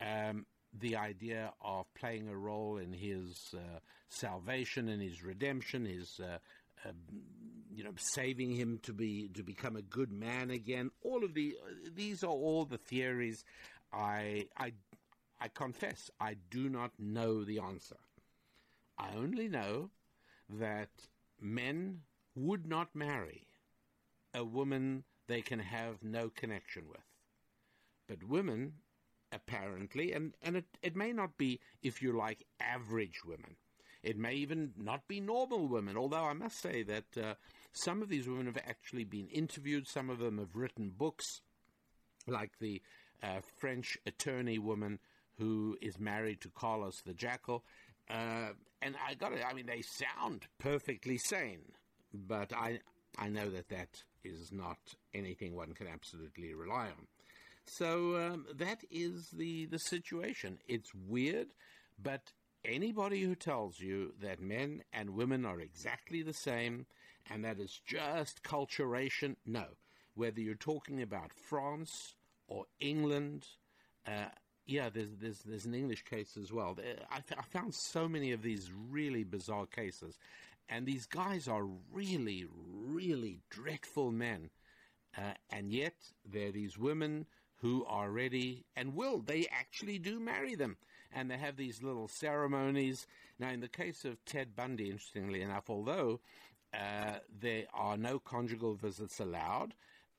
Um, 0.00 0.46
the 0.78 0.96
idea 0.96 1.52
of 1.62 1.92
playing 1.94 2.28
a 2.28 2.36
role 2.36 2.76
in 2.76 2.92
his 2.92 3.54
uh, 3.54 3.80
salvation 4.08 4.88
and 4.88 5.02
his 5.02 5.22
redemption, 5.24 5.84
his 5.84 6.20
uh, 6.20 6.38
uh, 6.86 6.92
you 7.74 7.84
know 7.84 7.92
saving 7.96 8.54
him 8.54 8.78
to 8.82 8.92
be 8.92 9.30
to 9.34 9.42
become 9.42 9.76
a 9.76 9.82
good 9.82 10.12
man 10.12 10.50
again. 10.50 10.90
All 11.02 11.24
of 11.24 11.34
the 11.34 11.56
these 11.94 12.22
are 12.22 12.28
all 12.28 12.64
the 12.64 12.78
theories. 12.78 13.44
I 13.92 14.46
I 14.56 14.72
I 15.40 15.48
confess 15.48 16.10
I 16.20 16.36
do 16.50 16.68
not 16.68 16.92
know 16.98 17.44
the 17.44 17.58
answer. 17.58 17.96
I 18.98 19.14
only 19.16 19.48
know 19.48 19.90
that 20.48 20.90
men 21.40 22.00
would 22.34 22.66
not 22.66 22.94
marry 22.94 23.46
a 24.34 24.44
woman 24.44 25.04
they 25.26 25.40
can 25.40 25.60
have 25.60 26.02
no 26.02 26.28
connection 26.28 26.84
with. 26.88 27.00
But 28.06 28.24
women 28.24 28.74
apparently, 29.32 30.12
and, 30.12 30.34
and 30.42 30.56
it, 30.56 30.64
it 30.82 30.96
may 30.96 31.12
not 31.12 31.38
be, 31.38 31.60
if 31.82 32.02
you 32.02 32.12
like, 32.12 32.44
average 32.60 33.24
women. 33.24 33.56
It 34.02 34.18
may 34.18 34.34
even 34.34 34.72
not 34.76 35.06
be 35.06 35.20
normal 35.20 35.68
women, 35.68 35.96
although 35.96 36.24
I 36.24 36.32
must 36.32 36.60
say 36.60 36.82
that 36.84 37.04
uh, 37.16 37.34
some 37.72 38.02
of 38.02 38.08
these 38.08 38.28
women 38.28 38.46
have 38.46 38.58
actually 38.66 39.04
been 39.04 39.28
interviewed, 39.28 39.86
some 39.86 40.10
of 40.10 40.18
them 40.18 40.38
have 40.38 40.56
written 40.56 40.90
books, 40.96 41.42
like 42.26 42.58
the 42.60 42.82
uh, 43.22 43.40
French 43.58 43.98
attorney 44.06 44.58
woman 44.58 44.98
who 45.40 45.76
is 45.80 45.98
married 45.98 46.40
to 46.42 46.50
Carlos 46.50 47.00
the 47.04 47.14
Jackal. 47.14 47.64
Uh, 48.08 48.50
and 48.82 48.94
I 49.06 49.14
got 49.14 49.32
it, 49.32 49.42
I 49.48 49.54
mean, 49.54 49.66
they 49.66 49.82
sound 49.82 50.46
perfectly 50.58 51.16
sane, 51.16 51.72
but 52.12 52.52
I, 52.52 52.80
I 53.18 53.28
know 53.28 53.48
that 53.50 53.70
that 53.70 54.02
is 54.22 54.52
not 54.52 54.78
anything 55.14 55.56
one 55.56 55.72
can 55.72 55.86
absolutely 55.88 56.52
rely 56.54 56.86
on. 56.86 57.06
So 57.66 58.16
um, 58.16 58.46
that 58.54 58.84
is 58.90 59.30
the, 59.30 59.66
the 59.66 59.78
situation. 59.78 60.58
It's 60.68 60.94
weird, 60.94 61.48
but 62.02 62.32
anybody 62.64 63.22
who 63.22 63.34
tells 63.34 63.80
you 63.80 64.12
that 64.20 64.40
men 64.40 64.82
and 64.92 65.10
women 65.10 65.46
are 65.46 65.60
exactly 65.60 66.22
the 66.22 66.34
same 66.34 66.86
and 67.30 67.44
that 67.44 67.58
it's 67.58 67.80
just 67.86 68.42
culturation, 68.42 69.36
no. 69.46 69.64
Whether 70.14 70.40
you're 70.40 70.54
talking 70.54 71.00
about 71.00 71.32
France 71.32 72.16
or 72.48 72.64
England, 72.80 73.46
uh, 74.06 74.30
yeah, 74.70 74.88
there's, 74.88 75.10
there's, 75.20 75.40
there's 75.40 75.64
an 75.66 75.74
English 75.74 76.04
case 76.04 76.36
as 76.40 76.52
well. 76.52 76.76
I, 77.10 77.18
I 77.36 77.42
found 77.42 77.74
so 77.74 78.08
many 78.08 78.32
of 78.32 78.42
these 78.42 78.70
really 78.90 79.24
bizarre 79.24 79.66
cases. 79.66 80.18
And 80.68 80.86
these 80.86 81.06
guys 81.06 81.48
are 81.48 81.66
really, 81.92 82.46
really 82.86 83.40
dreadful 83.50 84.12
men. 84.12 84.50
Uh, 85.18 85.32
and 85.50 85.72
yet, 85.72 85.94
there 86.24 86.48
are 86.48 86.52
these 86.52 86.78
women 86.78 87.26
who 87.56 87.84
are 87.86 88.10
ready 88.10 88.64
and 88.76 88.94
will. 88.94 89.18
They 89.18 89.48
actually 89.50 89.98
do 89.98 90.20
marry 90.20 90.54
them. 90.54 90.76
And 91.12 91.28
they 91.28 91.36
have 91.36 91.56
these 91.56 91.82
little 91.82 92.06
ceremonies. 92.06 93.08
Now, 93.40 93.50
in 93.50 93.60
the 93.60 93.68
case 93.68 94.04
of 94.04 94.24
Ted 94.24 94.54
Bundy, 94.54 94.90
interestingly 94.90 95.42
enough, 95.42 95.68
although 95.68 96.20
uh, 96.72 97.18
there 97.40 97.64
are 97.74 97.96
no 97.96 98.20
conjugal 98.20 98.74
visits 98.74 99.18
allowed, 99.18 99.74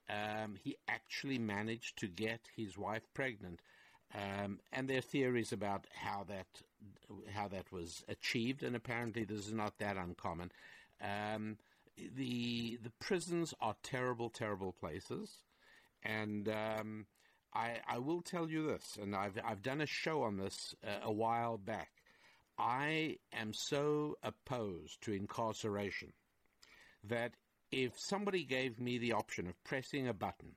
um, 0.09 0.57
he 0.61 0.75
actually 0.89 1.37
managed 1.37 1.97
to 1.99 2.07
get 2.07 2.49
his 2.57 2.77
wife 2.77 3.07
pregnant. 3.13 3.61
Um, 4.13 4.59
and 4.73 4.89
there 4.89 4.97
are 4.97 5.01
theories 5.01 5.53
about 5.53 5.87
how 5.93 6.25
that 6.27 6.47
how 7.33 7.47
that 7.47 7.71
was 7.71 8.03
achieved, 8.07 8.63
and 8.63 8.75
apparently 8.75 9.23
this 9.23 9.47
is 9.47 9.53
not 9.53 9.77
that 9.79 9.97
uncommon. 9.97 10.51
Um, 11.01 11.57
the 12.15 12.77
the 12.83 12.91
prisons 12.99 13.53
are 13.61 13.75
terrible, 13.83 14.29
terrible 14.29 14.73
places, 14.73 15.43
and 16.03 16.49
um, 16.49 17.05
I, 17.53 17.79
I 17.87 17.97
will 17.99 18.21
tell 18.21 18.49
you 18.49 18.67
this, 18.67 18.97
and 19.01 19.15
I've, 19.15 19.37
I've 19.43 19.61
done 19.61 19.81
a 19.81 19.85
show 19.85 20.23
on 20.23 20.37
this 20.37 20.75
uh, 20.85 20.99
a 21.03 21.11
while 21.11 21.57
back. 21.57 21.91
I 22.57 23.17
am 23.33 23.53
so 23.53 24.17
opposed 24.23 25.01
to 25.01 25.13
incarceration 25.13 26.13
that 27.03 27.33
if 27.71 27.99
somebody 27.99 28.43
gave 28.43 28.79
me 28.79 28.97
the 28.97 29.13
option 29.13 29.47
of 29.47 29.63
pressing 29.63 30.07
a 30.07 30.13
button 30.13 30.55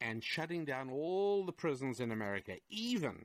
and 0.00 0.22
shutting 0.22 0.64
down 0.64 0.90
all 0.90 1.44
the 1.44 1.52
prisons 1.52 2.00
in 2.00 2.10
America, 2.10 2.56
even 2.68 3.24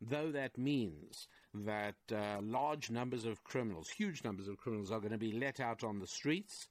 though 0.00 0.30
that 0.32 0.56
means 0.56 1.28
that 1.52 1.96
uh, 2.12 2.40
large 2.42 2.90
numbers 2.90 3.24
of 3.24 3.44
criminals, 3.44 3.88
huge 3.88 4.24
numbers 4.24 4.48
of 4.48 4.56
criminals, 4.56 4.90
are 4.90 5.00
going 5.00 5.12
to 5.12 5.18
be 5.18 5.32
let 5.32 5.60
out 5.60 5.84
on 5.84 5.98
the 5.98 6.06
streets 6.06 6.68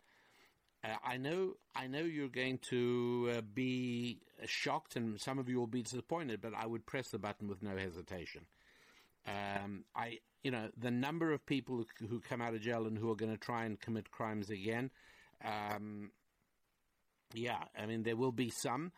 uh, 0.83 0.95
I 1.03 1.17
know, 1.17 1.55
I 1.75 1.87
know 1.87 1.99
you're 1.99 2.29
going 2.29 2.59
to 2.69 3.33
uh, 3.37 3.41
be 3.53 4.19
shocked, 4.45 4.95
and 4.95 5.19
some 5.19 5.37
of 5.37 5.49
you 5.49 5.59
will 5.59 5.67
be 5.67 5.83
disappointed. 5.83 6.41
But 6.41 6.53
I 6.55 6.65
would 6.65 6.85
press 6.85 7.09
the 7.09 7.19
button 7.19 7.47
with 7.47 7.61
no 7.61 7.75
hesitation. 7.75 8.45
Um, 9.27 9.83
I, 9.95 10.19
you 10.43 10.51
know, 10.51 10.69
the 10.77 10.91
number 10.91 11.33
of 11.33 11.45
people 11.45 11.85
who, 11.99 12.21
come 12.21 12.41
out 12.41 12.53
of 12.53 12.61
jail 12.61 12.87
and 12.87 12.97
who 12.97 13.11
are 13.11 13.15
going 13.15 13.31
to 13.31 13.37
try 13.37 13.65
and 13.65 13.79
commit 13.79 14.09
crimes 14.09 14.49
again. 14.49 14.89
Um, 15.43 16.11
yeah, 17.33 17.63
I 17.77 17.85
mean, 17.85 18.03
there 18.03 18.15
will 18.15 18.31
be 18.31 18.49
some. 18.49 18.93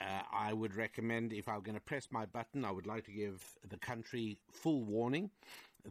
Uh, 0.00 0.20
I 0.32 0.52
would 0.52 0.74
recommend 0.74 1.32
if 1.32 1.48
I'm 1.48 1.62
going 1.62 1.74
to 1.74 1.80
press 1.80 2.08
my 2.10 2.26
button, 2.26 2.64
I 2.64 2.70
would 2.70 2.86
like 2.86 3.04
to 3.06 3.12
give 3.12 3.42
the 3.68 3.78
country 3.78 4.38
full 4.50 4.82
warning 4.82 5.30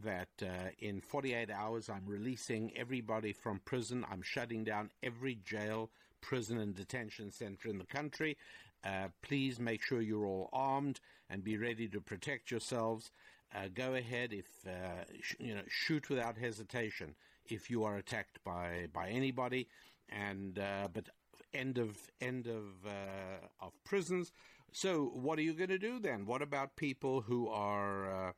that 0.04 0.28
uh, 0.42 0.70
in 0.78 1.00
48 1.00 1.50
hours 1.50 1.88
I'm 1.88 2.04
releasing 2.06 2.76
everybody 2.76 3.32
from 3.32 3.60
prison. 3.64 4.04
I'm 4.10 4.22
shutting 4.22 4.64
down 4.64 4.90
every 5.02 5.38
jail, 5.44 5.90
prison, 6.20 6.58
and 6.58 6.74
detention 6.74 7.32
center 7.32 7.68
in 7.68 7.78
the 7.78 7.86
country. 7.86 8.36
Uh, 8.84 9.08
please 9.22 9.58
make 9.58 9.82
sure 9.82 10.00
you're 10.00 10.26
all 10.26 10.50
armed 10.52 11.00
and 11.28 11.42
be 11.42 11.56
ready 11.56 11.88
to 11.88 12.00
protect 12.00 12.50
yourselves. 12.50 13.10
Uh, 13.54 13.68
go 13.74 13.94
ahead 13.94 14.32
if 14.32 14.46
uh, 14.66 15.04
sh- 15.20 15.34
you 15.38 15.54
know 15.54 15.62
shoot 15.68 16.08
without 16.10 16.36
hesitation 16.36 17.14
if 17.46 17.70
you 17.70 17.84
are 17.84 17.96
attacked 17.96 18.42
by 18.44 18.86
by 18.92 19.08
anybody. 19.08 19.66
And 20.08 20.58
uh, 20.58 20.88
but 20.92 21.08
end 21.56 21.78
of 21.78 21.96
end 22.20 22.46
of 22.46 22.86
uh, 22.86 23.64
of 23.64 23.72
prisons. 23.84 24.30
So 24.72 25.10
what 25.14 25.38
are 25.38 25.42
you 25.42 25.54
going 25.54 25.70
to 25.70 25.78
do 25.78 25.98
then? 25.98 26.26
What 26.26 26.42
about 26.42 26.76
people 26.76 27.22
who 27.22 27.48
are 27.48 28.34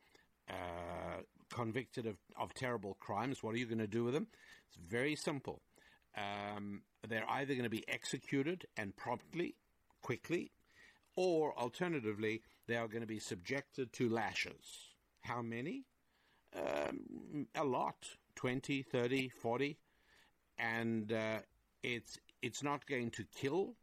uh, 0.49 1.21
convicted 1.53 2.05
of, 2.05 2.17
of 2.39 2.53
terrible 2.53 2.95
crimes, 2.99 3.43
what 3.43 3.55
are 3.55 3.57
you 3.57 3.65
going 3.65 3.79
to 3.79 3.87
do 3.87 4.03
with 4.03 4.13
them? 4.13 4.27
It's 4.67 4.77
very 4.77 5.15
simple. 5.15 5.61
Um, 6.17 6.81
they're 7.07 7.29
either 7.29 7.53
going 7.53 7.63
to 7.63 7.69
be 7.69 7.87
executed 7.87 8.65
and 8.77 8.95
promptly, 8.95 9.55
quickly, 10.01 10.51
or 11.15 11.57
alternatively, 11.57 12.41
they 12.67 12.75
are 12.75 12.87
going 12.87 13.01
to 13.01 13.07
be 13.07 13.19
subjected 13.19 13.91
to 13.93 14.09
lashes. 14.09 14.93
How 15.21 15.41
many? 15.41 15.85
Um, 16.55 17.47
a 17.55 17.63
lot 17.63 17.95
20, 18.35 18.83
30, 18.83 19.29
40. 19.29 19.77
And 20.57 21.11
uh, 21.11 21.39
it's, 21.83 22.17
it's 22.41 22.63
not 22.63 22.85
going 22.85 23.11
to 23.11 23.25
kill 23.35 23.75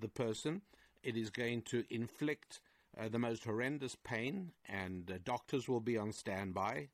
the 0.00 0.08
person, 0.08 0.62
it 1.02 1.16
is 1.16 1.30
going 1.30 1.62
to 1.62 1.84
inflict 1.90 2.60
uh, 2.98 3.08
the 3.08 3.18
most 3.18 3.44
horrendous 3.44 3.96
pain, 4.04 4.52
and 4.68 5.10
uh, 5.10 5.18
doctors 5.24 5.68
will 5.68 5.80
be 5.80 5.96
on 5.96 6.12
standby. 6.12 6.88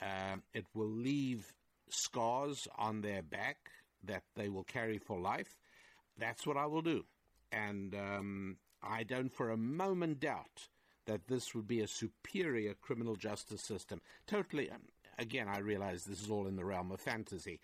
Uh, 0.00 0.36
it 0.54 0.66
will 0.74 0.90
leave 0.90 1.52
scars 1.88 2.66
on 2.78 3.00
their 3.00 3.22
back 3.22 3.70
that 4.04 4.22
they 4.34 4.48
will 4.48 4.64
carry 4.64 4.98
for 4.98 5.20
life. 5.20 5.58
That's 6.18 6.46
what 6.46 6.56
I 6.56 6.66
will 6.66 6.82
do. 6.82 7.04
And 7.52 7.94
um, 7.94 8.56
I 8.82 9.04
don't 9.04 9.32
for 9.32 9.50
a 9.50 9.56
moment 9.56 10.20
doubt 10.20 10.68
that 11.06 11.28
this 11.28 11.54
would 11.54 11.68
be 11.68 11.80
a 11.80 11.88
superior 11.88 12.74
criminal 12.74 13.16
justice 13.16 13.62
system. 13.62 14.00
Totally, 14.26 14.70
um, 14.70 14.82
again, 15.18 15.48
I 15.48 15.58
realize 15.58 16.04
this 16.04 16.22
is 16.22 16.30
all 16.30 16.46
in 16.46 16.56
the 16.56 16.64
realm 16.64 16.90
of 16.90 17.00
fantasy, 17.00 17.60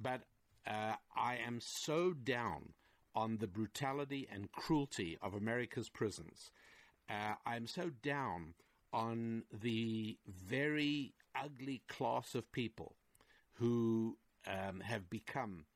but 0.00 0.22
uh, 0.66 0.94
I 1.16 1.36
am 1.36 1.60
so 1.60 2.12
down 2.12 2.72
on 3.14 3.38
the 3.38 3.46
brutality 3.46 4.26
and 4.32 4.50
cruelty 4.52 5.18
of 5.22 5.34
America's 5.34 5.88
prisons. 5.88 6.50
Uh, 7.08 7.34
I'm 7.46 7.66
so 7.66 7.90
down 8.02 8.54
on 8.92 9.44
the 9.52 10.16
very 10.26 11.14
ugly 11.34 11.82
class 11.88 12.34
of 12.34 12.50
people 12.52 12.94
who 13.54 14.16
um, 14.46 14.80
have 14.80 15.10
become 15.10 15.66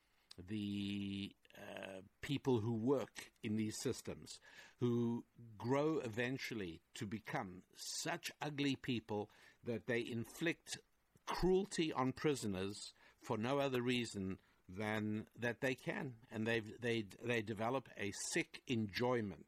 the 0.49 1.33
uh, 1.57 2.01
people 2.23 2.61
who 2.61 2.75
work 2.75 3.31
in 3.43 3.57
these 3.57 3.77
systems, 3.77 4.39
who 4.79 5.25
grow 5.57 6.01
eventually 6.05 6.81
to 6.95 7.07
become 7.07 7.63
such 7.77 8.31
ugly 8.41 8.77
people 8.77 9.29
that 9.65 9.87
they 9.87 10.01
inflict 10.01 10.79
cruelty 11.27 11.93
on 11.93 12.13
prisoners 12.13 12.95
for 13.21 13.37
no 13.37 13.59
other 13.59 13.83
reason 13.83 14.39
than 14.69 15.27
that 15.41 15.61
they 15.61 15.75
can, 15.75 16.15
and 16.31 16.47
they 16.47 16.63
they 16.81 17.05
they 17.25 17.43
develop 17.43 17.89
a 17.99 18.13
sick 18.33 18.61
enjoyment 18.67 19.47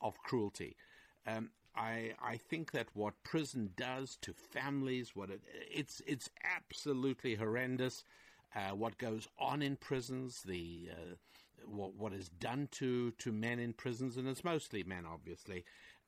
of 0.00 0.18
cruelty. 0.18 0.76
Um, 1.26 1.50
I 1.76 2.12
I 2.22 2.36
think 2.36 2.72
that 2.72 2.88
what 2.94 3.22
prison 3.24 3.70
does 3.76 4.16
to 4.22 4.32
families, 4.32 5.14
what 5.14 5.30
it 5.30 5.42
it's 5.70 6.00
it's 6.06 6.28
absolutely 6.56 7.34
horrendous. 7.34 8.04
Uh, 8.54 8.70
what 8.70 8.98
goes 8.98 9.26
on 9.38 9.62
in 9.62 9.76
prisons, 9.76 10.42
the 10.46 10.88
uh, 10.92 11.14
what 11.66 11.94
what 11.94 12.12
is 12.12 12.28
done 12.28 12.68
to 12.72 13.10
to 13.12 13.32
men 13.32 13.58
in 13.58 13.72
prisons, 13.72 14.16
and 14.16 14.28
it's 14.28 14.44
mostly 14.44 14.82
men, 14.84 15.04
obviously. 15.06 15.64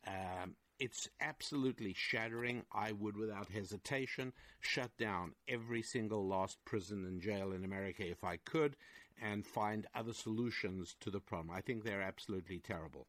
Um, 0.07 0.55
it's 0.79 1.09
absolutely 1.21 1.95
shattering. 1.95 2.65
I 2.73 2.93
would, 2.93 3.17
without 3.17 3.51
hesitation, 3.51 4.33
shut 4.61 4.97
down 4.99 5.33
every 5.49 5.83
single 5.83 6.27
last 6.27 6.59
prison 6.65 7.05
and 7.05 7.21
jail 7.21 7.53
in 7.53 7.65
America 7.65 8.09
if 8.09 8.25
I 8.25 8.37
could, 8.37 8.77
and 9.21 9.47
find 9.47 9.87
other 9.95 10.13
solutions 10.13 10.95
to 11.01 11.11
the 11.11 11.21
problem. 11.21 11.57
I 11.57 11.61
think 11.61 11.85
they're 11.85 12.03
absolutely 12.03 12.59
terrible. 12.59 13.07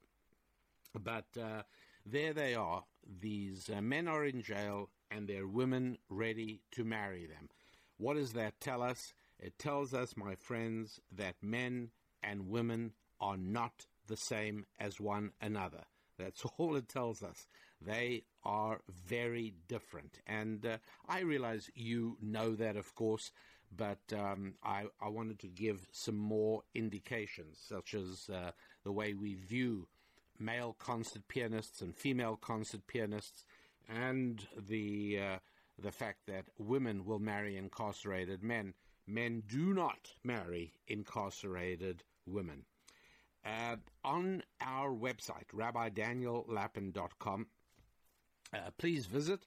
But 0.93 1.25
uh, 1.37 1.63
there 2.05 2.33
they 2.33 2.55
are. 2.55 2.85
These 3.19 3.69
uh, 3.69 3.81
men 3.81 4.07
are 4.07 4.25
in 4.25 4.41
jail, 4.41 4.89
and 5.11 5.27
there 5.27 5.43
are 5.43 5.47
women 5.47 5.97
ready 6.09 6.61
to 6.71 6.83
marry 6.83 7.25
them. 7.25 7.49
What 7.97 8.15
does 8.15 8.33
that 8.33 8.59
tell 8.61 8.81
us? 8.81 9.13
It 9.39 9.59
tells 9.59 9.93
us, 9.93 10.15
my 10.15 10.35
friends, 10.35 10.99
that 11.11 11.35
men 11.41 11.89
and 12.23 12.49
women 12.49 12.93
are 13.19 13.37
not 13.37 13.85
the 14.07 14.17
same 14.17 14.65
as 14.79 14.99
one 14.99 15.31
another. 15.41 15.83
That's 16.17 16.43
all 16.57 16.75
it 16.75 16.89
tells 16.89 17.23
us. 17.23 17.47
They 17.81 18.23
are 18.43 18.81
very 19.05 19.53
different. 19.67 20.19
And 20.25 20.65
uh, 20.65 20.77
I 21.07 21.21
realize 21.21 21.69
you 21.75 22.17
know 22.21 22.55
that, 22.55 22.75
of 22.75 22.95
course, 22.95 23.31
but 23.75 23.99
um, 24.13 24.53
I, 24.63 24.85
I, 25.01 25.09
wanted 25.09 25.39
to 25.39 25.47
give 25.47 25.87
some 25.91 26.17
more 26.17 26.63
indications, 26.73 27.59
such 27.67 27.93
as 27.93 28.29
uh, 28.33 28.51
the 28.83 28.93
way 28.93 29.13
we 29.13 29.35
view 29.35 29.87
male 30.39 30.75
concert 30.79 31.27
pianists 31.27 31.81
and 31.81 31.95
female 31.95 32.37
concert 32.37 32.87
pianists, 32.87 33.43
and 33.89 34.47
the 34.57 35.19
uh, 35.19 35.37
the 35.77 35.91
fact 35.91 36.19
that 36.27 36.45
women 36.57 37.05
will 37.05 37.19
marry 37.19 37.57
incarcerated 37.57 38.41
men. 38.41 38.73
Men 39.05 39.43
do 39.47 39.73
not 39.73 40.13
marry 40.23 40.73
incarcerated 40.87 42.03
women. 42.25 42.65
Uh, 43.47 43.77
on 44.03 44.43
our 44.59 44.91
website, 44.91 45.47
rabbidaniellapin.com, 45.55 47.47
uh, 48.53 48.57
please 48.77 49.05
visit. 49.05 49.39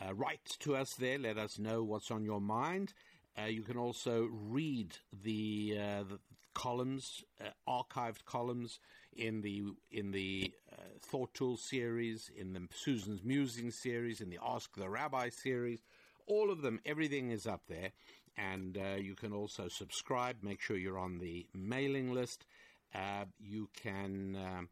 Uh, 0.00 0.14
write 0.14 0.56
to 0.60 0.76
us 0.76 0.94
there. 0.94 1.18
Let 1.18 1.36
us 1.36 1.58
know 1.58 1.82
what's 1.82 2.12
on 2.12 2.24
your 2.24 2.40
mind. 2.40 2.92
Uh, 3.36 3.46
you 3.46 3.62
can 3.62 3.76
also 3.76 4.28
read 4.30 4.98
the, 5.24 5.76
uh, 5.76 6.02
the 6.04 6.20
columns, 6.54 7.24
uh, 7.40 7.48
archived 7.68 8.24
columns 8.24 8.78
in 9.16 9.40
the 9.40 9.64
in 9.90 10.12
the 10.12 10.52
Thought 11.00 11.34
Tool 11.34 11.56
series, 11.56 12.30
in 12.36 12.52
the 12.52 12.68
Susan's 12.72 13.24
Musing 13.24 13.72
series, 13.72 14.20
in 14.20 14.30
the 14.30 14.38
Ask 14.44 14.76
the 14.76 14.88
Rabbi 14.88 15.28
series. 15.30 15.80
All 16.26 16.50
of 16.52 16.62
them, 16.62 16.80
everything 16.86 17.30
is 17.30 17.46
up 17.46 17.62
there. 17.68 17.90
And 18.36 18.78
you 18.98 19.16
can 19.16 19.32
also 19.32 19.68
subscribe. 19.68 20.36
Make 20.42 20.60
sure 20.60 20.76
you're 20.76 20.98
on 20.98 21.18
the 21.18 21.46
mailing 21.52 22.14
list. 22.14 22.46
You 23.38 23.68
can 23.82 24.36
um, 24.36 24.68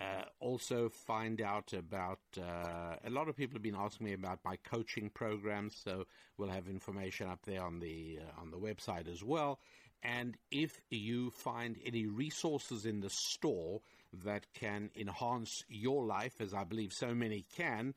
uh, 0.00 0.24
also 0.40 0.88
find 0.88 1.40
out 1.40 1.72
about. 1.72 2.20
Uh, 2.36 2.96
a 3.04 3.10
lot 3.10 3.28
of 3.28 3.36
people 3.36 3.56
have 3.56 3.62
been 3.62 3.76
asking 3.76 4.06
me 4.06 4.12
about 4.14 4.40
my 4.44 4.56
coaching 4.56 5.10
programs, 5.10 5.76
so 5.84 6.04
we'll 6.36 6.50
have 6.50 6.68
information 6.68 7.28
up 7.28 7.40
there 7.44 7.62
on 7.62 7.78
the 7.78 8.18
uh, 8.20 8.40
on 8.40 8.50
the 8.50 8.58
website 8.58 9.10
as 9.10 9.22
well. 9.22 9.58
And 10.02 10.36
if 10.50 10.80
you 10.90 11.30
find 11.30 11.76
any 11.84 12.06
resources 12.06 12.86
in 12.86 13.00
the 13.00 13.10
store 13.10 13.80
that 14.24 14.46
can 14.52 14.90
enhance 14.96 15.62
your 15.68 16.04
life, 16.04 16.40
as 16.40 16.52
I 16.52 16.64
believe 16.64 16.92
so 16.92 17.14
many 17.14 17.46
can, 17.56 17.94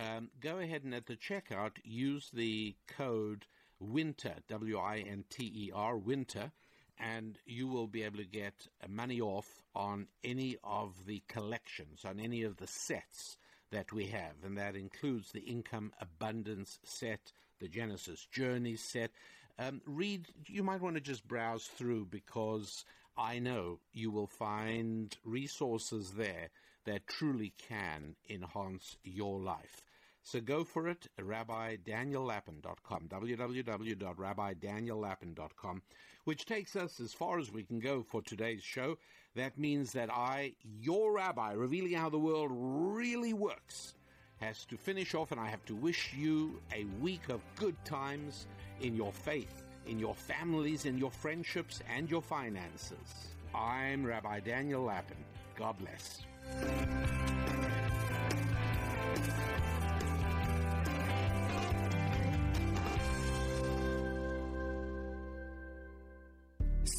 um, 0.00 0.30
go 0.40 0.58
ahead 0.58 0.82
and 0.82 0.94
at 0.94 1.06
the 1.06 1.16
checkout 1.16 1.72
use 1.84 2.28
the 2.32 2.74
code 2.88 3.46
WINTER, 3.78 4.34
W 4.48 4.78
I 4.78 5.04
N 5.06 5.24
T 5.30 5.44
E 5.44 5.70
R, 5.72 5.96
WINTER, 5.96 6.50
and 6.98 7.38
you 7.46 7.66
will 7.66 7.86
be 7.86 8.02
able 8.02 8.18
to 8.18 8.24
get 8.24 8.68
money 8.88 9.20
off 9.20 9.62
on 9.74 10.06
any 10.22 10.56
of 10.62 11.06
the 11.06 11.22
collections, 11.28 12.04
on 12.04 12.20
any 12.20 12.42
of 12.42 12.56
the 12.56 12.66
sets 12.66 13.36
that 13.70 13.92
we 13.92 14.06
have, 14.06 14.34
and 14.44 14.56
that 14.56 14.76
includes 14.76 15.32
the 15.32 15.40
Income 15.40 15.92
Abundance 16.00 16.78
set, 16.84 17.32
the 17.60 17.68
Genesis 17.68 18.26
Journey 18.30 18.76
set. 18.76 19.10
Um, 19.58 19.80
read, 19.86 20.28
you 20.46 20.62
might 20.62 20.80
want 20.80 20.94
to 20.96 21.00
just 21.00 21.26
browse 21.26 21.66
through 21.66 22.06
because 22.06 22.84
I 23.16 23.38
know 23.38 23.80
you 23.92 24.10
will 24.10 24.26
find 24.26 25.16
resources 25.24 26.12
there 26.12 26.50
that 26.84 27.06
truly 27.06 27.52
can 27.68 28.16
enhance 28.28 28.96
your 29.02 29.40
life. 29.40 29.82
So 30.26 30.40
go 30.40 30.64
for 30.64 30.88
it, 30.88 31.06
rabbidaniellapin.com, 31.20 33.08
www.rabbidaniellapin.com, 33.08 35.82
which 36.24 36.46
takes 36.46 36.76
us 36.76 36.98
as 36.98 37.12
far 37.12 37.38
as 37.38 37.52
we 37.52 37.62
can 37.62 37.78
go 37.78 38.02
for 38.02 38.22
today's 38.22 38.62
show. 38.62 38.96
That 39.36 39.58
means 39.58 39.92
that 39.92 40.10
I, 40.10 40.54
your 40.80 41.12
rabbi, 41.12 41.52
revealing 41.52 41.92
how 41.92 42.08
the 42.08 42.18
world 42.18 42.50
really 42.54 43.34
works, 43.34 43.96
has 44.40 44.64
to 44.64 44.78
finish 44.78 45.14
off, 45.14 45.30
and 45.30 45.38
I 45.38 45.48
have 45.48 45.66
to 45.66 45.74
wish 45.74 46.14
you 46.14 46.58
a 46.74 46.86
week 47.02 47.28
of 47.28 47.42
good 47.56 47.76
times 47.84 48.46
in 48.80 48.96
your 48.96 49.12
faith, 49.12 49.62
in 49.86 49.98
your 49.98 50.14
families, 50.14 50.86
in 50.86 50.96
your 50.96 51.10
friendships, 51.10 51.82
and 51.94 52.10
your 52.10 52.22
finances. 52.22 53.34
I'm 53.54 54.06
Rabbi 54.06 54.40
Daniel 54.40 54.84
Lapin. 54.84 55.18
God 55.54 55.76
bless. 55.78 56.22